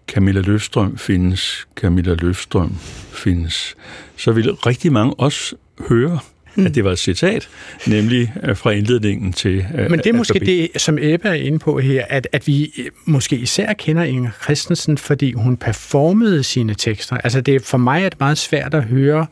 Camilla 0.07 0.41
Løfstrøm 0.41 0.97
findes, 0.97 1.67
Camilla 1.75 2.13
Løfstrøm 2.13 2.75
findes, 3.11 3.75
så 4.17 4.31
ville 4.31 4.51
rigtig 4.51 4.91
mange 4.91 5.13
også 5.13 5.55
høre 5.89 6.19
mm. 6.55 6.65
at 6.65 6.75
det 6.75 6.83
var 6.83 6.91
et 6.91 6.99
citat, 6.99 7.49
nemlig 7.87 8.33
øh, 8.43 8.57
fra 8.57 8.71
indledningen 8.71 9.33
til... 9.33 9.65
Uh, 9.73 9.91
Men 9.91 9.99
det 9.99 10.07
er 10.07 10.13
måske 10.13 10.39
det, 10.39 10.69
som 10.77 10.97
Ebbe 11.01 11.27
er 11.27 11.33
inde 11.33 11.59
på 11.59 11.79
her, 11.79 12.05
at, 12.09 12.27
at 12.31 12.47
vi 12.47 12.71
øh, 12.77 12.85
måske 13.05 13.35
især 13.35 13.73
kender 13.73 14.03
Inger 14.03 14.31
Christensen, 14.43 14.97
fordi 14.97 15.31
hun 15.33 15.57
performede 15.57 16.43
sine 16.43 16.73
tekster. 16.73 17.17
Altså 17.17 17.41
det, 17.41 17.61
for 17.61 17.77
mig 17.77 18.05
er 18.05 18.09
det 18.09 18.19
meget 18.19 18.37
svært 18.37 18.73
at 18.73 18.83
høre 18.83 19.25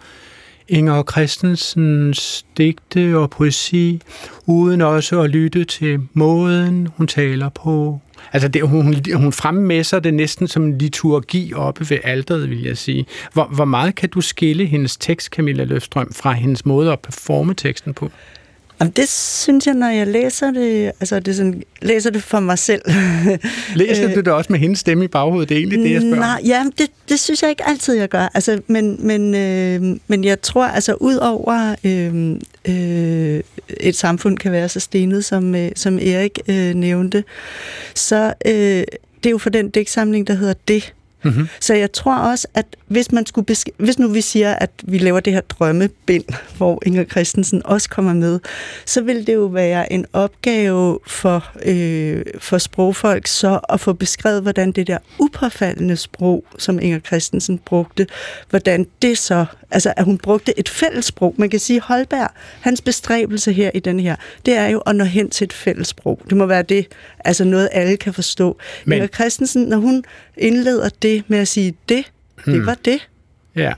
Inger 0.67 1.03
Christensens 1.11 2.45
digte 2.57 3.17
og 3.17 3.29
poesi, 3.29 4.01
uden 4.45 4.81
også 4.81 5.21
at 5.21 5.29
lytte 5.29 5.63
til 5.63 5.99
måden, 6.13 6.87
hun 6.97 7.07
taler 7.07 7.49
på. 7.49 7.99
Altså 8.33 8.47
det, 8.47 8.67
hun, 8.67 8.95
hun 9.15 9.31
fremmesser 9.31 9.99
det 9.99 10.13
næsten 10.13 10.47
som 10.47 10.63
en 10.63 10.77
liturgi 10.77 11.53
oppe 11.55 11.89
ved 11.89 11.97
alderet, 12.03 12.49
vil 12.49 12.63
jeg 12.63 12.77
sige. 12.77 13.05
Hvor, 13.33 13.45
hvor 13.45 13.65
meget 13.65 13.95
kan 13.95 14.09
du 14.09 14.21
skille 14.21 14.65
hendes 14.65 14.97
tekst, 14.97 15.27
Camilla 15.27 15.63
Løfstrøm, 15.63 16.13
fra 16.13 16.31
hendes 16.31 16.65
måde 16.65 16.91
at 16.91 16.99
performe 16.99 17.53
teksten 17.53 17.93
på? 17.93 18.11
Jamen, 18.79 18.91
det 18.91 19.09
synes 19.09 19.67
jeg, 19.67 19.75
når 19.75 19.87
jeg 19.87 20.07
læser 20.07 20.51
det, 20.51 20.91
altså 20.99 21.19
det 21.19 21.35
sådan, 21.35 21.63
læser 21.81 22.09
det 22.09 22.23
for 22.23 22.39
mig 22.39 22.59
selv. 22.59 22.81
læser 23.75 24.13
du 24.13 24.19
det 24.19 24.27
også 24.27 24.51
med 24.51 24.59
hendes 24.59 24.79
stemme 24.79 25.05
i 25.05 25.07
baghovedet? 25.07 25.49
Det 25.49 25.55
er 25.55 25.59
egentlig 25.59 25.79
det, 25.79 25.91
jeg 25.91 26.01
spørger. 26.01 26.15
Nej, 26.15 26.41
ja, 26.45 26.65
det, 26.77 26.87
det 27.09 27.19
synes 27.19 27.41
jeg 27.41 27.49
ikke 27.49 27.67
altid, 27.67 27.95
jeg 27.95 28.09
gør. 28.09 28.29
Altså, 28.33 28.61
men, 28.67 29.07
men, 29.07 29.35
øh, 29.35 29.99
men 30.07 30.23
jeg 30.23 30.41
tror, 30.41 30.65
altså 30.65 30.93
ud 30.93 31.15
over 31.15 31.75
øh, 31.83 32.35
øh, 32.67 33.43
et 33.79 33.95
samfund 33.95 34.37
kan 34.37 34.51
være 34.51 34.69
så 34.69 34.79
stenet, 34.79 35.25
som, 35.25 35.55
øh, 35.55 35.71
som 35.75 35.99
Erik 36.01 36.39
øh, 36.47 36.73
nævnte, 36.73 37.23
så 37.95 38.33
øh, 38.45 38.53
det 39.23 39.25
er 39.25 39.31
jo 39.31 39.37
for 39.37 39.49
den 39.49 39.69
digtsamling, 39.69 40.27
der 40.27 40.33
hedder 40.33 40.53
Det, 40.67 40.93
Mm-hmm. 41.23 41.47
Så 41.59 41.73
jeg 41.73 41.91
tror 41.91 42.15
også, 42.15 42.47
at 42.53 42.65
hvis 42.87 43.11
man 43.11 43.25
skulle 43.25 43.45
besk- 43.45 43.69
hvis 43.77 43.99
nu 43.99 44.07
vi 44.07 44.21
siger, 44.21 44.53
at 44.55 44.69
vi 44.83 44.97
laver 44.97 45.19
det 45.19 45.33
her 45.33 45.41
drømmebind, 45.41 46.23
hvor 46.57 46.81
Inger 46.85 47.03
Christensen 47.03 47.61
også 47.65 47.89
kommer 47.89 48.13
med, 48.13 48.39
så 48.85 49.01
vil 49.01 49.27
det 49.27 49.33
jo 49.33 49.45
være 49.45 49.93
en 49.93 50.05
opgave 50.13 50.99
for, 51.07 51.49
øh, 51.65 52.23
for 52.39 52.57
sprogfolk 52.57 53.27
så 53.27 53.59
at 53.69 53.79
få 53.79 53.93
beskrevet, 53.93 54.41
hvordan 54.41 54.71
det 54.71 54.87
der 54.87 54.97
upåfaldende 55.19 55.97
sprog, 55.97 56.45
som 56.57 56.79
Inger 56.79 56.99
Christensen 56.99 57.57
brugte, 57.57 58.07
hvordan 58.49 58.87
det 59.01 59.17
så, 59.17 59.45
altså 59.73 59.93
at 59.97 60.05
hun 60.05 60.17
brugte 60.17 60.59
et 60.59 60.69
fælles 60.69 61.05
sprog. 61.05 61.35
Man 61.37 61.49
kan 61.49 61.59
sige, 61.59 61.81
Holberg, 61.81 62.29
hans 62.61 62.81
bestræbelse 62.81 63.53
her 63.53 63.71
i 63.73 63.79
den 63.79 63.99
her, 63.99 64.15
det 64.45 64.53
er 64.53 64.67
jo 64.67 64.79
at 64.79 64.95
nå 64.95 65.03
hen 65.03 65.29
til 65.29 65.45
et 65.45 65.53
fælles 65.53 65.87
sprog. 65.87 66.21
Det 66.29 66.37
må 66.37 66.45
være 66.45 66.63
det, 66.63 66.87
altså 67.19 67.43
noget 67.43 67.69
alle 67.71 67.97
kan 67.97 68.13
forstå. 68.13 68.57
Men 68.85 68.93
Inger 68.93 69.07
Christensen, 69.07 69.63
når 69.63 69.77
hun 69.77 70.03
indleder 70.37 70.89
det 71.01 71.23
med 71.27 71.39
at 71.39 71.47
sige 71.47 71.75
det, 71.89 72.11
det 72.45 72.53
hmm. 72.53 72.65
var 72.65 72.77
det. 72.85 73.07
Ja, 73.55 73.73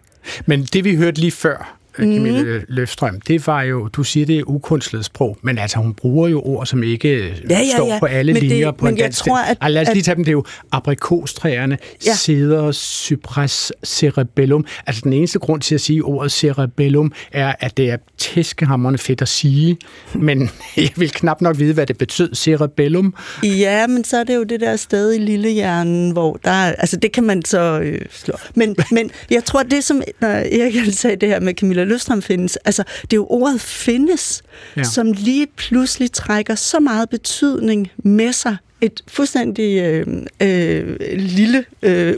men 0.46 0.64
det 0.64 0.84
vi 0.84 0.96
hørte 0.96 1.20
lige 1.20 1.32
før, 1.32 1.75
Camilla 1.98 2.42
mm. 2.42 2.66
Løfstrøm, 2.68 3.22
det 3.22 3.48
var 3.48 3.62
jo, 3.62 3.88
du 3.88 4.04
siger, 4.04 4.26
det 4.26 4.40
er 4.40 4.44
ukunstlet 4.48 5.06
sprog, 5.06 5.38
men 5.42 5.58
altså 5.58 5.78
hun 5.78 5.94
bruger 5.94 6.28
jo 6.28 6.42
ord, 6.42 6.66
som 6.66 6.84
ikke 6.84 7.36
ja, 7.50 7.60
ja, 7.60 7.76
står 7.76 7.88
ja. 7.88 8.00
på 8.00 8.06
alle 8.06 8.34
men 8.34 8.44
linjer 8.44 8.72
det, 8.72 8.78
på 8.78 8.86
men 8.86 8.94
en 8.94 9.00
dansk. 9.00 9.24
Tror, 9.24 9.38
at, 9.62 9.72
lad 9.72 9.82
os 9.82 9.94
lige 9.94 10.04
tage 10.04 10.16
dem, 10.16 10.24
det 10.24 10.32
er 10.32 10.34
jo 10.34 10.44
aprikostræerne, 10.72 11.78
ja. 12.06 12.14
ceder, 12.14 12.72
cypress, 12.72 13.74
cerebellum. 13.84 14.66
Altså 14.88 15.02
den 15.04 15.14
eneste 15.14 15.40
grund 15.40 15.62
til 15.62 15.76
at 15.76 15.82
sige 15.82 16.04
ordet 16.04 16.32
cerebellum 16.32 17.12
er, 17.32 17.54
at 17.60 17.78
det 17.78 17.92
er 17.92 17.98
tæskehammerende 18.18 19.00
fedt 19.00 19.22
at 19.22 19.28
sige, 19.28 19.78
men 20.14 20.50
jeg 20.78 20.90
vil 20.96 21.12
knap 21.12 21.42
nok 21.42 21.60
vide, 21.60 21.74
hvad 21.74 21.86
det 21.86 21.98
betød, 21.98 22.36
cerebellum. 22.36 23.14
Ja, 23.44 23.88
men 23.88 24.04
så 24.04 24.18
er 24.18 24.24
det 24.24 24.36
jo 24.36 24.44
det 24.44 24.60
der 24.60 24.76
sted 24.76 25.14
i 25.14 25.18
lillehjernen, 25.18 26.12
hvor 26.12 26.40
der 26.44 26.52
altså 26.52 26.98
det 26.98 27.12
kan 27.12 27.24
man 27.24 27.46
så 27.46 27.80
øh, 27.84 28.02
slå. 28.12 28.34
Men, 28.56 28.76
men 28.92 29.12
jeg 29.32 29.44
tror, 29.44 29.64
det 29.64 29.84
som, 29.84 30.02
når 30.22 30.30
Erik 30.30 30.94
sagde 30.94 31.16
det 31.16 31.30
her 31.30 31.40
med 31.40 31.54
Camilla 31.54 31.84
Løstrøm 31.86 32.21
findes, 32.21 32.56
altså 32.56 32.84
det 33.02 33.13
er 33.13 33.17
jo 33.17 33.28
ordet 33.30 33.62
findes, 33.62 34.43
ja. 34.78 34.84
som 34.84 35.12
lige 35.12 35.48
pludselig 35.48 36.12
trækker 36.12 36.56
så 36.56 36.80
meget 36.80 37.10
betydning 37.10 37.91
med 37.98 38.34
sig 38.34 38.58
et 38.82 39.02
fuldstændig 39.08 39.84
øh, 39.84 40.08
øh, 40.42 40.98
lille 41.18 41.66
øh, 41.82 42.16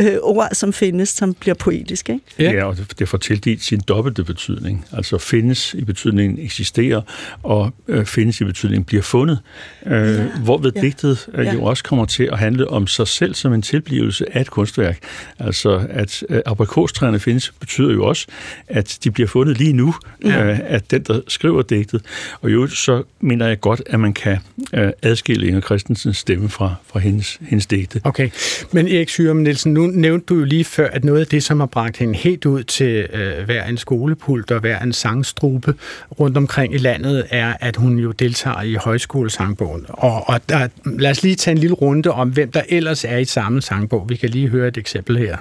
øh, 0.00 0.16
ord, 0.22 0.48
som 0.52 0.72
findes, 0.72 1.08
som 1.08 1.34
bliver 1.34 1.54
poetisk. 1.54 2.08
Ikke? 2.08 2.24
Ja. 2.38 2.52
ja, 2.52 2.64
og 2.64 2.76
det 2.98 3.08
får 3.08 3.18
tildelt 3.18 3.62
sin 3.62 3.80
dobbelte 3.80 4.24
betydning. 4.24 4.86
Altså 4.92 5.18
findes 5.18 5.74
i 5.74 5.84
betydningen 5.84 6.38
eksisterer, 6.44 7.02
og 7.42 7.72
øh, 7.88 8.04
findes 8.04 8.40
i 8.40 8.44
betydningen 8.44 8.84
bliver 8.84 9.02
fundet. 9.02 9.38
Øh, 9.86 9.92
ja. 9.92 10.26
Hvorved 10.44 10.72
ja. 10.76 10.80
digtet 10.80 11.28
øh, 11.34 11.46
ja. 11.46 11.52
jo 11.52 11.62
også 11.62 11.84
kommer 11.84 12.04
til 12.04 12.28
at 12.32 12.38
handle 12.38 12.70
om 12.70 12.86
sig 12.86 13.08
selv 13.08 13.34
som 13.34 13.52
en 13.52 13.62
tilblivelse 13.62 14.36
af 14.36 14.40
et 14.40 14.50
kunstværk. 14.50 14.98
Altså 15.38 15.86
at 15.90 16.24
øh, 16.28 16.40
aprikostræerne 16.46 17.18
findes, 17.18 17.52
betyder 17.60 17.92
jo 17.92 18.04
også, 18.04 18.26
at 18.68 18.98
de 19.04 19.10
bliver 19.10 19.28
fundet 19.28 19.58
lige 19.58 19.72
nu, 19.72 19.94
ja. 20.24 20.44
øh, 20.44 20.58
at 20.62 20.90
den, 20.90 21.02
der 21.02 21.20
skriver 21.28 21.62
digtet. 21.62 22.02
Og 22.40 22.52
jo, 22.52 22.66
så 22.66 23.02
mener 23.20 23.46
jeg 23.46 23.60
godt, 23.60 23.82
at 23.86 24.00
man 24.00 24.12
kan 24.12 24.38
øh, 24.74 24.90
adskille 25.02 25.46
Inger 25.46 25.60
Christensens 25.78 26.16
stemme 26.16 26.48
fra, 26.48 26.74
fra 26.86 27.00
hendes, 27.00 27.38
hendes 27.42 27.66
digte. 27.66 28.00
Okay, 28.04 28.30
men 28.72 28.88
Erik 28.88 29.08
Syrem 29.08 29.36
Nielsen, 29.36 29.74
nu 29.74 29.86
nævnte 29.86 30.26
du 30.26 30.34
jo 30.34 30.44
lige 30.44 30.64
før, 30.64 30.88
at 30.88 31.04
noget 31.04 31.20
af 31.20 31.26
det, 31.26 31.42
som 31.42 31.60
har 31.60 31.66
bragt 31.66 31.96
hende 31.96 32.14
helt 32.14 32.46
ud 32.46 32.62
til 32.62 33.06
øh, 33.12 33.44
hver 33.44 33.64
en 33.64 33.76
skolepult 33.76 34.50
og 34.50 34.60
hver 34.60 34.78
en 34.78 34.92
sangstrupe 34.92 35.74
rundt 36.20 36.36
omkring 36.36 36.74
i 36.74 36.78
landet, 36.78 37.26
er, 37.30 37.54
at 37.60 37.76
hun 37.76 37.98
jo 37.98 38.12
deltager 38.12 38.62
i 38.62 38.74
højskolesangbogen. 38.74 39.84
Og, 39.88 40.28
og 40.28 40.40
der, 40.48 40.68
lad 40.84 41.10
os 41.10 41.22
lige 41.22 41.34
tage 41.34 41.52
en 41.52 41.58
lille 41.58 41.74
runde 41.74 42.10
om, 42.10 42.28
hvem 42.28 42.50
der 42.50 42.62
ellers 42.68 43.04
er 43.04 43.16
i 43.16 43.24
samme 43.24 43.62
sangbog. 43.62 44.08
Vi 44.08 44.16
kan 44.16 44.28
lige 44.28 44.48
høre 44.48 44.68
et 44.68 44.76
eksempel 44.76 45.18
her. 45.18 45.36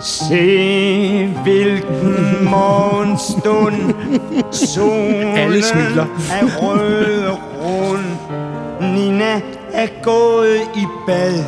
Se 0.00 1.26
hvilken 1.42 2.44
morgenstund 2.44 3.94
Solen 4.52 5.36
Alle 5.42 5.62
smiler. 5.62 6.06
er 6.30 6.44
rød 6.62 7.28
rund 7.60 8.49
Nina 9.20 9.40
er 9.72 10.02
gået 10.02 10.60
i 10.76 10.86
bad 11.06 11.44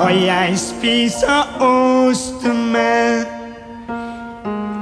Og 0.00 0.24
jeg 0.24 0.52
spiser 0.56 1.60
ostemad. 1.60 3.24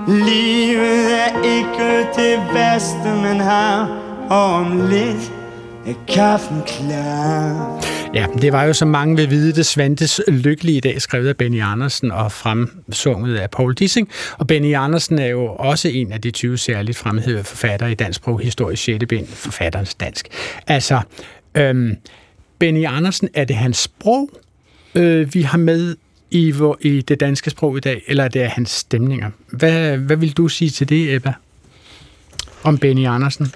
Livet 0.09 1.12
er 1.12 1.43
ikke 1.45 2.09
det 2.16 2.55
værste 2.55 3.09
man 3.22 3.40
har 3.40 3.99
Og 4.30 4.55
om 4.55 4.88
lidt 4.88 5.32
er 5.86 5.95
kaffen 6.09 6.62
klar. 6.66 7.91
Ja, 8.15 8.27
det 8.43 8.53
var 8.53 8.65
jo, 8.65 8.73
som 8.73 8.89
mange 8.89 9.17
vil 9.17 9.31
vide, 9.31 9.53
det 9.53 9.67
Svantes 9.67 10.21
lykkelige 10.29 10.81
dag, 10.81 11.03
skrevet 11.03 11.29
af 11.29 11.37
Benny 11.37 11.63
Andersen 11.63 12.11
og 12.11 12.33
fremsunget 12.33 13.37
af 13.37 13.51
Paul 13.51 13.75
Dissing. 13.75 14.09
Og 14.39 14.47
Benny 14.47 14.75
Andersen 14.75 15.19
er 15.19 15.27
jo 15.27 15.47
også 15.47 15.89
en 15.89 16.13
af 16.13 16.21
de 16.21 16.31
20 16.31 16.59
særligt 16.59 16.99
fremhævede 16.99 17.45
forfattere 17.45 17.93
i 17.93 17.95
dansk 17.95 18.17
sprog, 18.17 18.41
historisk 18.41 18.83
6. 18.83 19.05
bind, 19.09 19.27
forfatterens 19.27 19.95
dansk. 19.95 20.29
Altså, 20.67 21.01
øhm, 21.55 21.97
Benny 22.59 22.87
Andersen, 22.87 23.29
er 23.35 23.45
det 23.45 23.57
hans 23.57 23.77
sprog, 23.77 24.31
øh, 24.95 25.35
vi 25.35 25.43
har 25.43 25.59
med 25.59 25.97
i, 26.31 26.51
hvor, 26.51 26.79
i 26.81 27.01
det 27.01 27.21
danske 27.21 27.51
sprog 27.51 27.77
i 27.77 27.81
dag, 27.81 28.03
eller 28.07 28.25
er 28.25 28.29
det 28.29 28.49
hans 28.49 28.71
stemninger? 28.71 29.31
Hvad, 29.51 29.97
hvad 29.97 30.17
vil 30.17 30.33
du 30.33 30.49
sige 30.49 30.71
til 30.71 30.89
det, 30.89 31.15
Ebba, 31.15 31.33
om 32.63 32.79
Benny 32.79 33.07
Andersen? 33.07 33.53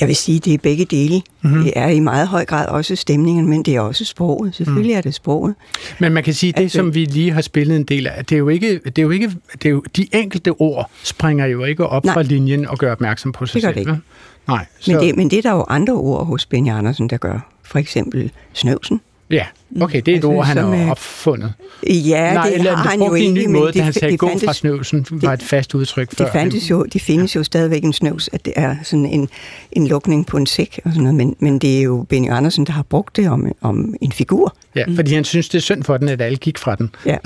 Jeg 0.00 0.08
vil 0.08 0.16
sige, 0.16 0.38
det 0.38 0.54
er 0.54 0.58
begge 0.58 0.84
dele. 0.84 1.22
Mm-hmm. 1.42 1.62
Det 1.62 1.72
er 1.76 1.88
i 1.88 2.00
meget 2.00 2.28
høj 2.28 2.44
grad 2.44 2.66
også 2.66 2.96
stemningen, 2.96 3.48
men 3.48 3.62
det 3.62 3.76
er 3.76 3.80
også 3.80 4.04
sproget. 4.04 4.54
Selvfølgelig 4.54 4.94
mm. 4.94 4.98
er 4.98 5.00
det 5.00 5.14
sproget. 5.14 5.54
Men 5.98 6.12
man 6.12 6.24
kan 6.24 6.34
sige, 6.34 6.52
det 6.52 6.72
som 6.72 6.94
vi 6.94 7.04
lige 7.04 7.30
har 7.30 7.40
spillet 7.40 7.76
en 7.76 7.84
del 7.84 8.06
af, 8.06 8.24
det 8.24 8.34
er 8.34 8.38
jo 8.38 8.48
ikke, 8.48 8.80
det 8.84 8.98
er 8.98 9.02
jo 9.02 9.10
ikke 9.10 9.32
det 9.52 9.66
er 9.66 9.70
jo, 9.70 9.82
de 9.96 10.06
enkelte 10.12 10.50
ord 10.50 10.90
springer 11.02 11.46
jo 11.46 11.64
ikke 11.64 11.86
op 11.86 12.04
Nej. 12.04 12.14
fra 12.14 12.22
linjen 12.22 12.66
og 12.66 12.78
gør 12.78 12.92
opmærksom 12.92 13.32
på 13.32 13.46
sig 13.46 13.54
det 13.54 13.62
gør 13.62 13.68
selv. 13.68 13.86
Det 13.86 13.92
ikke. 13.92 14.02
Nej. 14.48 14.66
Så... 14.78 14.92
Men, 14.92 15.00
det, 15.00 15.16
men 15.16 15.30
det 15.30 15.38
er 15.38 15.42
der 15.42 15.52
jo 15.52 15.64
andre 15.68 15.92
ord 15.92 16.26
hos 16.26 16.46
Benny 16.46 16.70
Andersen, 16.70 17.10
der 17.10 17.16
gør. 17.16 17.50
For 17.62 17.78
eksempel 17.78 18.30
snøvsen. 18.52 19.00
Ja, 19.30 19.46
okay, 19.80 20.00
det 20.00 20.08
er 20.08 20.12
et 20.12 20.16
altså, 20.16 20.28
ord, 20.28 20.46
han 20.46 20.56
har 20.56 20.90
opfundet. 20.90 21.52
Ja, 21.86 22.34
Nej, 22.34 22.48
det 22.48 22.54
eller, 22.54 22.76
har 22.76 22.90
han 22.90 23.02
jo 23.02 23.14
egentlig. 23.14 23.44
En 23.44 23.52
måde, 23.52 23.72
da 23.72 23.82
han 23.82 23.92
sagde, 23.92 24.16
gå 24.16 24.38
fra 24.44 24.52
snøvsen, 24.52 25.06
var 25.10 25.32
et 25.32 25.42
fast 25.42 25.74
udtryk 25.74 26.08
før. 26.16 26.24
Det, 26.24 26.32
fandtes 26.32 26.70
jo, 26.70 26.84
det 26.84 27.02
findes 27.02 27.36
jo 27.36 27.44
stadigvæk 27.44 27.84
en 27.84 27.92
snøvs, 27.92 28.28
at 28.32 28.44
det 28.44 28.52
er 28.56 28.76
sådan 28.82 29.06
en, 29.06 29.28
en 29.72 29.86
lukning 29.86 30.26
på 30.26 30.36
en 30.36 30.46
sæk 30.46 30.80
og 30.84 30.90
sådan 30.90 31.02
noget, 31.02 31.14
men, 31.14 31.36
men 31.38 31.58
det 31.58 31.78
er 31.78 31.82
jo 31.82 32.06
Benny 32.08 32.30
Andersen, 32.30 32.64
der 32.64 32.72
har 32.72 32.82
brugt 32.82 33.16
det 33.16 33.30
om, 33.30 33.52
om 33.60 33.94
en 34.00 34.12
figur. 34.12 34.56
Ja, 34.74 34.86
mm. 34.86 34.96
fordi 34.96 35.14
han 35.14 35.24
synes, 35.24 35.48
det 35.48 35.58
er 35.58 35.62
synd 35.62 35.84
for 35.84 35.96
den, 35.96 36.08
at 36.08 36.20
alle 36.20 36.38
gik 36.38 36.58
fra 36.58 36.74
den. 36.74 36.94
Ja. 37.06 37.16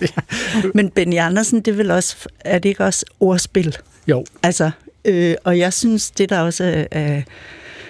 ja. 0.00 0.06
Men 0.74 0.90
Benny 0.90 1.18
Andersen, 1.18 1.60
det 1.60 1.68
er 1.68 1.76
vel 1.76 1.90
også, 1.90 2.16
er 2.40 2.58
det 2.58 2.68
ikke 2.68 2.84
også 2.84 3.04
ordspil? 3.20 3.76
Jo. 4.06 4.24
Altså, 4.42 4.70
øh, 5.04 5.34
og 5.44 5.58
jeg 5.58 5.72
synes, 5.72 6.10
det 6.10 6.30
der 6.30 6.40
også 6.40 6.64
er, 6.64 6.84
er 6.90 7.22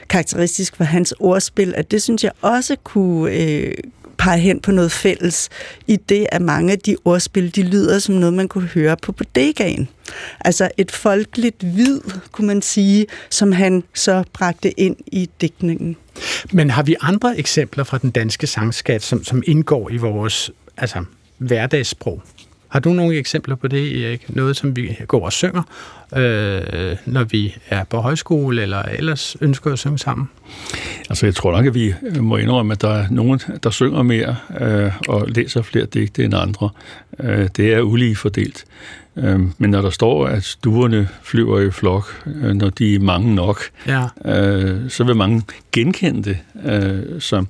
karakteristisk 0.08 0.76
for 0.76 0.84
hans 0.84 1.14
ordspil, 1.18 1.74
at 1.76 1.90
det 1.90 2.02
synes 2.02 2.24
jeg 2.24 2.32
også 2.42 2.76
kunne 2.84 3.32
øh, 3.32 3.74
pege 4.18 4.38
hen 4.38 4.60
på 4.60 4.70
noget 4.70 4.92
fælles 4.92 5.48
i 5.86 5.96
det, 5.96 6.26
at 6.32 6.42
mange 6.42 6.72
af 6.72 6.78
de 6.78 6.96
ordspil, 7.04 7.56
de 7.56 7.62
lyder 7.62 7.98
som 7.98 8.14
noget, 8.14 8.34
man 8.34 8.48
kunne 8.48 8.66
høre 8.66 8.96
på 9.02 9.12
bodegaen. 9.12 9.88
Altså 10.40 10.70
et 10.76 10.90
folkeligt 10.90 11.76
vid, 11.76 12.00
kunne 12.32 12.46
man 12.46 12.62
sige, 12.62 13.06
som 13.30 13.52
han 13.52 13.82
så 13.94 14.24
bragte 14.32 14.80
ind 14.80 14.96
i 15.06 15.30
digtningen. 15.40 15.96
Men 16.52 16.70
har 16.70 16.82
vi 16.82 16.96
andre 17.00 17.38
eksempler 17.38 17.84
fra 17.84 17.98
den 17.98 18.10
danske 18.10 18.46
sangskat, 18.46 19.02
som, 19.02 19.24
som 19.24 19.42
indgår 19.46 19.90
i 19.90 19.96
vores 19.96 20.50
altså, 20.76 21.04
hverdagssprog? 21.38 22.22
Har 22.74 22.80
du 22.80 22.92
nogle 22.92 23.16
eksempler 23.16 23.54
på 23.54 23.68
det, 23.68 24.04
Erik? 24.04 24.36
Noget, 24.36 24.56
som 24.56 24.76
vi 24.76 24.98
går 25.06 25.24
og 25.24 25.32
synger, 25.32 25.62
øh, 26.16 26.96
når 27.06 27.24
vi 27.24 27.56
er 27.68 27.84
på 27.84 27.96
højskole, 27.96 28.62
eller 28.62 28.82
ellers 28.82 29.36
ønsker 29.40 29.72
at 29.72 29.78
synge 29.78 29.98
sammen? 29.98 30.30
Altså, 31.10 31.26
jeg 31.26 31.34
tror 31.34 31.52
nok, 31.52 31.66
at 31.66 31.74
vi 31.74 31.94
må 32.20 32.36
indrømme, 32.36 32.72
at 32.72 32.80
der 32.80 32.90
er 32.90 33.06
nogen, 33.10 33.40
der 33.62 33.70
synger 33.70 34.02
mere 34.02 34.36
øh, 34.60 34.92
og 35.08 35.28
læser 35.28 35.62
flere 35.62 35.86
digte 35.86 36.24
end 36.24 36.34
andre. 36.34 36.70
Øh, 37.20 37.48
det 37.56 37.74
er 37.74 37.80
ulige 37.80 38.16
fordelt. 38.16 38.64
Øh, 39.16 39.40
men 39.58 39.70
når 39.70 39.82
der 39.82 39.90
står, 39.90 40.26
at 40.26 40.56
duerne 40.64 41.08
flyver 41.22 41.60
i 41.60 41.70
flok, 41.70 42.22
øh, 42.26 42.54
når 42.54 42.70
de 42.70 42.94
er 42.94 43.00
mange 43.00 43.34
nok, 43.34 43.60
ja. 43.86 44.06
øh, 44.24 44.90
så 44.90 45.04
vil 45.04 45.16
mange 45.16 45.42
genkende 45.72 46.22
det 46.22 46.38
øh, 46.64 47.20
som 47.20 47.48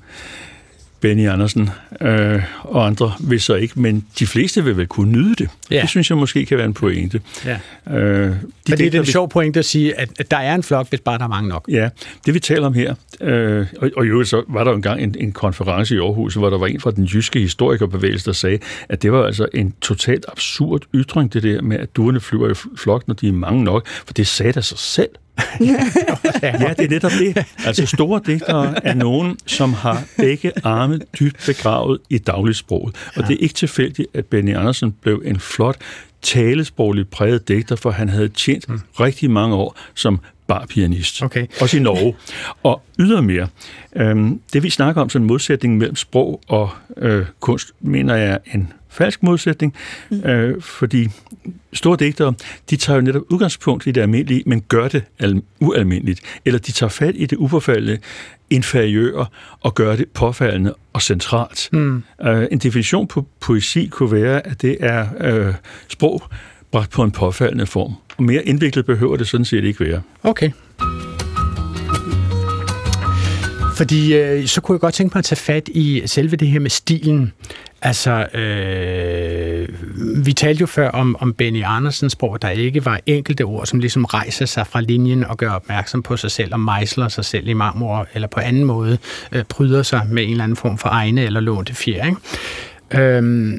Benny 1.04 1.28
Andersen 1.28 1.70
øh, 2.00 2.42
og 2.62 2.86
andre 2.86 3.12
vil 3.20 3.40
så 3.40 3.54
ikke, 3.54 3.80
men 3.80 4.06
de 4.18 4.26
fleste 4.26 4.64
vil 4.64 4.76
vel 4.76 4.86
kunne 4.86 5.12
nyde 5.12 5.34
det. 5.34 5.48
Ja. 5.70 5.80
Det 5.80 5.88
synes 5.88 6.10
jeg 6.10 6.18
måske 6.18 6.46
kan 6.46 6.58
være 6.58 6.66
en 6.66 6.74
pointe. 6.74 7.20
Ja. 7.44 7.58
Øh, 7.90 7.96
de 7.96 8.36
men 8.68 8.78
det 8.78 8.94
er 8.94 9.00
en 9.00 9.06
sjov 9.06 9.28
pointe 9.28 9.58
at 9.58 9.64
sige, 9.64 10.00
at, 10.00 10.08
at 10.18 10.30
der 10.30 10.36
er 10.36 10.54
en 10.54 10.62
flok, 10.62 10.88
hvis 10.88 11.00
bare 11.00 11.18
der 11.18 11.24
er 11.24 11.28
mange 11.28 11.48
nok. 11.48 11.64
Ja, 11.68 11.88
det 12.26 12.34
vi 12.34 12.40
taler 12.40 12.66
om 12.66 12.74
her, 12.74 12.94
øh, 13.20 13.66
og, 13.78 13.90
og 13.96 14.04
i 14.04 14.08
øvrigt 14.08 14.28
så 14.28 14.42
var 14.48 14.64
der 14.64 14.70
jo 14.70 14.76
engang 14.76 15.02
en, 15.02 15.14
en 15.20 15.32
konference 15.32 15.94
i 15.94 15.98
Aarhus, 15.98 16.34
hvor 16.34 16.50
der 16.50 16.58
var 16.58 16.66
en 16.66 16.80
fra 16.80 16.90
den 16.90 17.04
jyske 17.04 17.38
historikerbevægelse, 17.38 18.26
der 18.26 18.32
sagde, 18.32 18.58
at 18.88 19.02
det 19.02 19.12
var 19.12 19.26
altså 19.26 19.48
en 19.54 19.74
totalt 19.80 20.24
absurd 20.28 20.82
ytring, 20.94 21.32
det 21.32 21.42
der 21.42 21.62
med, 21.62 21.78
at 21.78 21.96
duerne 21.96 22.20
flyver 22.20 22.50
i 22.50 22.54
flok, 22.76 23.08
når 23.08 23.14
de 23.14 23.28
er 23.28 23.32
mange 23.32 23.64
nok, 23.64 23.86
for 23.86 24.12
det 24.14 24.26
sagde 24.26 24.52
der 24.52 24.60
sig 24.60 24.78
selv. 24.78 25.10
Ja, 25.60 26.74
det 26.78 26.84
er 26.84 26.88
netop 26.90 27.10
det. 27.10 27.46
Altså 27.66 27.86
store 27.86 28.20
digtere 28.26 28.86
er 28.86 28.94
nogen, 28.94 29.38
som 29.46 29.72
har 29.72 30.02
begge 30.16 30.52
arme 30.64 31.00
dybt 31.18 31.42
begravet 31.46 31.98
i 32.10 32.18
dagligsproget. 32.18 32.94
Og 33.16 33.28
det 33.28 33.34
er 33.34 33.38
ikke 33.40 33.54
tilfældigt, 33.54 34.08
at 34.14 34.26
Benny 34.26 34.56
Andersen 34.56 34.92
blev 34.92 35.22
en 35.24 35.40
flot 35.40 35.76
talesprogligt 36.22 37.10
præget 37.10 37.48
digter, 37.48 37.76
for 37.76 37.90
han 37.90 38.08
havde 38.08 38.28
tjent 38.28 38.68
mm. 38.68 38.80
rigtig 39.00 39.30
mange 39.30 39.56
år 39.56 39.78
som 39.94 40.20
barpianist. 40.46 41.22
Okay. 41.22 41.46
Også 41.60 41.76
i 41.76 41.80
Norge. 41.80 42.14
Og 42.62 42.82
ydermere, 42.98 43.48
øhm, 43.96 44.40
det 44.52 44.62
vi 44.62 44.70
snakker 44.70 45.02
om, 45.02 45.08
sådan 45.08 45.22
en 45.22 45.26
modsætning 45.26 45.78
mellem 45.78 45.96
sprog 45.96 46.40
og 46.48 46.70
øh, 46.96 47.26
kunst, 47.40 47.72
mener 47.80 48.14
jeg 48.14 48.28
er 48.28 48.38
en 48.54 48.72
falsk 48.94 49.22
modsætning, 49.22 49.74
mm. 50.10 50.24
øh, 50.24 50.62
fordi 50.62 51.08
store 51.72 51.96
digtere, 51.96 52.34
de 52.70 52.76
tager 52.76 52.96
jo 52.96 53.02
netop 53.02 53.22
udgangspunkt 53.28 53.86
i 53.86 53.90
det 53.90 54.00
almindelige, 54.00 54.42
men 54.46 54.60
gør 54.60 54.88
det 54.88 55.02
al- 55.18 55.42
ualmindeligt. 55.60 56.20
Eller 56.44 56.58
de 56.58 56.72
tager 56.72 56.90
fat 56.90 57.14
i 57.16 57.26
det 57.26 57.36
uforfaldende, 57.36 57.98
inferiøre, 58.50 59.26
og 59.60 59.74
gør 59.74 59.96
det 59.96 60.08
påfaldende 60.14 60.74
og 60.92 61.02
centralt. 61.02 61.68
Mm. 61.72 62.02
Øh, 62.22 62.46
en 62.50 62.58
definition 62.58 63.06
på 63.06 63.26
poesi 63.40 63.86
kunne 63.86 64.12
være, 64.12 64.46
at 64.46 64.62
det 64.62 64.76
er 64.80 65.06
øh, 65.20 65.54
sprog 65.88 66.22
bragt 66.70 66.90
på 66.90 67.02
en 67.02 67.10
påfaldende 67.10 67.66
form. 67.66 67.92
Og 68.16 68.22
mere 68.22 68.44
indviklet 68.44 68.86
behøver 68.86 69.16
det 69.16 69.28
sådan 69.28 69.44
set 69.44 69.64
ikke 69.64 69.84
være. 69.84 70.02
Okay. 70.22 70.50
Fordi 73.76 74.14
øh, 74.14 74.46
så 74.46 74.60
kunne 74.60 74.74
jeg 74.76 74.80
godt 74.80 74.94
tænke 74.94 75.14
mig 75.14 75.18
at 75.18 75.24
tage 75.24 75.36
fat 75.36 75.68
i 75.68 76.02
selve 76.06 76.36
det 76.36 76.48
her 76.48 76.60
med 76.60 76.70
stilen. 76.70 77.32
Altså, 77.84 78.26
øh, 78.34 79.68
vi 80.26 80.32
talte 80.32 80.60
jo 80.60 80.66
før 80.66 80.90
om, 80.90 81.16
om 81.20 81.32
Benny 81.32 81.62
Andersens 81.64 82.12
sprog, 82.12 82.42
der 82.42 82.48
ikke 82.48 82.84
var 82.84 83.00
enkelte 83.06 83.42
ord, 83.42 83.66
som 83.66 83.78
ligesom 83.78 84.04
rejser 84.04 84.46
sig 84.46 84.66
fra 84.66 84.80
linjen 84.80 85.24
og 85.24 85.36
gør 85.36 85.50
opmærksom 85.50 86.02
på 86.02 86.16
sig 86.16 86.30
selv 86.30 86.52
og 86.52 86.60
mejsler 86.60 87.08
sig 87.08 87.24
selv 87.24 87.48
i 87.48 87.52
marmor, 87.52 88.06
eller 88.14 88.28
på 88.28 88.40
anden 88.40 88.64
måde 88.64 88.98
øh, 89.32 89.44
pryder 89.44 89.82
sig 89.82 90.06
med 90.10 90.24
en 90.24 90.30
eller 90.30 90.44
anden 90.44 90.56
form 90.56 90.78
for 90.78 90.88
egne 90.88 91.24
eller 91.24 91.40
lånte 91.40 91.74
fjer. 91.74 92.04
Ikke? 92.06 93.04
Øh, 93.04 93.54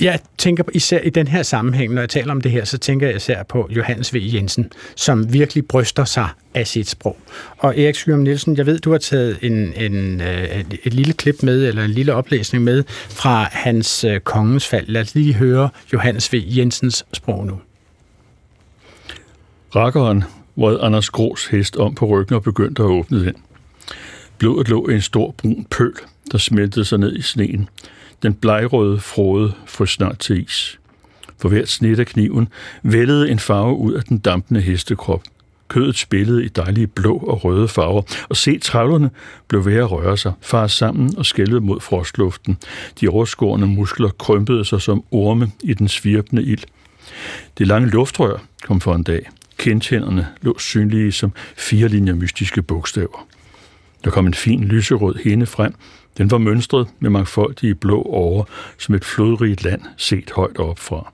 jeg 0.00 0.20
tænker 0.38 0.64
især 0.74 1.00
i 1.00 1.10
den 1.10 1.28
her 1.28 1.42
sammenhæng, 1.42 1.94
når 1.94 2.02
jeg 2.02 2.08
taler 2.08 2.32
om 2.32 2.40
det 2.40 2.50
her, 2.50 2.64
så 2.64 2.78
tænker 2.78 3.06
jeg 3.06 3.16
især 3.16 3.42
på 3.42 3.68
Johannes 3.70 4.14
V. 4.14 4.18
Jensen, 4.34 4.72
som 4.96 5.32
virkelig 5.32 5.66
bryster 5.66 6.04
sig 6.04 6.28
af 6.54 6.66
sit 6.66 6.88
sprog. 6.88 7.16
Og 7.58 7.78
Erik 7.78 7.94
Skyrum 7.94 8.20
Nielsen, 8.20 8.56
jeg 8.56 8.66
ved, 8.66 8.78
du 8.78 8.90
har 8.90 8.98
taget 8.98 9.38
en, 9.42 9.72
en, 9.76 10.20
øh, 10.20 10.64
et 10.84 10.94
lille 10.94 11.12
klip 11.12 11.42
med, 11.42 11.68
eller 11.68 11.84
en 11.84 11.90
lille 11.90 12.14
oplæsning 12.14 12.64
med, 12.64 12.84
fra 13.08 13.48
hans 13.52 14.04
øh, 14.04 14.20
kongens 14.20 14.66
fald. 14.66 14.86
Lad 14.86 15.00
os 15.00 15.14
lige 15.14 15.34
høre 15.34 15.68
Johannes 15.92 16.32
V. 16.32 16.42
Jensens 16.46 17.06
sprog 17.12 17.46
nu. 17.46 17.60
Rakkeren 19.76 20.24
vred 20.56 20.78
Anders 20.80 21.10
Grås 21.10 21.46
hest 21.46 21.76
om 21.76 21.94
på 21.94 22.06
ryggen 22.06 22.36
og 22.36 22.42
begyndte 22.42 22.82
at 22.82 22.86
åbne 22.86 23.24
den. 23.24 23.34
Blodet 24.38 24.68
lå 24.68 24.88
i 24.88 24.94
en 24.94 25.00
stor 25.00 25.34
brun 25.38 25.66
pøl, 25.70 25.94
der 26.32 26.38
smeltede 26.38 26.84
sig 26.84 26.98
ned 26.98 27.16
i 27.16 27.22
sneen. 27.22 27.68
Den 28.22 28.34
blegrøde 28.34 29.00
frode 29.00 29.52
frøs 29.66 29.90
snart 29.90 30.18
til 30.18 30.44
is. 30.44 30.80
For 31.38 31.48
hvert 31.48 31.68
snit 31.68 31.98
af 31.98 32.06
kniven 32.06 32.48
vældede 32.82 33.30
en 33.30 33.38
farve 33.38 33.76
ud 33.76 33.92
af 33.92 34.02
den 34.02 34.18
dampende 34.18 34.60
hestekrop. 34.60 35.22
Kødet 35.68 35.98
spillede 35.98 36.44
i 36.44 36.48
dejlige 36.48 36.86
blå 36.86 37.16
og 37.16 37.44
røde 37.44 37.68
farver, 37.68 38.02
og 38.28 38.36
se 38.36 38.58
travlerne 38.58 39.10
blev 39.48 39.64
ved 39.64 39.76
at 39.76 39.90
røre 39.90 40.16
sig, 40.16 40.32
far 40.40 40.66
sammen 40.66 41.16
og 41.16 41.26
skælvede 41.26 41.60
mod 41.60 41.80
frostluften. 41.80 42.58
De 43.00 43.08
overskårende 43.08 43.66
muskler 43.66 44.08
krympede 44.08 44.64
sig 44.64 44.82
som 44.82 45.04
orme 45.10 45.50
i 45.62 45.74
den 45.74 45.88
svirpende 45.88 46.42
ild. 46.42 46.62
Det 47.58 47.66
lange 47.66 47.88
luftrør 47.88 48.36
kom 48.62 48.80
for 48.80 48.94
en 48.94 49.02
dag. 49.02 49.30
Kendtænderne 49.56 50.26
lå 50.42 50.58
synlige 50.58 51.12
som 51.12 51.32
fire 51.56 51.88
linjer 51.88 52.14
mystiske 52.14 52.62
bogstaver. 52.62 53.26
Der 54.04 54.10
kom 54.10 54.26
en 54.26 54.34
fin 54.34 54.64
lyserød 54.64 55.14
hende 55.24 55.46
frem, 55.46 55.74
den 56.18 56.30
var 56.30 56.38
mønstret 56.38 56.88
med 57.00 57.10
mangfoldige 57.10 57.74
blå 57.74 58.02
åre, 58.02 58.44
som 58.78 58.94
et 58.94 59.04
flodrigt 59.04 59.64
land 59.64 59.82
set 59.96 60.30
højt 60.30 60.58
opfra. 60.58 61.12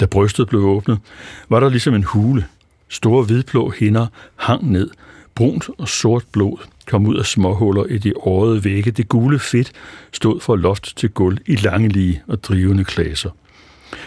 Da 0.00 0.06
brystet 0.06 0.48
blev 0.48 0.60
åbnet, 0.60 0.98
var 1.48 1.60
der 1.60 1.68
ligesom 1.68 1.94
en 1.94 2.04
hule. 2.04 2.46
Store 2.88 3.24
hvidblå 3.24 3.70
hinder 3.70 4.06
hang 4.36 4.72
ned. 4.72 4.90
Brunt 5.34 5.68
og 5.78 5.88
sort 5.88 6.24
blod 6.32 6.58
kom 6.86 7.06
ud 7.06 7.16
af 7.16 7.26
småhuller 7.26 7.84
i 7.84 7.98
de 7.98 8.12
årede 8.16 8.64
vægge. 8.64 8.90
Det 8.90 9.08
gule 9.08 9.38
fedt 9.38 9.72
stod 10.12 10.40
fra 10.40 10.56
loft 10.56 10.96
til 10.96 11.10
gulv 11.10 11.38
i 11.46 11.56
langelige 11.56 12.22
og 12.26 12.44
drivende 12.44 12.84
klaser. 12.84 13.30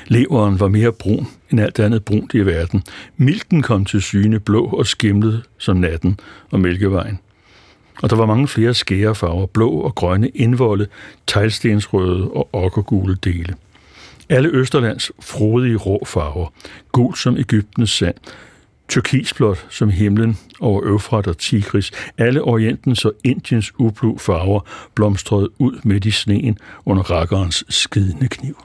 Leveren 0.08 0.60
var 0.60 0.68
mere 0.68 0.92
brun 0.92 1.28
end 1.52 1.60
alt 1.60 1.80
andet 1.80 2.06
brunt 2.06 2.34
i 2.34 2.46
verden. 2.46 2.84
Milken 3.18 3.62
kom 3.62 3.86
til 3.86 4.02
syne 4.02 4.40
blå 4.40 4.66
og 4.66 4.88
skimlede 4.88 5.42
som 5.58 5.78
natten 5.78 6.20
og 6.52 6.60
mælkevejen 6.60 7.20
og 8.02 8.10
der 8.10 8.16
var 8.16 8.26
mange 8.26 8.48
flere 8.48 8.74
skærefarver, 8.74 9.46
blå 9.46 9.70
og 9.70 9.96
grønne 9.96 10.30
indvolde, 10.30 10.88
teglstensrøde 11.28 12.32
og 12.32 12.50
okkergule 12.54 13.16
dele. 13.24 13.56
Alle 14.30 14.50
Østerlands 14.50 15.12
frodige 15.22 15.76
rå 15.76 16.04
farver, 16.06 16.48
gul 16.92 17.16
som 17.16 17.38
Ægyptens 17.38 17.92
sand, 17.92 18.16
turkisblåt 18.90 19.66
som 19.70 19.90
himlen 19.90 20.38
over 20.60 20.82
Øfrat 20.84 21.28
og 21.28 21.38
Tigris, 21.38 21.92
alle 22.18 22.42
Orientens 22.42 23.06
og 23.06 23.14
Indiens 23.24 23.72
ublu 23.78 24.18
farver 24.18 24.60
blomstrede 24.96 25.50
ud 25.62 25.80
midt 25.84 26.06
i 26.06 26.12
sneen 26.12 26.58
under 26.86 27.04
rakkerens 27.04 27.64
skidende 27.70 28.28
kniv 28.28 28.58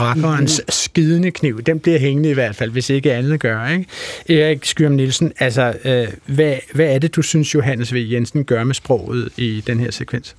rakkerens 0.00 0.60
skidende 0.68 1.30
kniv, 1.30 1.62
den 1.62 1.80
bliver 1.80 1.98
hængende 1.98 2.30
i 2.30 2.32
hvert 2.32 2.56
fald, 2.56 2.70
hvis 2.70 2.90
ikke 2.90 3.12
andet 3.12 3.40
gør. 3.40 3.68
Ikke? 3.68 4.42
Erik 4.42 4.64
Skyrum 4.64 4.92
Nielsen, 4.92 5.32
altså, 5.38 5.74
øh, 5.84 6.08
hvad, 6.26 6.54
hvad 6.74 6.94
er 6.94 6.98
det, 6.98 7.16
du 7.16 7.22
synes, 7.22 7.54
Johannes 7.54 7.94
V. 7.94 7.96
Jensen 8.10 8.44
gør 8.44 8.64
med 8.64 8.74
sproget 8.74 9.28
i 9.36 9.62
den 9.66 9.80
her 9.80 9.90
sekvens? 9.90 10.36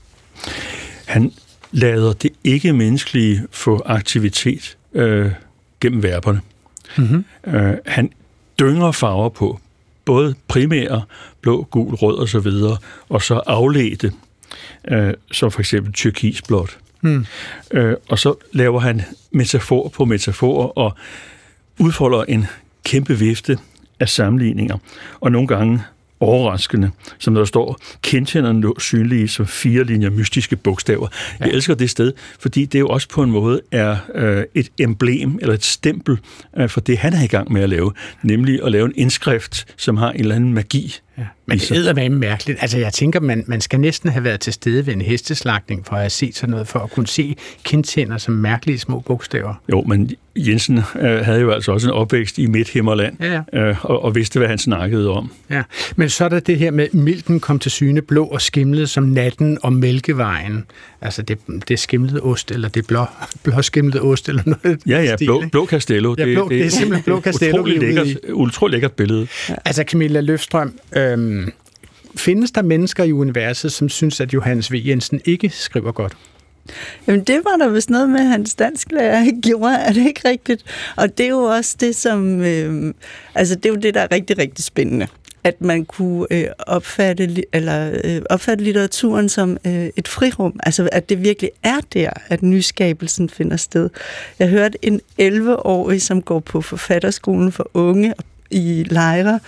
Han 1.05 1.33
lader 1.71 2.13
det 2.13 2.31
ikke-menneskelige 2.43 3.41
få 3.51 3.81
aktivitet 3.85 4.77
øh, 4.93 5.31
gennem 5.81 6.03
verberne. 6.03 6.41
Mm-hmm. 6.97 7.25
Øh, 7.47 7.73
han 7.85 8.09
dynger 8.59 8.91
farver 8.91 9.29
på, 9.29 9.59
både 10.05 10.35
primære, 10.47 11.03
blå, 11.41 11.67
gul, 11.71 11.93
rød 11.93 12.17
og 12.17 12.29
så 12.29 12.39
videre, 12.39 12.77
og 13.09 13.21
så 13.21 13.33
afledte, 13.33 14.11
øh, 14.87 15.13
som 15.31 15.51
for 15.51 15.59
eksempel 15.59 15.93
tyrkisblåt. 15.93 16.77
Mm. 17.03 17.25
Øh, 17.71 17.95
og 18.09 18.19
så 18.19 18.35
laver 18.51 18.79
han 18.79 19.01
metafor 19.31 19.87
på 19.87 20.05
metafor 20.05 20.77
og 20.77 20.95
udfolder 21.79 22.23
en 22.23 22.45
kæmpe 22.85 23.19
vifte 23.19 23.57
af 23.99 24.09
sammenligninger. 24.09 24.77
Og 25.19 25.31
nogle 25.31 25.47
gange 25.47 25.81
overraskende, 26.19 26.91
som 27.19 27.35
der 27.35 27.45
står, 27.45 27.79
kendtjennerne 28.01 28.61
lå 28.61 28.79
synlige 28.79 29.27
som 29.27 29.47
fire 29.47 29.83
linjer 29.83 30.09
mystiske 30.09 30.55
bogstaver. 30.55 31.07
Ja. 31.39 31.45
Jeg 31.45 31.53
elsker 31.53 31.75
det 31.75 31.89
sted, 31.89 32.13
fordi 32.39 32.65
det 32.65 32.79
jo 32.79 32.87
også 32.87 33.09
på 33.09 33.23
en 33.23 33.31
måde 33.31 33.61
er 33.71 33.97
øh, 34.15 34.43
et 34.55 34.69
emblem 34.79 35.39
eller 35.41 35.53
et 35.53 35.63
stempel 35.63 36.17
øh, 36.57 36.69
for 36.69 36.81
det, 36.81 36.97
han 36.97 37.13
er 37.13 37.23
i 37.23 37.27
gang 37.27 37.53
med 37.53 37.61
at 37.61 37.69
lave, 37.69 37.93
nemlig 38.23 38.63
at 38.65 38.71
lave 38.71 38.85
en 38.85 38.93
indskrift, 38.95 39.73
som 39.77 39.97
har 39.97 40.11
en 40.11 40.19
eller 40.19 40.35
anden 40.35 40.53
magi. 40.53 40.95
Ja. 41.17 41.23
Men 41.45 41.57
det 41.57 41.87
er 41.89 41.93
være 41.93 42.09
mærkeligt. 42.09 42.61
Altså, 42.61 42.77
jeg 42.77 42.93
tænker, 42.93 43.19
man, 43.19 43.43
man 43.47 43.61
skal 43.61 43.79
næsten 43.79 44.09
have 44.09 44.23
været 44.23 44.39
til 44.39 44.53
stede 44.53 44.85
ved 44.85 44.93
en 44.93 45.01
hesteslagning 45.01 45.85
for 45.85 45.95
at 45.95 46.11
set 46.11 46.35
sådan 46.35 46.51
noget, 46.51 46.67
for 46.67 46.79
at 46.79 46.91
kunne 46.91 47.07
se 47.07 47.35
kindtænder 47.63 48.17
som 48.17 48.33
mærkelige 48.33 48.79
små 48.79 48.99
bogstaver. 48.99 49.53
Jo, 49.71 49.81
men 49.81 50.11
Jensen 50.35 50.77
øh, 50.77 51.19
havde 51.25 51.39
jo 51.39 51.51
altså 51.51 51.71
også 51.71 51.87
en 51.87 51.93
opvækst 51.93 52.37
i 52.37 52.45
Midt-Himmerland, 52.45 53.15
ja, 53.19 53.41
ja. 53.53 53.69
Øh, 53.69 53.85
og, 53.85 54.03
og 54.03 54.15
vidste, 54.15 54.39
hvad 54.39 54.49
han 54.49 54.57
snakkede 54.57 55.09
om. 55.09 55.31
Ja, 55.49 55.63
men 55.95 56.09
så 56.09 56.25
er 56.25 56.29
der 56.29 56.39
det 56.39 56.57
her 56.57 56.71
med, 56.71 56.87
milten 56.93 57.39
kom 57.39 57.59
til 57.59 57.71
syne 57.71 58.01
blå 58.01 58.25
og 58.25 58.41
skimlede 58.41 58.87
som 58.87 59.03
natten 59.03 59.57
og 59.63 59.73
mælkevejen. 59.73 60.65
Altså 61.01 61.21
det, 61.21 61.37
det 61.67 61.79
skimlede 61.79 62.21
ost, 62.21 62.51
eller 62.51 62.69
det 62.69 62.87
blå, 62.87 63.05
blå 63.43 63.61
skimlede 63.61 64.01
ost, 64.01 64.29
eller 64.29 64.43
noget. 64.45 64.79
Ja, 64.87 65.01
ja, 65.01 65.15
stil, 65.15 65.25
blå, 65.25 65.43
blå 65.51 65.65
Castello. 65.65 66.15
Ja, 66.17 66.25
blå, 66.25 66.49
det, 66.49 66.49
det, 66.49 66.65
er 66.65 66.69
simpelthen 66.69 67.03
blå 67.03 67.21
Castello. 67.31 67.59
Utrolig 67.59 67.79
lækkert, 67.79 68.17
utrolig 68.33 68.71
lækkert 68.71 68.91
billede. 68.91 69.27
Ja. 69.49 69.55
Altså 69.65 69.83
Camilla 69.87 70.19
Løfstrøm, 70.19 70.79
øhm, 71.11 71.51
findes 72.15 72.51
der 72.51 72.61
mennesker 72.61 73.03
i 73.03 73.11
universet, 73.11 73.71
som 73.71 73.89
synes, 73.89 74.21
at 74.21 74.33
Johannes 74.33 74.71
V. 74.71 74.75
Jensen 74.85 75.21
ikke 75.25 75.49
skriver 75.49 75.91
godt? 75.91 76.13
Jamen, 77.07 77.23
det 77.23 77.41
var 77.43 77.65
der 77.65 77.69
vist 77.69 77.89
noget 77.89 78.09
med, 78.09 78.19
at 78.19 78.27
hans 78.27 78.55
dansklærer 78.55 79.41
gjorde, 79.41 79.75
er 79.75 79.93
det 79.93 80.07
ikke 80.07 80.29
rigtigt? 80.29 80.63
Og 80.95 81.17
det 81.17 81.25
er 81.25 81.29
jo 81.29 81.43
også 81.43 81.75
det, 81.79 81.95
som... 81.95 82.41
Øh, 82.41 82.93
altså, 83.35 83.55
det 83.55 83.65
er 83.65 83.69
jo 83.69 83.75
det, 83.75 83.93
der 83.93 84.01
er 84.01 84.11
rigtig, 84.11 84.37
rigtig 84.37 84.65
spændende 84.65 85.07
at 85.43 85.61
man 85.61 85.85
kunne 85.85 86.27
øh, 86.31 86.47
opfatte, 86.59 87.43
eller, 87.53 87.99
øh, 88.03 88.21
opfatte 88.29 88.63
litteraturen 88.63 89.29
som 89.29 89.57
øh, 89.67 89.89
et 89.95 90.07
frirum, 90.07 90.59
altså 90.63 90.89
at 90.91 91.09
det 91.09 91.23
virkelig 91.23 91.51
er 91.63 91.79
der, 91.93 92.09
at 92.27 92.43
nyskabelsen 92.43 93.29
finder 93.29 93.57
sted. 93.57 93.89
Jeg 94.39 94.47
hørte 94.47 94.77
en 94.81 95.01
11-årig, 95.21 96.01
som 96.01 96.21
går 96.21 96.39
på 96.39 96.61
forfatterskolen 96.61 97.51
for 97.51 97.69
unge 97.73 98.13
i 98.51 98.85
lejre, 98.89 99.39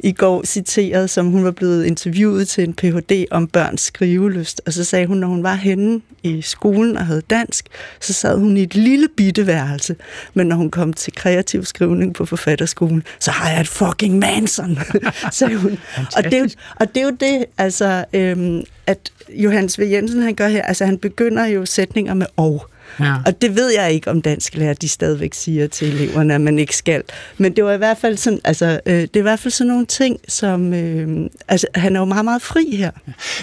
i 0.00 0.12
går 0.12 0.46
citeret, 0.46 1.10
som 1.10 1.26
hun 1.26 1.44
var 1.44 1.50
blevet 1.50 1.84
interviewet 1.84 2.48
til 2.48 2.64
en 2.64 2.74
Ph.D. 2.74 3.24
om 3.30 3.46
børns 3.46 3.80
skrivelyst. 3.80 4.62
Og 4.66 4.72
så 4.72 4.84
sagde 4.84 5.06
hun, 5.06 5.16
når 5.16 5.28
hun 5.28 5.42
var 5.42 5.54
henne 5.54 6.00
i 6.22 6.42
skolen 6.42 6.96
og 6.96 7.06
havde 7.06 7.22
dansk, 7.30 7.66
så 8.00 8.12
sad 8.12 8.38
hun 8.38 8.56
i 8.56 8.62
et 8.62 8.74
lille 8.74 9.08
bitteværelse. 9.16 9.96
Men 10.34 10.46
når 10.46 10.56
hun 10.56 10.70
kom 10.70 10.92
til 10.92 11.12
kreativ 11.12 11.64
skrivning 11.64 12.14
på 12.14 12.26
forfatterskolen, 12.26 13.02
så 13.20 13.30
har 13.30 13.50
jeg 13.50 13.60
et 13.60 13.68
fucking 13.68 14.18
manson, 14.18 14.78
sagde 15.32 15.56
hun. 15.56 15.78
Og 16.16 16.24
det, 16.24 16.34
er 16.34 16.38
jo, 16.38 16.48
og 16.80 16.94
det 16.94 17.00
er 17.00 17.04
jo 17.04 17.16
det, 17.20 17.44
altså, 17.58 18.04
øhm, 18.12 18.62
at 18.86 19.12
Johannes 19.28 19.78
V. 19.78 19.82
Jensen 19.82 20.22
han 20.22 20.34
gør 20.34 20.48
her, 20.48 20.62
altså 20.62 20.84
han 20.84 20.98
begynder 20.98 21.46
jo 21.46 21.66
sætninger 21.66 22.14
med 22.14 22.26
og. 22.36 22.66
Ja. 23.00 23.14
Og 23.26 23.42
det 23.42 23.56
ved 23.56 23.72
jeg 23.72 23.92
ikke, 23.92 24.10
om 24.10 24.22
dansk 24.22 24.54
lærer 24.54 24.74
de 24.74 24.88
stadigvæk 24.88 25.34
siger 25.34 25.66
til 25.66 25.88
eleverne, 25.88 26.34
at 26.34 26.40
man 26.40 26.58
ikke 26.58 26.76
skal. 26.76 27.02
Men 27.38 27.56
det 27.56 27.64
var 27.64 27.72
i 27.72 27.76
hvert 27.76 27.98
fald 27.98 28.16
sådan, 28.16 28.40
altså, 28.44 28.80
øh, 28.86 28.94
det 28.94 29.16
er 29.16 29.18
i 29.18 29.22
hvert 29.22 29.38
fald 29.38 29.52
sådan 29.52 29.68
nogle 29.68 29.86
ting, 29.86 30.20
som, 30.28 30.74
øh, 30.74 31.30
altså, 31.48 31.66
han 31.74 31.96
er 31.96 32.00
jo 32.00 32.04
meget, 32.04 32.24
meget 32.24 32.42
fri 32.42 32.76
her. 32.76 32.90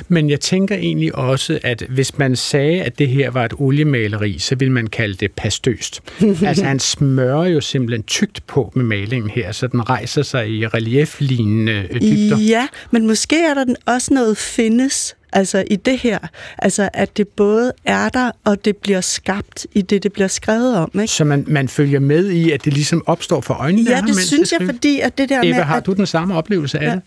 Men 0.07 0.29
jeg 0.29 0.39
tænker 0.39 0.75
egentlig 0.75 1.15
også, 1.15 1.59
at 1.63 1.83
hvis 1.89 2.17
man 2.17 2.35
sagde, 2.35 2.81
at 2.81 2.99
det 2.99 3.07
her 3.07 3.29
var 3.29 3.45
et 3.45 3.53
oliemaleri, 3.57 4.39
så 4.39 4.55
ville 4.55 4.71
man 4.71 4.87
kalde 4.87 5.13
det 5.13 5.31
pastøst. 5.31 6.01
altså, 6.45 6.63
han 6.63 6.79
smører 6.79 7.45
jo 7.45 7.61
simpelthen 7.61 8.03
tykt 8.03 8.47
på 8.47 8.71
med 8.75 8.83
malingen 8.83 9.29
her, 9.29 9.51
så 9.51 9.67
den 9.67 9.89
rejser 9.89 10.21
sig 10.21 10.49
i 10.49 10.67
relieflignende 10.67 11.87
dybder. 12.01 12.37
Ja, 12.37 12.67
men 12.91 13.07
måske 13.07 13.45
er 13.45 13.53
der 13.53 13.65
også 13.85 14.13
noget 14.13 14.37
findes 14.37 15.15
altså 15.33 15.63
i 15.71 15.75
det 15.75 15.97
her. 15.97 16.19
Altså 16.57 16.89
at 16.93 17.17
det 17.17 17.27
både 17.27 17.73
er 17.85 18.09
der, 18.09 18.31
og 18.43 18.65
det 18.65 18.77
bliver 18.77 19.01
skabt 19.01 19.67
i 19.73 19.81
det, 19.81 20.03
det 20.03 20.13
bliver 20.13 20.27
skrevet 20.27 20.77
om. 20.77 20.91
Ikke? 20.93 21.07
Så 21.07 21.23
man, 21.23 21.43
man 21.47 21.67
følger 21.67 21.99
med 21.99 22.29
i, 22.29 22.51
at 22.51 22.65
det 22.65 22.73
ligesom 22.73 23.03
opstår 23.05 23.41
for 23.41 23.53
øjnene 23.53 23.89
Ja, 23.89 24.01
det 24.07 24.19
synes 24.19 24.49
det 24.49 24.59
jeg, 24.59 24.67
fordi 24.67 24.99
at 24.99 25.17
det 25.17 25.29
der 25.29 25.39
Eva, 25.43 25.57
med... 25.57 25.63
har 25.63 25.79
du 25.79 25.93
den 25.93 26.05
samme 26.05 26.35
oplevelse 26.35 26.79
af 26.79 26.85
ja. 26.85 26.91
det? 26.91 27.01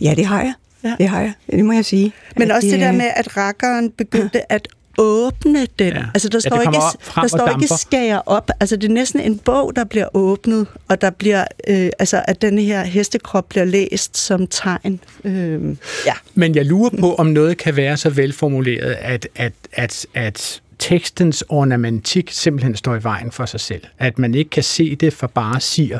Ja, 0.00 0.14
det 0.16 0.26
har 0.26 0.42
jeg. 0.42 0.54
Ja. 0.84 0.94
Det 0.98 1.08
har 1.08 1.20
jeg. 1.20 1.32
Det 1.50 1.64
må 1.64 1.72
jeg 1.72 1.84
sige. 1.84 2.12
Men 2.36 2.50
også 2.50 2.66
det, 2.66 2.72
det 2.72 2.80
der 2.80 2.92
med, 2.92 3.10
at 3.16 3.36
rakkeren 3.36 3.90
begyndte 3.90 4.52
at 4.52 4.68
åbne 4.98 5.66
den. 5.78 5.92
Ja. 5.92 6.04
Altså, 6.14 6.28
der 6.28 6.38
står, 6.38 6.56
ja, 6.56 6.60
ikke, 6.60 6.78
der 7.14 7.26
står 7.26 7.60
ikke 7.60 7.74
skære 7.74 8.22
op. 8.26 8.50
Altså, 8.60 8.76
det 8.76 8.88
er 8.88 8.94
næsten 8.94 9.20
en 9.20 9.38
bog, 9.38 9.76
der 9.76 9.84
bliver 9.84 10.08
åbnet, 10.14 10.66
og 10.88 11.00
der 11.00 11.10
bliver, 11.10 11.44
øh, 11.68 11.90
altså, 11.98 12.22
at 12.28 12.42
den 12.42 12.58
her 12.58 12.84
hestekrop 12.84 13.48
bliver 13.48 13.64
læst 13.64 14.16
som 14.16 14.46
tegn. 14.46 15.00
Øh, 15.24 15.76
ja. 16.06 16.12
Men 16.34 16.54
jeg 16.54 16.66
lurer 16.66 16.90
på, 17.00 17.14
om 17.14 17.26
noget 17.26 17.58
kan 17.58 17.76
være 17.76 17.96
så 17.96 18.10
velformuleret, 18.10 18.96
at, 19.00 19.28
at, 19.36 19.52
at, 19.72 20.06
at 20.14 20.60
tekstens 20.78 21.44
ornamentik 21.48 22.30
simpelthen 22.32 22.76
står 22.76 22.94
i 22.94 23.02
vejen 23.02 23.32
for 23.32 23.46
sig 23.46 23.60
selv. 23.60 23.82
At 23.98 24.18
man 24.18 24.34
ikke 24.34 24.50
kan 24.50 24.62
se 24.62 24.94
det 24.94 25.12
for 25.12 25.26
bare 25.26 25.60
siger, 25.60 25.98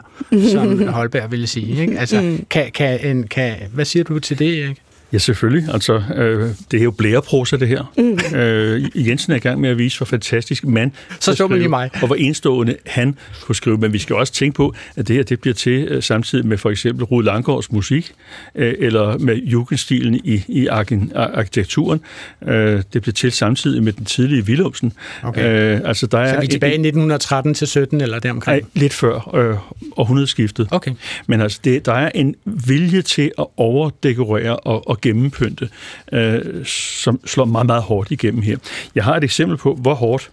som 0.53 0.89
Holberg 0.89 1.31
ville 1.31 1.47
sige. 1.47 1.81
Ikke? 1.81 1.99
Altså, 1.99 2.21
mm. 2.21 2.47
kan, 2.51 2.73
kan 2.73 3.07
en, 3.07 3.27
kan, 3.27 3.57
hvad 3.73 3.85
siger 3.85 4.05
du 4.05 4.19
til 4.19 4.39
det, 4.39 4.65
Erik? 4.65 4.83
Ja, 5.13 5.19
selvfølgelig. 5.19 5.75
Altså, 5.75 6.03
øh, 6.17 6.51
det 6.71 6.81
er 6.81 6.85
jo 6.85 6.91
blæreprosa, 6.91 7.57
det 7.57 7.69
her. 7.69 7.93
Mm. 7.99 8.39
Øh, 8.39 9.09
Jensen 9.09 9.33
er 9.33 9.37
i 9.37 9.41
gang 9.41 9.61
med 9.61 9.71
at 9.71 9.79
vise, 9.79 9.99
hvor 9.99 10.05
fantastisk 10.05 10.65
mand 10.65 10.91
Så 11.21 11.35
så 11.35 11.49
man 11.49 11.59
lige 11.59 11.69
mig. 11.69 11.91
Og 12.01 12.07
hvor 12.07 12.17
enstående 12.17 12.77
han 12.87 13.19
kunne 13.43 13.55
skrive. 13.55 13.79
Men 13.79 13.93
vi 13.93 13.99
skal 13.99 14.17
også 14.17 14.33
tænke 14.33 14.57
på, 14.57 14.75
at 14.97 15.09
det 15.09 15.17
her 15.17 15.23
det 15.23 15.41
bliver 15.41 15.55
til 15.55 15.89
øh, 15.89 16.03
samtidig 16.03 16.47
med 16.47 16.59
for 16.59 16.71
eksempel 16.71 17.05
Rud 17.05 17.25
Langgaards 17.25 17.73
musik, 17.73 18.13
øh, 18.55 18.75
eller 18.79 19.19
med 19.19 19.37
jugendstilen 19.37 20.15
i, 20.25 20.45
i 20.49 20.67
arkitekturen. 20.67 22.01
Øh, 22.49 22.83
det 22.93 23.03
bliver 23.03 23.13
til 23.13 23.33
samtidig 23.33 23.83
med 23.83 23.93
den 23.93 24.05
tidlige 24.05 24.43
Willumsen. 24.43 24.93
Okay. 25.23 25.75
Øh, 25.75 25.81
altså, 25.85 26.07
der 26.07 26.19
er 26.19 26.29
så 26.29 26.37
er 26.37 26.41
vi 26.41 26.47
tilbage 26.47 26.73
i 26.73 26.75
1913 26.75 27.55
til 27.55 27.67
17 27.67 28.01
eller 28.01 28.19
deromkring? 28.19 28.63
Nej, 28.63 28.71
lidt 28.75 28.93
før 28.93 29.35
øh, 29.37 29.57
århundredeskiftet. 29.97 30.69
Okay. 30.71 30.93
Men 31.27 31.41
altså, 31.41 31.61
det, 31.65 31.87
der 31.87 31.93
er 31.93 32.11
en 32.15 32.35
vilje 32.45 33.03
til 33.03 33.33
at 33.39 33.47
overdekorere 33.57 34.57
og, 34.57 34.89
og 34.89 34.96
gennempynte, 35.03 35.69
øh, 36.13 36.67
som 36.67 37.21
slår 37.27 37.45
meget, 37.45 37.67
meget 37.67 37.83
hårdt 37.83 38.11
igennem 38.11 38.43
her. 38.43 38.57
Jeg 38.95 39.05
har 39.05 39.17
et 39.17 39.25
eksempel 39.25 39.57
på, 39.57 39.75
hvor 39.75 39.95
hårdt 39.95 40.31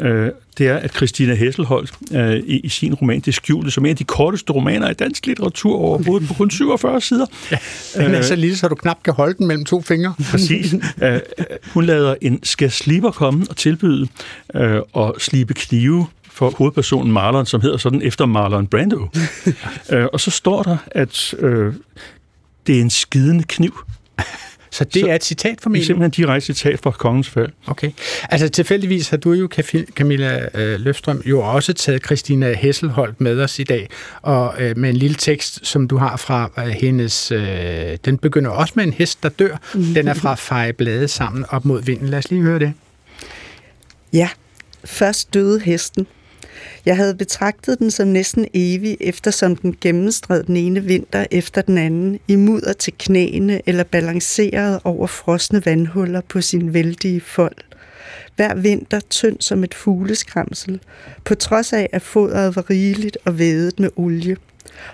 øh, 0.00 0.30
det 0.58 0.68
er, 0.68 0.76
at 0.76 0.94
Christina 0.94 1.34
Hesselholdt 1.34 1.92
øh, 2.12 2.36
i, 2.36 2.60
i 2.60 2.68
sin 2.68 2.94
roman 2.94 3.20
Det 3.20 3.34
skjulte, 3.34 3.70
som 3.70 3.84
er 3.84 3.88
en 3.88 3.90
af 3.90 3.96
de 3.96 4.04
korteste 4.04 4.52
romaner 4.52 4.90
i 4.90 4.94
dansk 4.94 5.26
litteratur 5.26 5.76
overhovedet, 5.76 6.28
på 6.28 6.34
kun 6.34 6.50
47 6.50 7.00
sider. 7.00 7.26
Ja, 7.50 7.58
den 7.96 8.14
er 8.14 8.22
så 8.22 8.34
lille, 8.34 8.56
så 8.56 8.68
du 8.68 8.74
knap 8.74 9.02
kan 9.02 9.14
holde 9.14 9.34
den 9.38 9.46
mellem 9.46 9.64
to 9.64 9.82
fingre. 9.82 10.14
Præcis. 10.30 10.74
Øh, 11.02 11.20
hun 11.74 11.84
lader 11.84 12.14
en 12.20 12.42
skal 12.42 12.70
sliber 12.70 13.10
komme 13.10 13.46
og 13.50 13.56
tilbyde 13.56 14.08
øh, 14.54 14.80
og 14.92 15.16
slibe 15.18 15.54
knive 15.54 16.06
for 16.30 16.50
hovedpersonen 16.50 17.12
Marlon, 17.12 17.46
som 17.46 17.60
hedder 17.60 17.76
sådan 17.76 18.02
efter 18.02 18.26
Marlon 18.26 18.66
Brando. 18.66 19.08
øh, 19.92 20.06
og 20.12 20.20
så 20.20 20.30
står 20.30 20.62
der, 20.62 20.76
at 20.90 21.34
øh, 21.38 21.74
det 22.70 22.78
er 22.78 22.82
en 22.82 22.90
skidende 22.90 23.44
kniv. 23.44 23.78
Så 24.72 24.84
det 24.84 25.00
så, 25.00 25.08
er 25.08 25.14
et 25.14 25.24
citat 25.24 25.60
for 25.60 25.70
mig? 25.70 25.76
Det 25.76 25.82
er 25.82 25.86
simpelthen 25.86 26.10
direkte 26.10 26.54
citat 26.54 26.80
fra 26.80 26.90
Kongens 26.90 27.28
Fald. 27.28 27.48
Okay. 27.66 27.90
Altså 28.30 28.48
tilfældigvis 28.48 29.08
har 29.08 29.16
du 29.16 29.32
jo, 29.32 29.48
Camilla 29.94 30.48
øh, 30.54 30.80
Løfstrøm, 30.80 31.22
jo 31.26 31.40
også 31.40 31.72
taget 31.72 32.04
Christina 32.04 32.52
Hesselholdt 32.52 33.20
med 33.20 33.40
os 33.40 33.58
i 33.58 33.64
dag, 33.64 33.88
og 34.22 34.54
øh, 34.58 34.78
med 34.78 34.90
en 34.90 34.96
lille 34.96 35.16
tekst, 35.16 35.66
som 35.66 35.88
du 35.88 35.96
har 35.96 36.16
fra 36.16 36.50
øh, 36.58 36.64
hendes... 36.64 37.32
Øh, 37.32 37.98
den 38.04 38.18
begynder 38.18 38.50
også 38.50 38.72
med 38.76 38.84
en 38.84 38.92
hest, 38.92 39.22
der 39.22 39.28
dør. 39.28 39.56
Mm. 39.74 39.84
Den 39.94 40.08
er 40.08 40.14
fra 40.14 40.34
Feje 40.34 40.72
Blade 40.72 41.08
sammen 41.08 41.44
op 41.48 41.64
mod 41.64 41.82
vinden. 41.82 42.08
Lad 42.08 42.18
os 42.18 42.30
lige 42.30 42.42
høre 42.42 42.58
det. 42.58 42.72
Ja, 44.12 44.28
først 44.84 45.34
døde 45.34 45.60
hesten, 45.60 46.06
jeg 46.86 46.96
havde 46.96 47.14
betragtet 47.14 47.78
den 47.78 47.90
som 47.90 48.08
næsten 48.08 48.46
evig, 48.54 48.96
eftersom 49.00 49.56
den 49.56 49.76
gennemstred 49.80 50.42
den 50.42 50.56
ene 50.56 50.84
vinter 50.84 51.26
efter 51.30 51.62
den 51.62 51.78
anden, 51.78 52.20
i 52.28 52.36
mudder 52.36 52.72
til 52.72 52.92
knæene 52.98 53.60
eller 53.66 53.84
balanceret 53.84 54.80
over 54.84 55.06
frosne 55.06 55.66
vandhuller 55.66 56.20
på 56.28 56.40
sin 56.40 56.74
vældige 56.74 57.20
fold. 57.20 57.56
Hver 58.36 58.54
vinter 58.54 59.00
tynd 59.00 59.36
som 59.40 59.64
et 59.64 59.74
fugleskramsel, 59.74 60.80
på 61.24 61.34
trods 61.34 61.72
af 61.72 61.88
at 61.92 62.02
fodret 62.02 62.56
var 62.56 62.70
rigeligt 62.70 63.18
og 63.24 63.38
vædet 63.38 63.80
med 63.80 63.90
olie. 63.96 64.36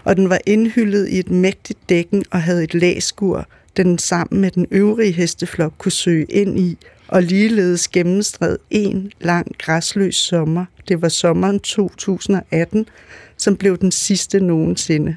Og 0.04 0.16
den 0.16 0.30
var 0.30 0.38
indhyllet 0.46 1.08
i 1.08 1.18
et 1.18 1.30
mægtigt 1.30 1.78
dækken 1.88 2.24
og 2.30 2.42
havde 2.42 2.64
et 2.64 2.74
læskur, 2.74 3.48
den 3.76 3.98
sammen 3.98 4.40
med 4.40 4.50
den 4.50 4.66
øvrige 4.70 5.12
hesteflok 5.12 5.72
kunne 5.78 5.92
søge 5.92 6.24
ind 6.24 6.58
i, 6.58 6.78
og 7.08 7.22
ligeledes 7.22 7.88
gennemstred 7.88 8.58
en 8.70 9.12
lang 9.20 9.52
græsløs 9.58 10.16
sommer. 10.16 10.64
Det 10.88 11.02
var 11.02 11.08
sommeren 11.08 11.60
2018, 11.60 12.88
som 13.36 13.56
blev 13.56 13.78
den 13.78 13.92
sidste 13.92 14.40
nogensinde. 14.40 15.16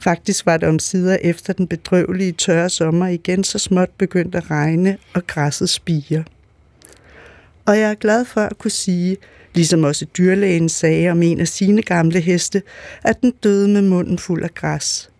Faktisk 0.00 0.46
var 0.46 0.56
det 0.56 0.68
om 0.68 0.78
sider 0.78 1.16
efter 1.22 1.52
den 1.52 1.66
bedrøvelige 1.66 2.32
tørre 2.32 2.70
sommer 2.70 3.06
igen 3.06 3.44
så 3.44 3.58
småt 3.58 3.90
begyndt 3.98 4.34
at 4.34 4.50
regne 4.50 4.98
og 5.14 5.26
græsset 5.26 5.70
spire. 5.70 6.24
Og 7.66 7.78
jeg 7.78 7.90
er 7.90 7.94
glad 7.94 8.24
for 8.24 8.40
at 8.40 8.58
kunne 8.58 8.70
sige, 8.70 9.16
ligesom 9.54 9.84
også 9.84 10.04
dyrlægen 10.04 10.68
sagde 10.68 11.10
om 11.10 11.22
en 11.22 11.40
af 11.40 11.48
sine 11.48 11.82
gamle 11.82 12.20
heste, 12.20 12.62
at 13.04 13.22
den 13.22 13.32
døde 13.42 13.68
med 13.68 13.82
munden 13.82 14.18
fuld 14.18 14.44
af 14.44 14.54
græs. 14.54 15.11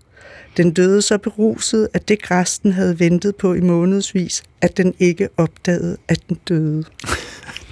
Den 0.57 0.73
døde 0.73 1.03
så 1.03 1.19
beruset, 1.19 1.89
at 1.95 2.09
det 2.09 2.23
græs, 2.23 2.59
den 2.59 2.73
havde 2.73 3.01
ventet 3.01 3.37
på 3.37 3.55
i 3.55 3.61
månedsvis, 3.61 4.43
at 4.61 4.77
den 4.77 4.95
ikke 4.99 5.29
opdagede, 5.37 5.97
at 6.09 6.19
den 6.29 6.39
døde. 6.49 6.85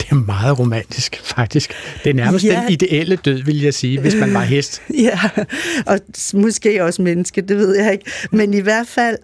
Det 0.00 0.10
er 0.10 0.14
meget 0.14 0.58
romantisk, 0.58 1.20
faktisk. 1.24 1.72
Det 2.04 2.10
er 2.10 2.14
nærmest 2.14 2.44
ja. 2.44 2.60
den 2.62 2.72
ideelle 2.72 3.16
død, 3.16 3.42
vil 3.42 3.60
jeg 3.60 3.74
sige, 3.74 4.00
hvis 4.00 4.14
man 4.14 4.34
var 4.34 4.42
hest. 4.42 4.82
Ja, 5.02 5.20
og 5.86 6.00
måske 6.34 6.84
også 6.84 7.02
menneske, 7.02 7.40
det 7.40 7.56
ved 7.56 7.76
jeg 7.76 7.92
ikke. 7.92 8.10
Men 8.30 8.54
i 8.54 8.60
hvert 8.60 8.86
fald, 8.86 9.16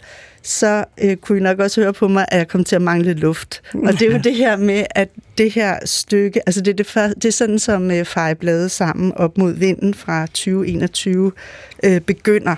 så 0.43 0.85
øh, 0.99 1.17
kunne 1.17 1.39
I 1.39 1.43
nok 1.43 1.59
også 1.59 1.81
høre 1.81 1.93
på 1.93 2.09
mig, 2.09 2.27
at 2.29 2.39
jeg 2.39 2.49
kom 2.49 2.65
til 2.65 2.77
at 2.77 2.83
mangle 2.83 3.15
luft. 3.15 3.63
Og 3.75 3.93
det 3.93 4.03
er 4.03 4.13
jo 4.13 4.19
det 4.31 4.35
her 4.35 4.57
med, 4.57 4.85
at 4.91 5.09
det 5.39 5.53
her 5.53 5.79
stykke, 5.85 6.49
altså 6.49 6.61
det 6.61 6.71
er, 6.71 6.77
det 6.77 6.87
første, 6.87 7.15
det 7.15 7.25
er 7.25 7.33
sådan, 7.33 7.59
som 7.59 7.91
øh, 7.91 8.05
Fejblade 8.05 8.69
sammen 8.69 9.13
op 9.13 9.39
mod 9.39 9.53
vinden 9.53 9.95
fra 9.95 10.27
2021 10.27 11.33
øh, 11.83 12.01
begynder. 12.01 12.57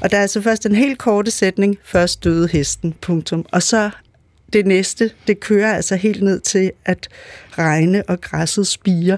Og 0.00 0.10
der 0.10 0.16
er 0.16 0.22
altså 0.22 0.40
først 0.40 0.66
en 0.66 0.74
helt 0.74 0.98
korte 0.98 1.30
sætning, 1.30 1.78
først 1.84 2.24
døde 2.24 2.48
hesten, 2.48 2.94
punktum. 3.00 3.46
Og 3.52 3.62
så 3.62 3.90
det 4.52 4.66
næste, 4.66 5.10
det 5.26 5.40
kører 5.40 5.74
altså 5.74 5.96
helt 5.96 6.22
ned 6.22 6.40
til 6.40 6.72
at 6.84 7.08
regne 7.58 8.02
og 8.08 8.20
græsset 8.20 8.66
spiger. 8.66 9.16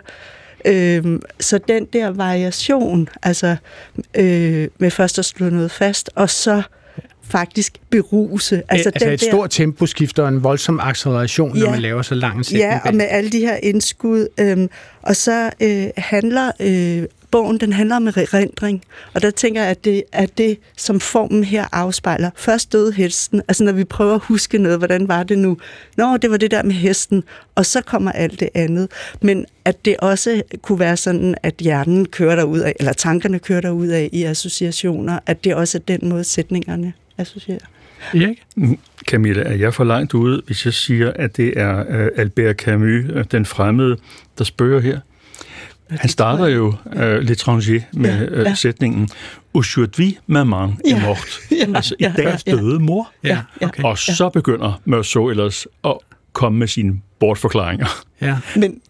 Øhm, 0.65 1.23
så 1.41 1.59
den 1.69 1.85
der 1.85 2.11
variation, 2.11 3.09
altså 3.23 3.57
øh, 4.17 4.69
med 4.79 4.91
først 4.91 5.19
at 5.19 5.25
slå 5.25 5.51
noget 5.51 5.71
fast, 5.71 6.11
og 6.15 6.31
så 6.31 6.63
faktisk 7.23 7.79
beruse. 7.91 8.63
Altså, 8.69 8.89
altså 8.89 9.07
den 9.07 9.15
et 9.15 9.21
der... 9.21 9.27
stort 9.27 9.51
temposkift 9.51 10.19
og 10.19 10.29
en 10.29 10.43
voldsom 10.43 10.81
acceleration, 10.81 11.57
ja, 11.57 11.65
når 11.65 11.71
man 11.71 11.81
laver 11.81 12.03
så 12.03 12.15
lang 12.15 12.39
en 12.39 12.45
sætning. 12.45 12.65
Ja, 12.65 12.81
og 12.85 12.95
med 12.95 13.07
alle 13.11 13.31
de 13.31 13.39
her 13.39 13.57
indskud. 13.63 14.29
Øhm, 14.41 14.69
og 15.03 15.17
så 15.17 15.51
øh, 15.61 15.87
handler 15.97 16.53
øh, 16.61 17.07
bogen, 17.33 17.61
den 17.61 17.73
handler 17.73 17.97
om 17.97 18.07
erindring. 18.07 18.83
Og 19.15 19.23
der 19.23 19.31
tænker 19.31 19.63
jeg, 19.63 19.71
at 19.71 19.85
det 19.85 20.03
er 20.13 20.27
det, 20.27 20.59
som 20.77 21.01
formen 21.01 21.45
her 21.45 21.65
afspejler. 21.73 22.31
Først 22.37 22.73
døde 22.73 22.93
hesten. 22.93 23.43
Altså 23.49 23.65
når 23.65 23.73
vi 23.73 23.85
prøver 23.85 24.15
at 24.15 24.21
huske 24.25 24.59
noget, 24.59 24.79
hvordan 24.79 25.09
var 25.09 25.23
det 25.23 25.39
nu? 25.39 25.57
Nå, 25.97 26.17
det 26.17 26.31
var 26.31 26.37
det 26.37 26.51
der 26.51 26.63
med 26.63 26.75
hesten. 26.75 27.25
Og 27.55 27.67
så 27.67 27.81
kommer 27.81 28.13
alt 28.13 28.41
det 28.41 28.49
andet. 28.55 28.89
Men 29.23 29.47
at 29.65 29.85
det 29.85 29.97
også 29.97 30.43
kunne 30.63 30.79
være 30.79 30.97
sådan, 30.97 31.35
at 31.43 31.55
hjernen 31.61 32.07
kører 32.07 32.37
derud 32.37 32.59
af, 32.59 32.75
eller 32.79 32.93
tankerne 32.93 33.39
kører 33.39 33.61
derud 33.61 33.89
af 33.89 34.09
i 34.13 34.23
associationer. 34.23 35.19
At 35.27 35.45
det 35.45 35.55
også 35.55 35.79
er 35.79 35.83
den 35.89 36.09
måde, 36.09 36.25
sætningerne 36.25 36.93
associerer. 37.19 37.67
Erik? 38.15 38.43
Camilla, 39.09 39.43
er 39.43 39.55
jeg 39.55 39.75
for 39.75 39.85
langt 39.85 40.15
ude, 40.15 40.43
hvis 40.47 40.65
jeg 40.65 40.75
siger, 40.75 41.13
at 41.17 41.37
det 41.37 41.59
er 41.61 41.81
uh, 41.81 42.09
Albert 42.17 42.57
Camus, 42.57 43.11
uh, 43.11 43.23
den 43.33 43.47
fremmede, 43.47 43.97
der 44.39 44.45
spørger 44.45 44.81
her? 44.81 44.99
Han 46.01 46.09
starter 46.09 46.47
jo 46.47 46.67
uh, 46.69 47.03
L'étranger 47.03 47.83
med 47.93 48.29
ja, 48.31 48.43
ja. 48.43 48.51
Uh, 48.51 48.57
sætningen 48.57 49.09
Aujourd'hui, 49.55 50.19
maman 50.27 50.81
ja. 50.85 50.97
er 50.97 51.07
mort. 51.07 51.41
Ja, 51.51 51.67
altså, 51.75 51.95
i 51.99 52.03
dag 52.17 52.39
døde 52.47 52.79
mor. 52.79 53.13
Ja, 53.25 53.39
okay. 53.63 53.83
Og 53.83 53.99
så 53.99 54.29
begynder 54.29 54.81
Meursault 54.85 55.31
ellers 55.31 55.67
at 55.85 55.99
komme 56.33 56.59
med 56.59 56.67
sine 56.67 57.01
bortforklaringer. 57.21 58.05
Ja. 58.21 58.39
Men 58.57 58.81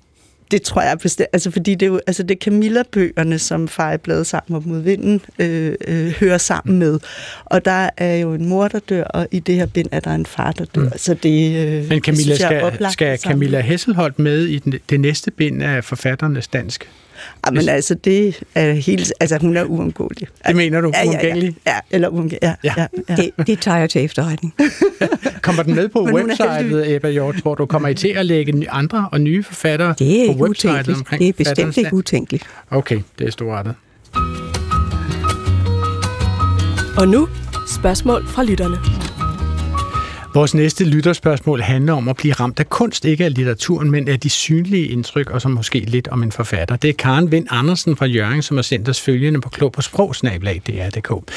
det 0.53 0.63
tror 0.63 0.83
jeg 0.83 0.99
bestemt, 0.99 1.29
altså 1.33 1.51
fordi 1.51 1.75
det 1.75 1.87
er 1.87 1.91
jo, 1.91 2.01
altså 2.07 2.23
det 2.23 2.31
er 2.31 2.39
Camilla-bøgerne, 2.39 3.39
som 3.39 3.69
Fejebladet 3.69 4.27
sammen 4.27 4.57
op 4.57 4.67
mod 4.67 4.81
vinden 4.81 5.21
øh, 5.39 5.75
øh, 5.89 6.09
hører 6.21 6.39
sammen 6.39 6.79
med. 6.79 6.99
Og 7.45 7.65
der 7.65 7.91
er 7.97 8.17
jo 8.17 8.35
en 8.35 8.49
mor, 8.49 8.69
der 8.69 8.79
dør, 8.79 9.05
og 9.05 9.29
i 9.31 9.39
det 9.39 9.55
her 9.55 9.67
bind 9.67 9.89
er 9.93 10.01
der 10.01 10.15
en 10.15 10.27
far, 10.27 10.53
der 10.53 10.65
dør. 10.65 10.83
Mm. 10.83 10.93
Så 10.97 11.15
det, 11.15 11.67
øh, 11.67 11.89
Men 11.89 12.01
Camilla, 12.01 12.35
det 12.35 12.41
skal, 12.41 12.93
skal 12.93 13.19
Camilla 13.19 13.61
Hesselholdt 13.61 14.19
med 14.19 14.45
i 14.45 14.59
den, 14.59 14.75
det 14.91 15.01
næste 15.01 15.31
bind 15.31 15.63
af 15.63 15.85
forfatternes 15.85 16.49
dansk? 16.49 16.89
Jamen 17.47 17.69
altså, 17.69 17.95
det 17.95 18.43
er 18.55 18.73
helt... 18.73 19.13
Altså, 19.21 19.39
hun 19.41 19.57
er 19.57 19.65
uundgåelig. 19.65 20.29
Det 20.47 20.57
mener 20.57 20.81
du? 20.81 20.93
Ja, 20.95 21.05
ja, 21.05 21.37
ja. 21.37 21.51
ja 21.67 21.79
eller 21.91 22.09
uundgåelig. 22.09 22.39
Ja, 22.43 22.55
ja. 22.65 22.75
Ja, 22.77 22.87
ja. 23.09 23.17
Det, 23.17 23.47
det 23.47 23.59
tager 23.59 23.79
jeg 23.79 23.91
til 23.91 24.05
efterretning. 24.05 24.55
kommer 25.43 25.63
den 25.63 25.75
med 25.75 25.89
på 25.89 26.09
websitet, 26.15 26.95
Ebba 26.95 27.11
Hjort, 27.11 27.35
tror 27.43 27.55
du? 27.55 27.67
Kommer 27.67 27.89
I 27.89 27.95
til 27.95 28.09
at 28.09 28.27
lægge 28.27 28.71
andre 28.71 29.09
og 29.13 29.21
nye 29.21 29.43
forfattere 29.43 29.95
det 29.99 30.31
er 30.31 30.33
på 30.33 30.45
websitet 30.45 30.89
omkring 30.89 31.21
Det 31.21 31.29
er 31.29 31.33
bestemt 31.33 31.77
ikke 31.77 31.95
utænkeligt. 31.95 32.45
Okay, 32.71 33.01
det 33.19 33.27
er 33.27 33.31
storartet. 33.31 33.75
Og 36.97 37.09
nu 37.09 37.29
spørgsmål 37.67 38.27
fra 38.29 38.45
lytterne. 38.45 39.02
Vores 40.35 40.55
næste 40.55 40.85
lytterspørgsmål 40.85 41.61
handler 41.61 41.93
om 41.93 42.09
at 42.09 42.17
blive 42.17 42.35
ramt 42.35 42.61
af 42.61 42.69
kunst, 42.69 43.05
ikke 43.05 43.25
af 43.25 43.35
litteraturen, 43.35 43.91
men 43.91 44.09
af 44.09 44.21
de 44.21 44.31
synlige 44.31 44.87
indtryk, 44.87 45.31
og 45.31 45.41
så 45.41 45.49
måske 45.49 45.81
lidt 45.81 46.09
om 46.09 46.23
en 46.23 46.33
forfatter. 46.33 46.77
Det 46.77 46.91
er 46.91 46.95
Karen 46.99 47.33
Vind 47.33 47.47
Andersen 47.51 47.97
fra 47.97 48.07
Jørgen, 48.07 48.43
som 48.43 48.57
har 48.57 48.63
sendt 48.63 48.89
os 48.89 49.01
følgende 49.01 49.41
på 49.41 49.49
klog 49.49 49.73
på 49.73 49.83
sprogsnablag, 49.83 50.63
DR.dk. 50.67 51.33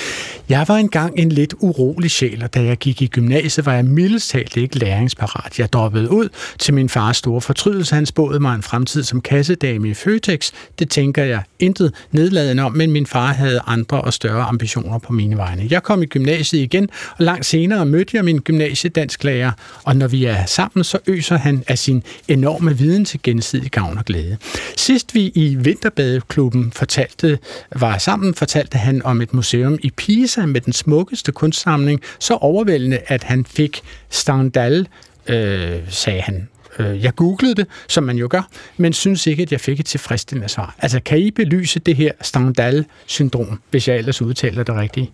Jeg 0.49 0.65
var 0.67 0.75
engang 0.75 1.19
en 1.19 1.29
lidt 1.29 1.53
urolig 1.59 2.11
sjæl, 2.11 2.43
og 2.43 2.53
da 2.53 2.63
jeg 2.63 2.77
gik 2.77 3.01
i 3.01 3.07
gymnasiet, 3.07 3.65
var 3.65 3.73
jeg 3.73 3.85
mildest 3.85 4.29
talt 4.29 4.57
ikke 4.57 4.79
læringsparat. 4.79 5.59
Jeg 5.59 5.73
droppede 5.73 6.11
ud 6.11 6.29
til 6.59 6.73
min 6.73 6.89
fars 6.89 7.17
store 7.17 7.41
fortrydelse. 7.41 7.95
Han 7.95 8.05
spåede 8.05 8.39
mig 8.39 8.55
en 8.55 8.63
fremtid 8.63 9.03
som 9.03 9.21
kassedame 9.21 9.89
i 9.89 9.93
Føtex. 9.93 10.51
Det 10.79 10.89
tænker 10.89 11.23
jeg 11.23 11.43
intet 11.59 11.93
nedladende 12.11 12.63
om, 12.63 12.73
men 12.73 12.91
min 12.91 13.05
far 13.05 13.33
havde 13.33 13.59
andre 13.67 14.01
og 14.01 14.13
større 14.13 14.43
ambitioner 14.43 14.99
på 14.99 15.13
mine 15.13 15.37
vegne. 15.37 15.67
Jeg 15.69 15.83
kom 15.83 16.03
i 16.03 16.05
gymnasiet 16.05 16.61
igen, 16.61 16.89
og 17.17 17.25
langt 17.25 17.45
senere 17.45 17.85
mødte 17.85 18.17
jeg 18.17 18.25
min 18.25 18.39
gymnasie 18.39 18.84
lærer, 19.23 19.51
og 19.83 19.95
når 19.95 20.07
vi 20.07 20.25
er 20.25 20.45
sammen, 20.45 20.83
så 20.83 20.99
øser 21.07 21.37
han 21.37 21.63
af 21.67 21.77
sin 21.77 22.03
enorme 22.27 22.77
viden 22.77 23.05
til 23.05 23.19
gensidig 23.23 23.71
gavn 23.71 23.97
og 23.97 24.05
glæde. 24.05 24.37
Sidst 24.77 25.15
vi 25.15 25.31
i 25.35 25.55
Vinterbadeklubben 25.55 26.71
fortalte, 26.71 27.39
var 27.75 27.97
sammen, 27.97 28.33
fortalte 28.33 28.77
han 28.77 29.05
om 29.05 29.21
et 29.21 29.33
museum 29.33 29.77
i 29.81 29.89
Pisa 29.89 30.45
med 30.45 30.61
den 30.61 30.73
smukkeste 30.73 31.31
kunstsamling, 31.31 32.01
så 32.19 32.33
overvældende, 32.33 32.99
at 33.07 33.23
han 33.23 33.45
fik 33.45 33.81
Stendhal, 34.09 34.87
øh, 35.27 35.79
sagde 35.89 36.21
han, 36.21 36.47
øh, 36.79 37.03
jeg 37.03 37.15
googlede 37.15 37.55
det, 37.55 37.67
som 37.87 38.03
man 38.03 38.17
jo 38.17 38.27
gør, 38.29 38.47
men 38.77 38.93
synes 38.93 39.27
ikke, 39.27 39.43
at 39.43 39.51
jeg 39.51 39.61
fik 39.61 39.79
et 39.79 39.85
tilfredsstillende 39.85 40.49
svar. 40.49 40.75
Altså, 40.79 40.99
kan 40.99 41.19
I 41.19 41.31
belyse 41.31 41.79
det 41.79 41.95
her 41.95 42.11
Stendhal-syndrom, 42.21 43.59
hvis 43.69 43.87
jeg 43.87 43.97
ellers 43.97 44.21
udtaler 44.21 44.63
det 44.63 44.75
rigtigt? 44.75 45.11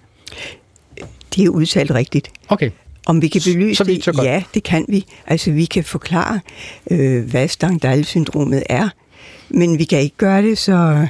Det 1.35 1.45
er 1.45 1.49
udtalt 1.49 1.91
rigtigt. 1.91 2.31
Okay. 2.47 2.71
Om 3.05 3.21
vi 3.21 3.27
kan 3.27 3.41
belyse 3.45 3.77
så 3.77 3.83
det? 3.83 4.03
Så 4.03 4.21
ja, 4.23 4.43
det 4.53 4.63
kan 4.63 4.85
vi. 4.89 5.05
Altså, 5.27 5.51
vi 5.51 5.65
kan 5.65 5.83
forklare, 5.83 6.39
øh, 6.91 7.29
hvad 7.29 7.47
Stendhal-syndromet 7.47 8.63
er, 8.69 8.89
men 9.49 9.79
vi 9.79 9.83
kan 9.83 9.99
ikke 9.99 10.17
gøre 10.17 10.41
det 10.41 10.57
så 10.57 11.07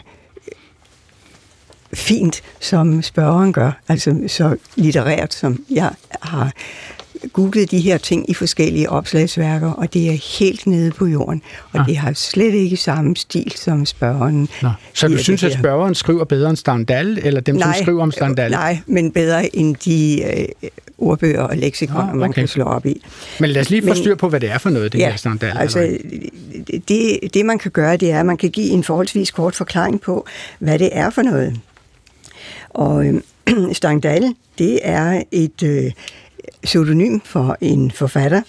fint, 1.94 2.42
som 2.60 3.02
spørgeren 3.02 3.54
gør, 3.54 3.72
altså 3.88 4.16
så 4.28 4.56
litterært, 4.76 5.34
som 5.34 5.66
jeg 5.70 5.92
har 6.22 6.52
googlet 7.34 7.72
de 7.72 7.80
her 7.80 7.98
ting 7.98 8.30
i 8.30 8.34
forskellige 8.34 8.90
opslagsværker, 8.90 9.72
og 9.72 9.94
det 9.94 10.08
er 10.08 10.40
helt 10.40 10.68
nede 10.68 10.92
på 10.92 11.06
jorden. 11.06 11.42
Og 11.72 11.80
ja. 11.80 11.84
det 11.88 11.98
har 11.98 12.14
slet 12.14 12.54
ikke 12.54 12.78
samme 12.78 13.16
stil 13.16 13.52
som 13.56 13.86
spørgeren. 13.86 14.50
Nå. 14.62 14.70
Så 14.94 15.08
du 15.08 15.18
synes, 15.18 15.44
at 15.44 15.54
spørgeren 15.54 15.96
skriver 15.96 16.24
bedre 16.24 16.50
end 16.50 16.58
Stendhal, 16.58 17.20
eller 17.24 17.42
dem, 17.42 17.56
nej, 17.56 17.74
som 17.74 17.84
skriver 17.84 18.04
om 18.04 18.12
Stendhal? 18.12 18.52
Nej, 18.52 18.80
men 18.86 19.12
bedre 19.12 19.56
end 19.56 19.76
de 19.76 20.24
øh, 20.24 20.70
ordbøger 21.02 21.42
og 21.42 21.58
leksikoner, 21.58 22.08
okay. 22.08 22.20
man 22.20 22.34
kan 22.34 22.48
slå 22.48 22.64
op 22.64 22.86
i. 22.86 23.02
Men 23.40 23.50
lad 23.50 23.62
os 23.62 23.70
lige 23.70 23.88
få 23.88 23.94
styr 23.94 24.16
på, 24.16 24.30
hvad 24.30 24.40
det 24.40 24.52
er 24.52 24.58
for 24.58 24.70
noget, 24.70 24.94
det 24.94 25.00
ja, 25.00 25.10
her 25.10 25.18
Stendhal. 25.18 25.58
altså, 25.58 25.98
det, 26.88 27.20
det 27.34 27.46
man 27.46 27.60
kan 27.60 27.72
gøre, 27.72 27.98
det 27.98 28.12
er, 28.12 28.20
at 28.20 28.26
man 28.26 28.38
kan 28.38 28.50
give 28.50 28.70
en 28.70 28.84
forholdsvis 28.84 29.32
kort 29.32 29.56
forklaring 29.56 30.02
på, 30.02 30.26
hvad 30.60 30.80
det 30.80 30.90
er 30.92 31.10
for 31.10 31.22
noget. 31.22 31.60
Og 32.70 33.06
øh, 33.06 33.22
Stendhal, 33.74 34.36
det 34.58 34.80
er 34.84 35.24
et... 35.32 35.64
Øh, 35.64 35.92
pseudonym 36.64 37.20
for 37.26 37.58
en 37.62 37.92
forfatter, 37.92 38.42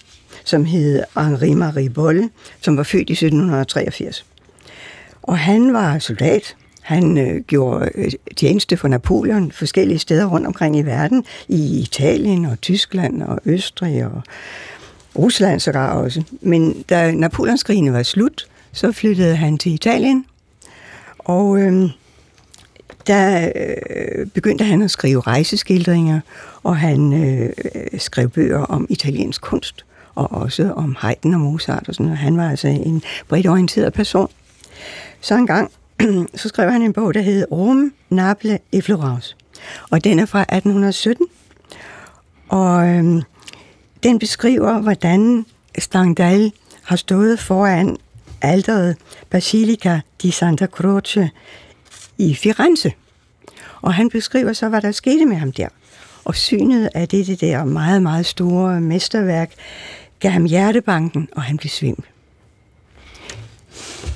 som 0.43 0.65
hed 0.65 1.03
Henri 1.17 1.53
Marie 1.53 1.89
Bolle, 1.89 2.29
som 2.61 2.77
var 2.77 2.83
født 2.83 3.09
i 3.09 3.13
1783. 3.13 4.25
Og 5.21 5.37
han 5.37 5.73
var 5.73 5.99
soldat. 5.99 6.55
Han 6.83 7.17
øh, 7.17 7.41
gjorde 7.41 7.89
øh, 7.95 8.11
tjeneste 8.37 8.77
for 8.77 8.87
Napoleon 8.87 9.51
forskellige 9.51 9.99
steder 9.99 10.25
rundt 10.25 10.47
omkring 10.47 10.77
i 10.77 10.81
verden, 10.81 11.25
i 11.47 11.79
Italien 11.79 12.45
og 12.45 12.61
Tyskland 12.61 13.23
og 13.23 13.39
Østrig 13.45 14.05
og 14.05 14.21
Rusland 15.17 15.59
sågar 15.59 15.93
også. 15.93 16.23
Men 16.41 16.83
da 16.89 17.11
Napoleonskrigene 17.11 17.93
var 17.93 18.03
slut, 18.03 18.47
så 18.71 18.91
flyttede 18.91 19.35
han 19.35 19.57
til 19.57 19.73
Italien, 19.73 20.25
og 21.19 21.59
øh, 21.61 21.89
der 23.07 23.51
øh, 23.55 24.27
begyndte 24.27 24.63
han 24.65 24.81
at 24.81 24.91
skrive 24.91 25.21
rejseskildringer, 25.21 26.19
og 26.63 26.77
han 26.77 27.13
øh, 27.13 27.49
skrev 27.97 28.29
bøger 28.29 28.59
om 28.59 28.87
italiensk 28.89 29.41
kunst, 29.41 29.85
og 30.15 30.31
også 30.31 30.73
om 30.75 30.95
Haydn 30.99 31.33
og 31.33 31.39
Mozart 31.39 31.87
og 31.87 31.93
sådan 31.93 32.05
noget. 32.05 32.19
Han 32.19 32.37
var 32.37 32.49
altså 32.49 32.67
en 32.67 33.03
bredt 33.27 33.47
orienteret 33.47 33.93
person. 33.93 34.29
Så 35.21 35.35
en 35.35 35.47
gang, 35.47 35.71
så 36.35 36.47
skrev 36.47 36.71
han 36.71 36.81
en 36.81 36.93
bog, 36.93 37.13
der 37.13 37.21
hed 37.21 37.45
Rum, 37.51 37.93
Naple 38.09 38.59
i 38.71 38.81
Florence. 38.81 39.35
Og 39.91 40.03
den 40.03 40.19
er 40.19 40.25
fra 40.25 40.41
1817. 40.41 41.27
Og 42.49 42.87
øhm, 42.87 43.21
den 44.03 44.19
beskriver, 44.19 44.79
hvordan 44.79 45.45
Stendhal 45.77 46.51
har 46.83 46.95
stået 46.95 47.39
foran 47.39 47.97
alderet 48.41 48.97
Basilica 49.29 50.01
di 50.21 50.31
Santa 50.31 50.65
Croce 50.65 51.29
i 52.17 52.35
Firenze. 52.35 52.91
Og 53.81 53.93
han 53.93 54.09
beskriver 54.09 54.53
så, 54.53 54.69
hvad 54.69 54.81
der 54.81 54.91
skete 54.91 55.25
med 55.25 55.35
ham 55.35 55.51
der. 55.51 55.67
Og 56.25 56.35
synet 56.35 56.89
af 56.95 57.07
det, 57.07 57.27
det 57.27 57.41
der 57.41 57.63
meget, 57.63 58.01
meget 58.01 58.25
store 58.25 58.81
mesterværk 58.81 59.51
gav 60.19 60.31
ham 60.31 60.45
hjertebanken, 60.45 61.29
og 61.35 61.41
han 61.41 61.57
blev 61.57 61.69
svimmel. 61.69 62.05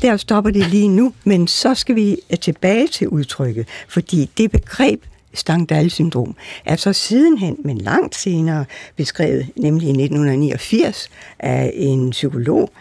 Der 0.01 0.17
stopper 0.17 0.51
det 0.51 0.67
lige 0.67 0.88
nu, 0.88 1.13
men 1.23 1.47
så 1.47 1.75
skal 1.75 1.95
vi 1.95 2.17
øh, 2.31 2.38
tilbage 2.38 2.88
til 2.88 3.07
udtrykket, 3.07 3.67
fordi 3.88 4.29
det 4.38 4.51
begreb 4.51 5.03
Stangdal-syndrom 5.33 6.35
er 6.65 6.75
så 6.75 6.93
sidenhen, 6.93 7.57
men 7.63 7.77
langt 7.77 8.15
senere 8.15 8.65
beskrevet, 8.95 9.47
nemlig 9.55 9.85
i 9.88 9.89
1989 9.89 11.09
af 11.39 11.71
en 11.75 12.09
psykolog 12.09 12.71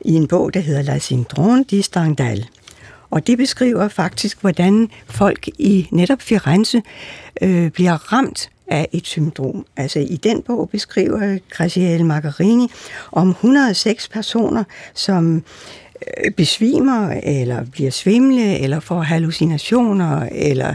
i 0.00 0.12
en 0.12 0.28
bog, 0.28 0.54
der 0.54 0.60
hedder 0.60 0.82
La 0.82 0.98
Syndrome 0.98 1.64
de 1.70 1.82
Stangdal. 1.82 2.46
Og 3.10 3.26
det 3.26 3.38
beskriver 3.38 3.88
faktisk, 3.88 4.40
hvordan 4.40 4.90
folk 5.06 5.48
i 5.48 5.88
netop 5.90 6.22
Firenze 6.22 6.82
øh, 7.42 7.70
bliver 7.70 8.12
ramt 8.12 8.50
af 8.68 8.88
et 8.92 9.06
syndrom. 9.06 9.66
Altså 9.76 9.98
i 9.98 10.16
den 10.16 10.42
bog 10.42 10.70
beskriver 10.70 11.38
Gracielle 11.50 12.06
Margarini 12.06 12.68
om 13.12 13.30
106 13.30 14.08
personer, 14.08 14.64
som 14.94 15.36
øh, 15.36 15.42
Øh, 16.24 16.30
besvimer, 16.30 17.20
eller 17.22 17.64
bliver 17.64 17.90
svimle, 17.90 18.58
eller 18.58 18.80
får 18.80 19.00
hallucinationer, 19.00 20.28
eller 20.32 20.74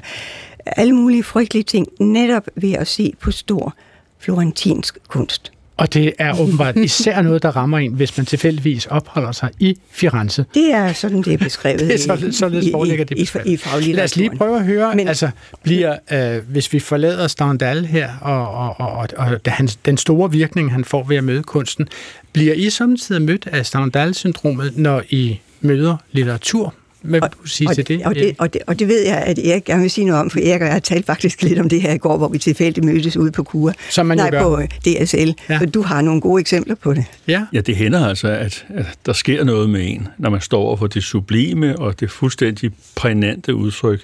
alle 0.66 0.94
mulige 0.94 1.24
frygtelige 1.24 1.64
ting, 1.64 1.88
netop 2.00 2.48
ved 2.56 2.74
at 2.74 2.88
se 2.88 3.14
på 3.20 3.32
stor 3.32 3.74
florentinsk 4.20 4.98
kunst. 5.08 5.52
Og 5.82 5.94
det 5.94 6.14
er 6.18 6.40
åbenbart 6.40 6.78
især 6.78 7.22
noget, 7.22 7.44
der 7.44 7.56
rammer 7.56 7.78
en, 7.78 7.94
hvis 7.94 8.18
man 8.18 8.26
tilfældigvis 8.26 8.86
opholder 8.86 9.32
sig 9.32 9.50
i 9.60 9.78
Firenze. 9.92 10.46
Det 10.54 10.74
er 10.74 10.94
sådan, 10.94 11.22
det 11.22 11.34
er 11.34 11.38
beskrevet 11.38 11.80
det 11.90 11.94
er 11.94 11.98
så, 11.98 12.28
således 12.32 12.72
foreligger 12.72 13.06
det 13.06 13.18
beskrevet. 13.18 13.48
I, 13.48 13.88
i, 13.88 13.90
i 13.90 13.94
Lad 13.94 14.04
os 14.04 14.16
lige 14.16 14.32
prøve 14.38 14.58
at 14.58 14.66
høre, 14.66 14.96
Men, 14.96 15.08
altså, 15.08 15.30
bliver, 15.64 15.98
øh, 16.12 16.38
hvis 16.48 16.74
vi 16.74 16.80
forlader 16.80 17.28
Stendhal 17.28 17.86
her, 17.86 18.10
og, 18.22 18.48
og, 18.48 18.80
og, 18.80 19.08
og, 19.18 19.40
og 19.46 19.52
han, 19.52 19.70
den 19.86 19.98
store 19.98 20.32
virkning, 20.32 20.72
han 20.72 20.86
får 20.86 21.04
ved 21.04 21.18
at 21.18 21.24
møde 21.24 21.44
kunsten, 21.44 21.88
bliver 22.34 22.54
I 22.54 22.70
samtidig 22.70 23.22
mødt 23.22 23.48
af 23.48 23.66
Stendhal-syndromet, 23.66 24.78
når 24.78 25.04
I 25.10 25.40
møder 25.62 25.98
litteratur? 26.12 26.74
Hvad 27.02 27.22
vil 27.22 27.30
du 27.44 27.48
sige 27.48 27.70
og, 27.70 27.76
til 27.76 27.88
det? 27.88 28.06
Og 28.06 28.16
det, 28.16 28.36
og, 28.38 28.54
det, 28.54 28.62
og 28.68 28.80
det 28.80 28.88
ved 28.88 29.06
jeg, 29.06 29.18
at 29.18 29.40
Erik 29.40 29.64
gerne 29.66 29.82
vil 29.82 29.92
sige 29.92 30.06
noget 30.06 30.22
om, 30.22 30.30
for 30.30 30.40
Erik 30.40 30.62
og 30.62 30.68
jeg 30.68 30.74
har 30.74 30.80
talt 30.80 31.06
faktisk 31.06 31.42
lidt 31.42 31.60
om 31.60 31.70
det 31.70 31.82
her 31.82 31.94
i 31.94 31.98
går, 31.98 32.18
hvor 32.18 32.28
vi 32.28 32.38
tilfældigt 32.38 32.86
mødtes 32.86 33.18
ude 33.18 33.32
på 33.32 33.44
Kura. 33.44 33.74
Som 33.90 34.06
man 34.06 34.18
Nej, 34.18 34.30
gør. 34.30 34.42
på 34.42 34.60
øh, 34.60 34.68
DSL. 34.68 35.34
Ja. 35.50 35.60
Så 35.60 35.66
du 35.66 35.82
har 35.82 36.02
nogle 36.02 36.22
gode 36.22 36.42
eksempler 36.42 36.76
på 36.76 36.94
det. 36.94 37.06
Ja, 37.28 37.46
ja 37.54 37.62
det 37.62 37.76
hænder 37.76 38.08
altså, 38.08 38.28
at, 38.28 38.66
at 38.70 38.86
der 39.06 39.14
sker 39.14 39.44
noget 39.44 39.70
med 39.70 39.82
en, 39.84 40.08
når 40.18 40.30
man 40.30 40.42
står 40.42 40.62
over 40.62 40.78
for 40.78 40.88
det 40.88 41.04
sublime 41.04 41.80
og 41.80 42.00
det 42.00 42.12
fuldstændig 42.12 42.72
prænante 42.96 43.56
udtryk, 43.56 44.02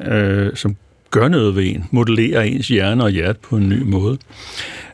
øh, 0.00 0.56
som 0.56 0.76
gør 1.10 1.28
noget 1.28 1.56
ved 1.56 1.66
en, 1.66 1.84
modellerer 1.90 2.42
ens 2.42 2.68
hjerne 2.68 3.04
og 3.04 3.10
hjerte 3.10 3.38
på 3.42 3.56
en 3.56 3.68
ny 3.68 3.82
måde. 3.82 4.18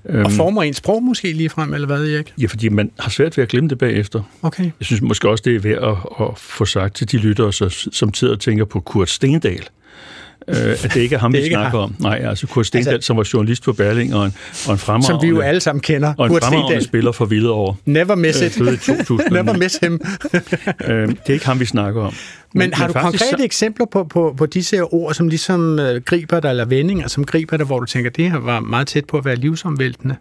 Og 0.04 0.14
øhm, 0.14 0.30
former 0.30 0.62
ens 0.62 0.76
sprog 0.76 1.02
måske 1.02 1.32
lige 1.32 1.50
frem, 1.50 1.74
eller 1.74 1.86
hvad, 1.86 2.06
Erik? 2.08 2.32
Ja, 2.40 2.46
fordi 2.46 2.68
man 2.68 2.90
har 2.98 3.10
svært 3.10 3.36
ved 3.36 3.42
at 3.42 3.48
glemme 3.48 3.68
det 3.68 3.78
bagefter. 3.78 4.22
Okay. 4.42 4.64
Jeg 4.64 4.86
synes 4.86 5.02
måske 5.02 5.28
også, 5.28 5.42
det 5.44 5.56
er 5.56 5.60
værd 5.60 5.82
at, 5.82 6.26
at 6.26 6.38
få 6.38 6.64
sagt 6.64 6.96
til 6.96 7.12
de 7.12 7.16
lyttere, 7.16 7.52
som 7.92 8.14
sidder 8.14 8.34
og 8.34 8.40
tænker 8.40 8.64
på 8.64 8.80
Kurt 8.80 9.10
Stendal. 9.10 9.68
Øh, 10.48 10.56
at 10.56 10.90
det 10.94 10.96
ikke 10.96 11.14
er 11.14 11.18
ham, 11.18 11.32
vi 11.32 11.48
snakker 11.48 11.70
ham. 11.70 11.80
om. 11.80 11.96
Nej, 11.98 12.20
altså 12.24 12.46
Kurt 12.46 12.66
Stendal, 12.66 12.94
altså, 12.94 13.06
som 13.06 13.16
var 13.16 13.28
journalist 13.32 13.62
på 13.62 13.72
Berling, 13.72 14.14
og 14.14 14.24
en, 14.24 14.34
og 14.66 14.72
en 14.72 14.78
fremragende... 14.78 15.06
Som 15.06 15.22
vi 15.22 15.28
jo 15.28 15.40
alle 15.40 15.60
sammen 15.60 15.80
kender. 15.80 16.14
Og 16.18 16.26
en 16.26 16.40
fremragende 16.42 16.84
spiller 16.84 17.12
for 17.12 17.24
Hvidovre. 17.24 17.76
Never 17.84 18.14
miss 18.14 18.40
it. 18.40 18.60
Øh, 18.60 18.78
2000. 18.96 19.32
Never 19.32 19.52
miss 19.56 19.78
him. 19.82 19.92
øh, 20.88 21.08
det 21.08 21.18
er 21.26 21.32
ikke 21.32 21.46
ham, 21.46 21.60
vi 21.60 21.64
snakker 21.64 22.02
om. 22.02 22.14
Men, 22.52 22.58
Men 22.58 22.72
har 22.72 22.86
du 22.86 22.92
konkrete 22.92 23.36
så... 23.38 23.44
eksempler 23.44 23.86
på, 23.86 24.04
på, 24.04 24.34
på 24.36 24.46
disse 24.46 24.82
ord, 24.82 25.14
som 25.14 25.28
ligesom 25.28 25.78
øh, 25.78 26.02
griber 26.02 26.40
dig, 26.40 26.50
eller 26.50 26.64
vendinger, 26.64 27.08
som 27.08 27.24
griber 27.24 27.56
dig, 27.56 27.66
hvor 27.66 27.80
du 27.80 27.86
tænker, 27.86 28.10
det 28.10 28.30
her 28.30 28.38
var 28.38 28.60
meget 28.60 28.86
tæt 28.86 29.04
på 29.04 29.18
at 29.18 29.24
være 29.24 29.36
livsomvæltende? 29.36 30.16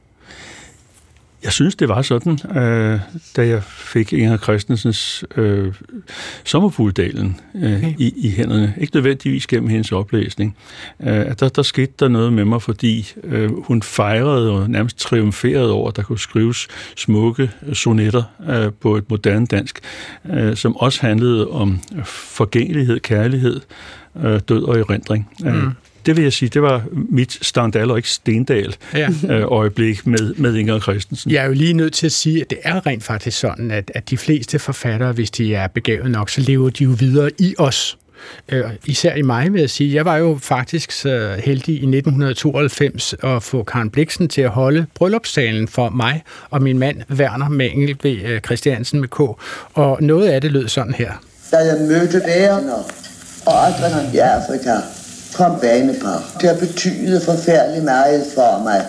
Jeg 1.44 1.52
synes, 1.52 1.76
det 1.76 1.90
var 1.90 2.02
sådan, 2.02 2.40
øh, 2.58 3.00
da 3.36 3.48
jeg 3.48 3.64
fik 3.64 4.14
Inger 4.14 4.38
Christensens 4.38 5.26
øh, 5.36 5.74
Sommerfugldalen 6.44 7.40
øh, 7.56 7.76
okay. 7.76 7.94
i, 8.00 8.14
i 8.18 8.30
hænderne. 8.30 8.74
Ikke 8.78 8.96
nødvendigvis 8.96 9.48
gennem 9.48 9.70
hendes 9.70 9.92
oplæsning. 9.92 10.58
Øh, 11.04 11.26
der, 11.40 11.50
der 11.50 11.62
skete 11.62 11.94
der 12.00 12.08
noget 12.08 12.34
med 12.34 12.46
mig, 12.46 12.62
fordi 12.62 13.14
øh, 13.24 13.52
hun 13.66 13.82
fejrede 13.82 14.52
og 14.52 14.70
nærmest 14.70 14.98
triumferede 14.98 15.72
over, 15.72 15.90
at 15.90 15.96
der 15.96 16.04
kunne 16.04 16.20
skrives 16.20 16.68
smukke 16.96 17.52
sonetter 17.74 18.24
øh, 18.50 18.72
på 18.82 18.96
et 18.96 19.10
moderne 19.10 19.46
dansk, 19.46 19.80
øh, 20.26 20.56
som 20.56 20.78
også 20.78 21.02
handlede 21.02 21.50
om 21.50 21.80
forgængelighed, 22.06 23.00
kærlighed, 23.00 23.62
øh, 24.24 24.40
død 24.50 24.64
og 24.64 24.80
erindring. 24.80 25.30
Øh, 25.46 25.56
mm 25.56 25.72
det 26.06 26.18
vil 26.18 26.24
jeg 26.24 26.34
sige, 26.34 26.50
det 26.50 26.62
var 26.62 26.84
mit 26.94 27.38
Standal 27.42 27.92
og 27.92 27.98
ikke 27.98 28.10
Stendal 28.10 28.76
ja. 28.94 29.10
øh, 29.30 29.44
øjeblik 29.52 30.08
med, 30.08 30.34
med 30.34 30.56
Inger 30.56 30.80
Christensen. 30.80 31.32
Jeg 31.32 31.44
er 31.44 31.48
jo 31.48 31.54
lige 31.54 31.74
nødt 31.74 31.94
til 31.94 32.06
at 32.06 32.12
sige, 32.12 32.42
at 32.42 32.50
det 32.50 32.58
er 32.64 32.86
rent 32.88 33.04
faktisk 33.04 33.40
sådan, 33.40 33.72
at, 33.72 33.92
at 33.96 34.10
de 34.10 34.18
fleste 34.18 34.60
forfattere, 34.60 35.12
hvis 35.12 35.32
de 35.32 35.56
er 35.56 35.68
begavet 35.68 36.12
nok, 36.12 36.30
så 36.30 36.42
lever 36.42 36.70
de 36.70 36.84
jo 36.84 36.90
videre 37.00 37.32
i 37.40 37.56
os. 37.58 37.98
Øh, 38.50 38.64
især 38.86 39.16
i 39.16 39.22
mig, 39.22 39.54
vil 39.54 39.60
jeg 39.60 39.70
sige. 39.70 39.96
Jeg 39.96 40.06
var 40.06 40.18
jo 40.18 40.38
faktisk 40.42 40.92
så 40.92 41.36
heldig 41.44 41.74
i 41.74 41.86
1992 41.86 43.16
at 43.24 43.44
få 43.44 43.64
Karen 43.64 43.90
Bliksen 43.90 44.28
til 44.28 44.42
at 44.42 44.50
holde 44.50 44.86
bryllupstalen 44.96 45.68
for 45.68 45.90
mig 45.90 46.24
og 46.50 46.62
min 46.62 46.80
mand 46.80 47.02
Werner 47.12 47.50
Mengel 47.50 47.98
ved 48.04 48.18
øh, 48.26 48.42
Christiansen 48.42 49.00
med 49.00 49.08
K. 49.08 49.20
Og 49.74 49.98
noget 50.02 50.28
af 50.28 50.42
det 50.42 50.52
lød 50.52 50.68
sådan 50.68 50.94
her. 50.94 51.12
Da 51.52 51.58
jeg 51.58 51.78
mødte 51.82 52.22
Werner 52.28 52.84
og 53.46 53.66
andre 53.66 54.14
i 54.14 54.18
Afrika, 54.18 54.72
kom 55.34 55.60
banepar 55.60 56.24
til 56.40 56.48
at 56.48 56.60
betyde 56.60 57.22
forfærdeligt 57.22 57.84
meget 57.84 58.26
for 58.36 58.62
mig, 58.64 58.86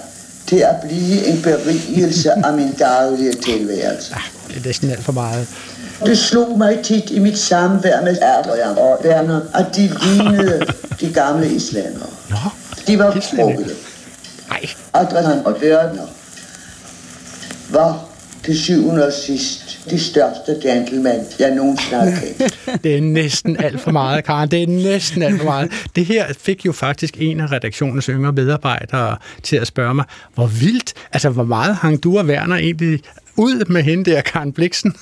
til 0.46 0.56
at 0.56 0.74
blive 0.82 1.26
en 1.26 1.42
berigelse 1.42 2.30
af 2.32 2.52
min 2.52 2.72
daglige 2.72 3.32
tilværelse. 3.32 4.14
Ah, 4.14 4.20
det 4.48 4.56
er 4.56 4.66
næsten 4.66 4.90
alt 4.90 5.04
for 5.04 5.12
meget. 5.12 5.48
Det 6.06 6.18
slog 6.18 6.58
mig 6.58 6.78
tit 6.84 7.10
i 7.10 7.18
mit 7.18 7.38
samvær 7.38 8.00
med 8.00 8.16
Adrian 8.22 8.78
og 8.78 9.00
Werner, 9.04 9.40
at 9.54 9.66
de 9.76 9.90
lignede 10.02 10.66
de 11.00 11.12
gamle 11.12 11.54
islandere. 11.54 12.08
Nå, 12.30 12.36
de 12.86 12.98
var 12.98 13.10
frugte. 13.10 13.74
Nej. 14.48 14.60
Adrian 14.92 15.46
og 15.46 15.56
Werner 15.62 16.06
var 17.70 18.04
til 18.44 18.58
syvende 18.58 19.06
og 19.06 19.12
sidst 19.12 19.63
de 19.90 19.98
største 19.98 20.56
gentleman, 20.62 21.20
jeg 21.38 21.54
nogensinde 21.54 21.96
har 21.96 22.20
kendt. 22.20 22.58
det 22.84 22.96
er 22.96 23.00
næsten 23.00 23.56
alt 23.64 23.80
for 23.80 23.90
meget, 23.90 24.24
Karen. 24.24 24.50
Det 24.50 24.62
er 24.62 24.66
næsten 24.66 25.22
alt 25.22 25.38
for 25.38 25.44
meget. 25.44 25.72
Det 25.96 26.06
her 26.06 26.26
fik 26.38 26.66
jo 26.66 26.72
faktisk 26.72 27.14
en 27.18 27.40
af 27.40 27.52
redaktionens 27.52 28.06
yngre 28.06 28.32
medarbejdere 28.32 29.16
til 29.42 29.56
at 29.56 29.66
spørge 29.66 29.94
mig, 29.94 30.04
hvor 30.34 30.46
vildt, 30.46 30.92
altså 31.12 31.30
hvor 31.30 31.44
meget 31.44 31.76
hang 31.76 32.04
du 32.04 32.18
og 32.18 32.24
Werner 32.24 32.56
egentlig 32.56 33.00
ud 33.36 33.64
med 33.68 33.82
hende 33.82 34.10
der, 34.10 34.20
Karen 34.20 34.52
Bliksen, 34.52 34.96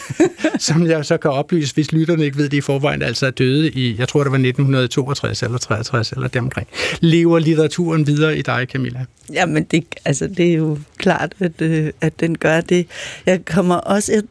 som 0.58 0.86
jeg 0.86 1.04
så 1.04 1.16
kan 1.16 1.30
oplyse, 1.30 1.74
hvis 1.74 1.92
lytterne 1.92 2.24
ikke 2.24 2.36
ved 2.36 2.48
det 2.48 2.56
i 2.56 2.60
forvejen, 2.60 3.02
altså 3.02 3.26
er 3.26 3.30
døde 3.30 3.70
i, 3.70 3.98
jeg 3.98 4.08
tror 4.08 4.20
det 4.20 4.30
var 4.30 4.38
1962 4.38 5.42
eller 5.42 5.58
63 5.58 6.12
eller 6.12 6.28
deromkring. 6.28 6.68
Lever 7.00 7.38
litteraturen 7.38 8.06
videre 8.06 8.38
i 8.38 8.42
dig, 8.42 8.66
Camilla? 8.72 9.04
Jamen, 9.32 9.64
det, 9.64 9.84
altså, 10.04 10.26
det 10.26 10.50
er 10.50 10.54
jo 10.54 10.78
klart, 10.96 11.34
at, 11.38 11.62
øh, 11.62 11.90
at 12.00 12.20
den 12.20 12.38
gør 12.38 12.60
det. 12.60 12.86
Jeg 13.26 13.44
kommer 13.44 13.74
også 13.74 14.22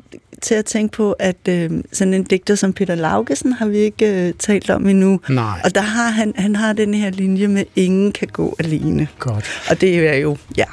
til 0.41 0.55
at 0.55 0.65
tænke 0.65 0.91
på, 0.91 1.11
at 1.11 1.37
øh, 1.49 1.71
sådan 1.91 2.13
en 2.13 2.23
digter 2.23 2.55
som 2.55 2.73
Peter 2.73 2.95
Laugesen 2.95 3.53
har 3.53 3.65
vi 3.65 3.77
ikke 3.77 4.27
øh, 4.27 4.33
talt 4.39 4.69
om 4.69 4.87
endnu. 4.87 5.19
Nej. 5.29 5.61
Og 5.63 5.75
der 5.75 5.81
har 5.81 6.09
han, 6.09 6.33
han 6.35 6.55
har 6.55 6.73
den 6.73 6.93
her 6.93 7.09
linje 7.09 7.47
med, 7.47 7.63
ingen 7.75 8.11
kan 8.11 8.27
gå 8.27 8.55
alene. 8.59 9.07
Godt. 9.19 9.45
Og 9.69 9.81
det 9.81 10.07
er 10.07 10.15
jo, 10.15 10.37
ja, 10.57 10.65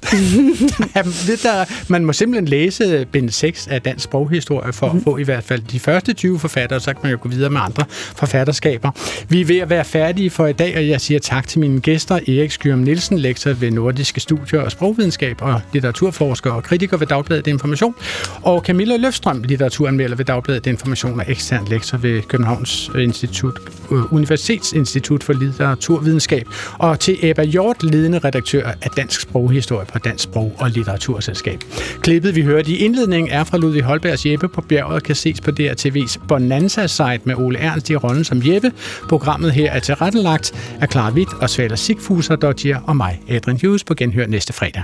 det 1.26 1.42
der, 1.42 1.64
man 1.88 2.04
må 2.04 2.12
simpelthen 2.12 2.48
læse 2.48 3.06
bind 3.12 3.30
6 3.30 3.66
af 3.66 3.82
dansk 3.82 4.04
sproghistorie 4.04 4.72
for 4.72 4.86
mm. 4.86 4.90
at 4.90 4.94
mhm. 4.94 5.04
få 5.04 5.16
i 5.16 5.22
hvert 5.22 5.44
fald 5.44 5.62
de 5.62 5.80
første 5.80 6.12
20 6.12 6.38
forfattere, 6.38 6.80
så 6.80 6.92
kan 6.92 7.00
man 7.02 7.12
jo 7.12 7.18
gå 7.20 7.28
videre 7.28 7.50
med 7.50 7.60
andre 7.60 7.84
forfatterskaber. 7.90 8.90
Vi 9.28 9.40
er 9.40 9.44
ved 9.44 9.58
at 9.58 9.70
være 9.70 9.84
færdige 9.84 10.30
for 10.30 10.46
i 10.46 10.52
dag, 10.52 10.76
og 10.76 10.88
jeg 10.88 11.00
siger 11.00 11.20
tak 11.20 11.48
til 11.48 11.60
mine 11.60 11.80
gæster, 11.80 12.14
Erik 12.14 12.50
Skyrum 12.50 12.78
Nielsen, 12.78 13.18
lektor 13.18 13.52
ved 13.52 13.70
Nordiske 13.70 14.20
Studier 14.20 14.60
og 14.60 14.70
Sprogvidenskab 14.70 15.42
og 15.42 15.60
litteraturforsker 15.72 16.50
og 16.50 16.62
kritiker 16.62 16.96
ved 16.96 17.06
Dagbladet 17.06 17.46
Information, 17.46 17.94
og 18.42 18.62
Camilla 18.62 18.96
Løfstrøm, 18.96 19.42
litteraturanmelder 19.42 20.16
ved 20.16 20.24
Dagbladet 20.24 20.66
Information 20.66 21.20
og 21.20 21.24
ekstern 21.28 21.66
lektor 21.68 21.98
ved 21.98 22.22
Københavns 22.22 22.90
Institut, 22.98 23.58
øh, 23.92 24.12
Universitetsinstitut 24.12 25.24
for 25.24 25.32
Litteraturvidenskab, 25.32 26.46
og 26.78 27.00
til 27.00 27.18
Ebba 27.22 27.44
Hjort, 27.44 27.82
ledende 27.82 28.18
redaktør 28.18 28.70
af 28.82 28.90
Dansk 28.96 29.20
Sproghistorie 29.20 29.86
på 29.92 29.98
Dansk 29.98 30.22
Sprog- 30.22 30.54
og 30.58 30.70
Litteraturselskab. 30.70 31.64
Klippet, 32.00 32.34
vi 32.34 32.42
hørte 32.42 32.70
i 32.70 32.76
indledningen, 32.76 33.32
er 33.32 33.44
fra 33.44 33.58
Ludvig 33.58 33.82
Holbergs 33.82 34.26
Jeppe 34.26 34.48
på 34.48 34.60
bjerget 34.60 34.94
og 34.94 35.02
kan 35.02 35.14
ses 35.14 35.40
på 35.40 35.50
DRTV's 35.50 36.26
Bonanza-site 36.28 37.20
med 37.24 37.34
Ole 37.34 37.58
Ernst 37.58 37.90
i 37.90 37.96
rollen 37.96 38.24
som 38.24 38.42
Jeppe. 38.44 38.72
Programmet 39.08 39.52
her 39.52 39.72
er 39.72 39.80
tilrettelagt 39.80 40.76
af 40.80 40.88
Clara 40.88 41.12
Witt 41.12 41.30
og 41.40 41.50
Svaler 41.50 41.76
Sigfuser, 41.76 42.36
Dodger 42.36 42.80
og 42.86 42.96
mig, 42.96 43.20
Adrian 43.28 43.58
Hughes, 43.62 43.84
på 43.84 43.94
genhør 43.94 44.26
næste 44.26 44.52
fredag. 44.52 44.82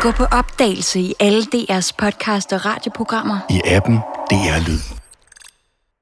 Gå 0.00 0.10
på 0.10 0.24
opdagelse 0.24 1.00
i 1.00 1.14
alle 1.20 1.42
DR's 1.42 1.90
podcast 1.98 2.52
og 2.52 2.66
radioprogrammer. 2.66 3.38
I 3.50 3.60
appen 3.64 3.98
DR 4.30 4.68
Lyd. 4.68 4.97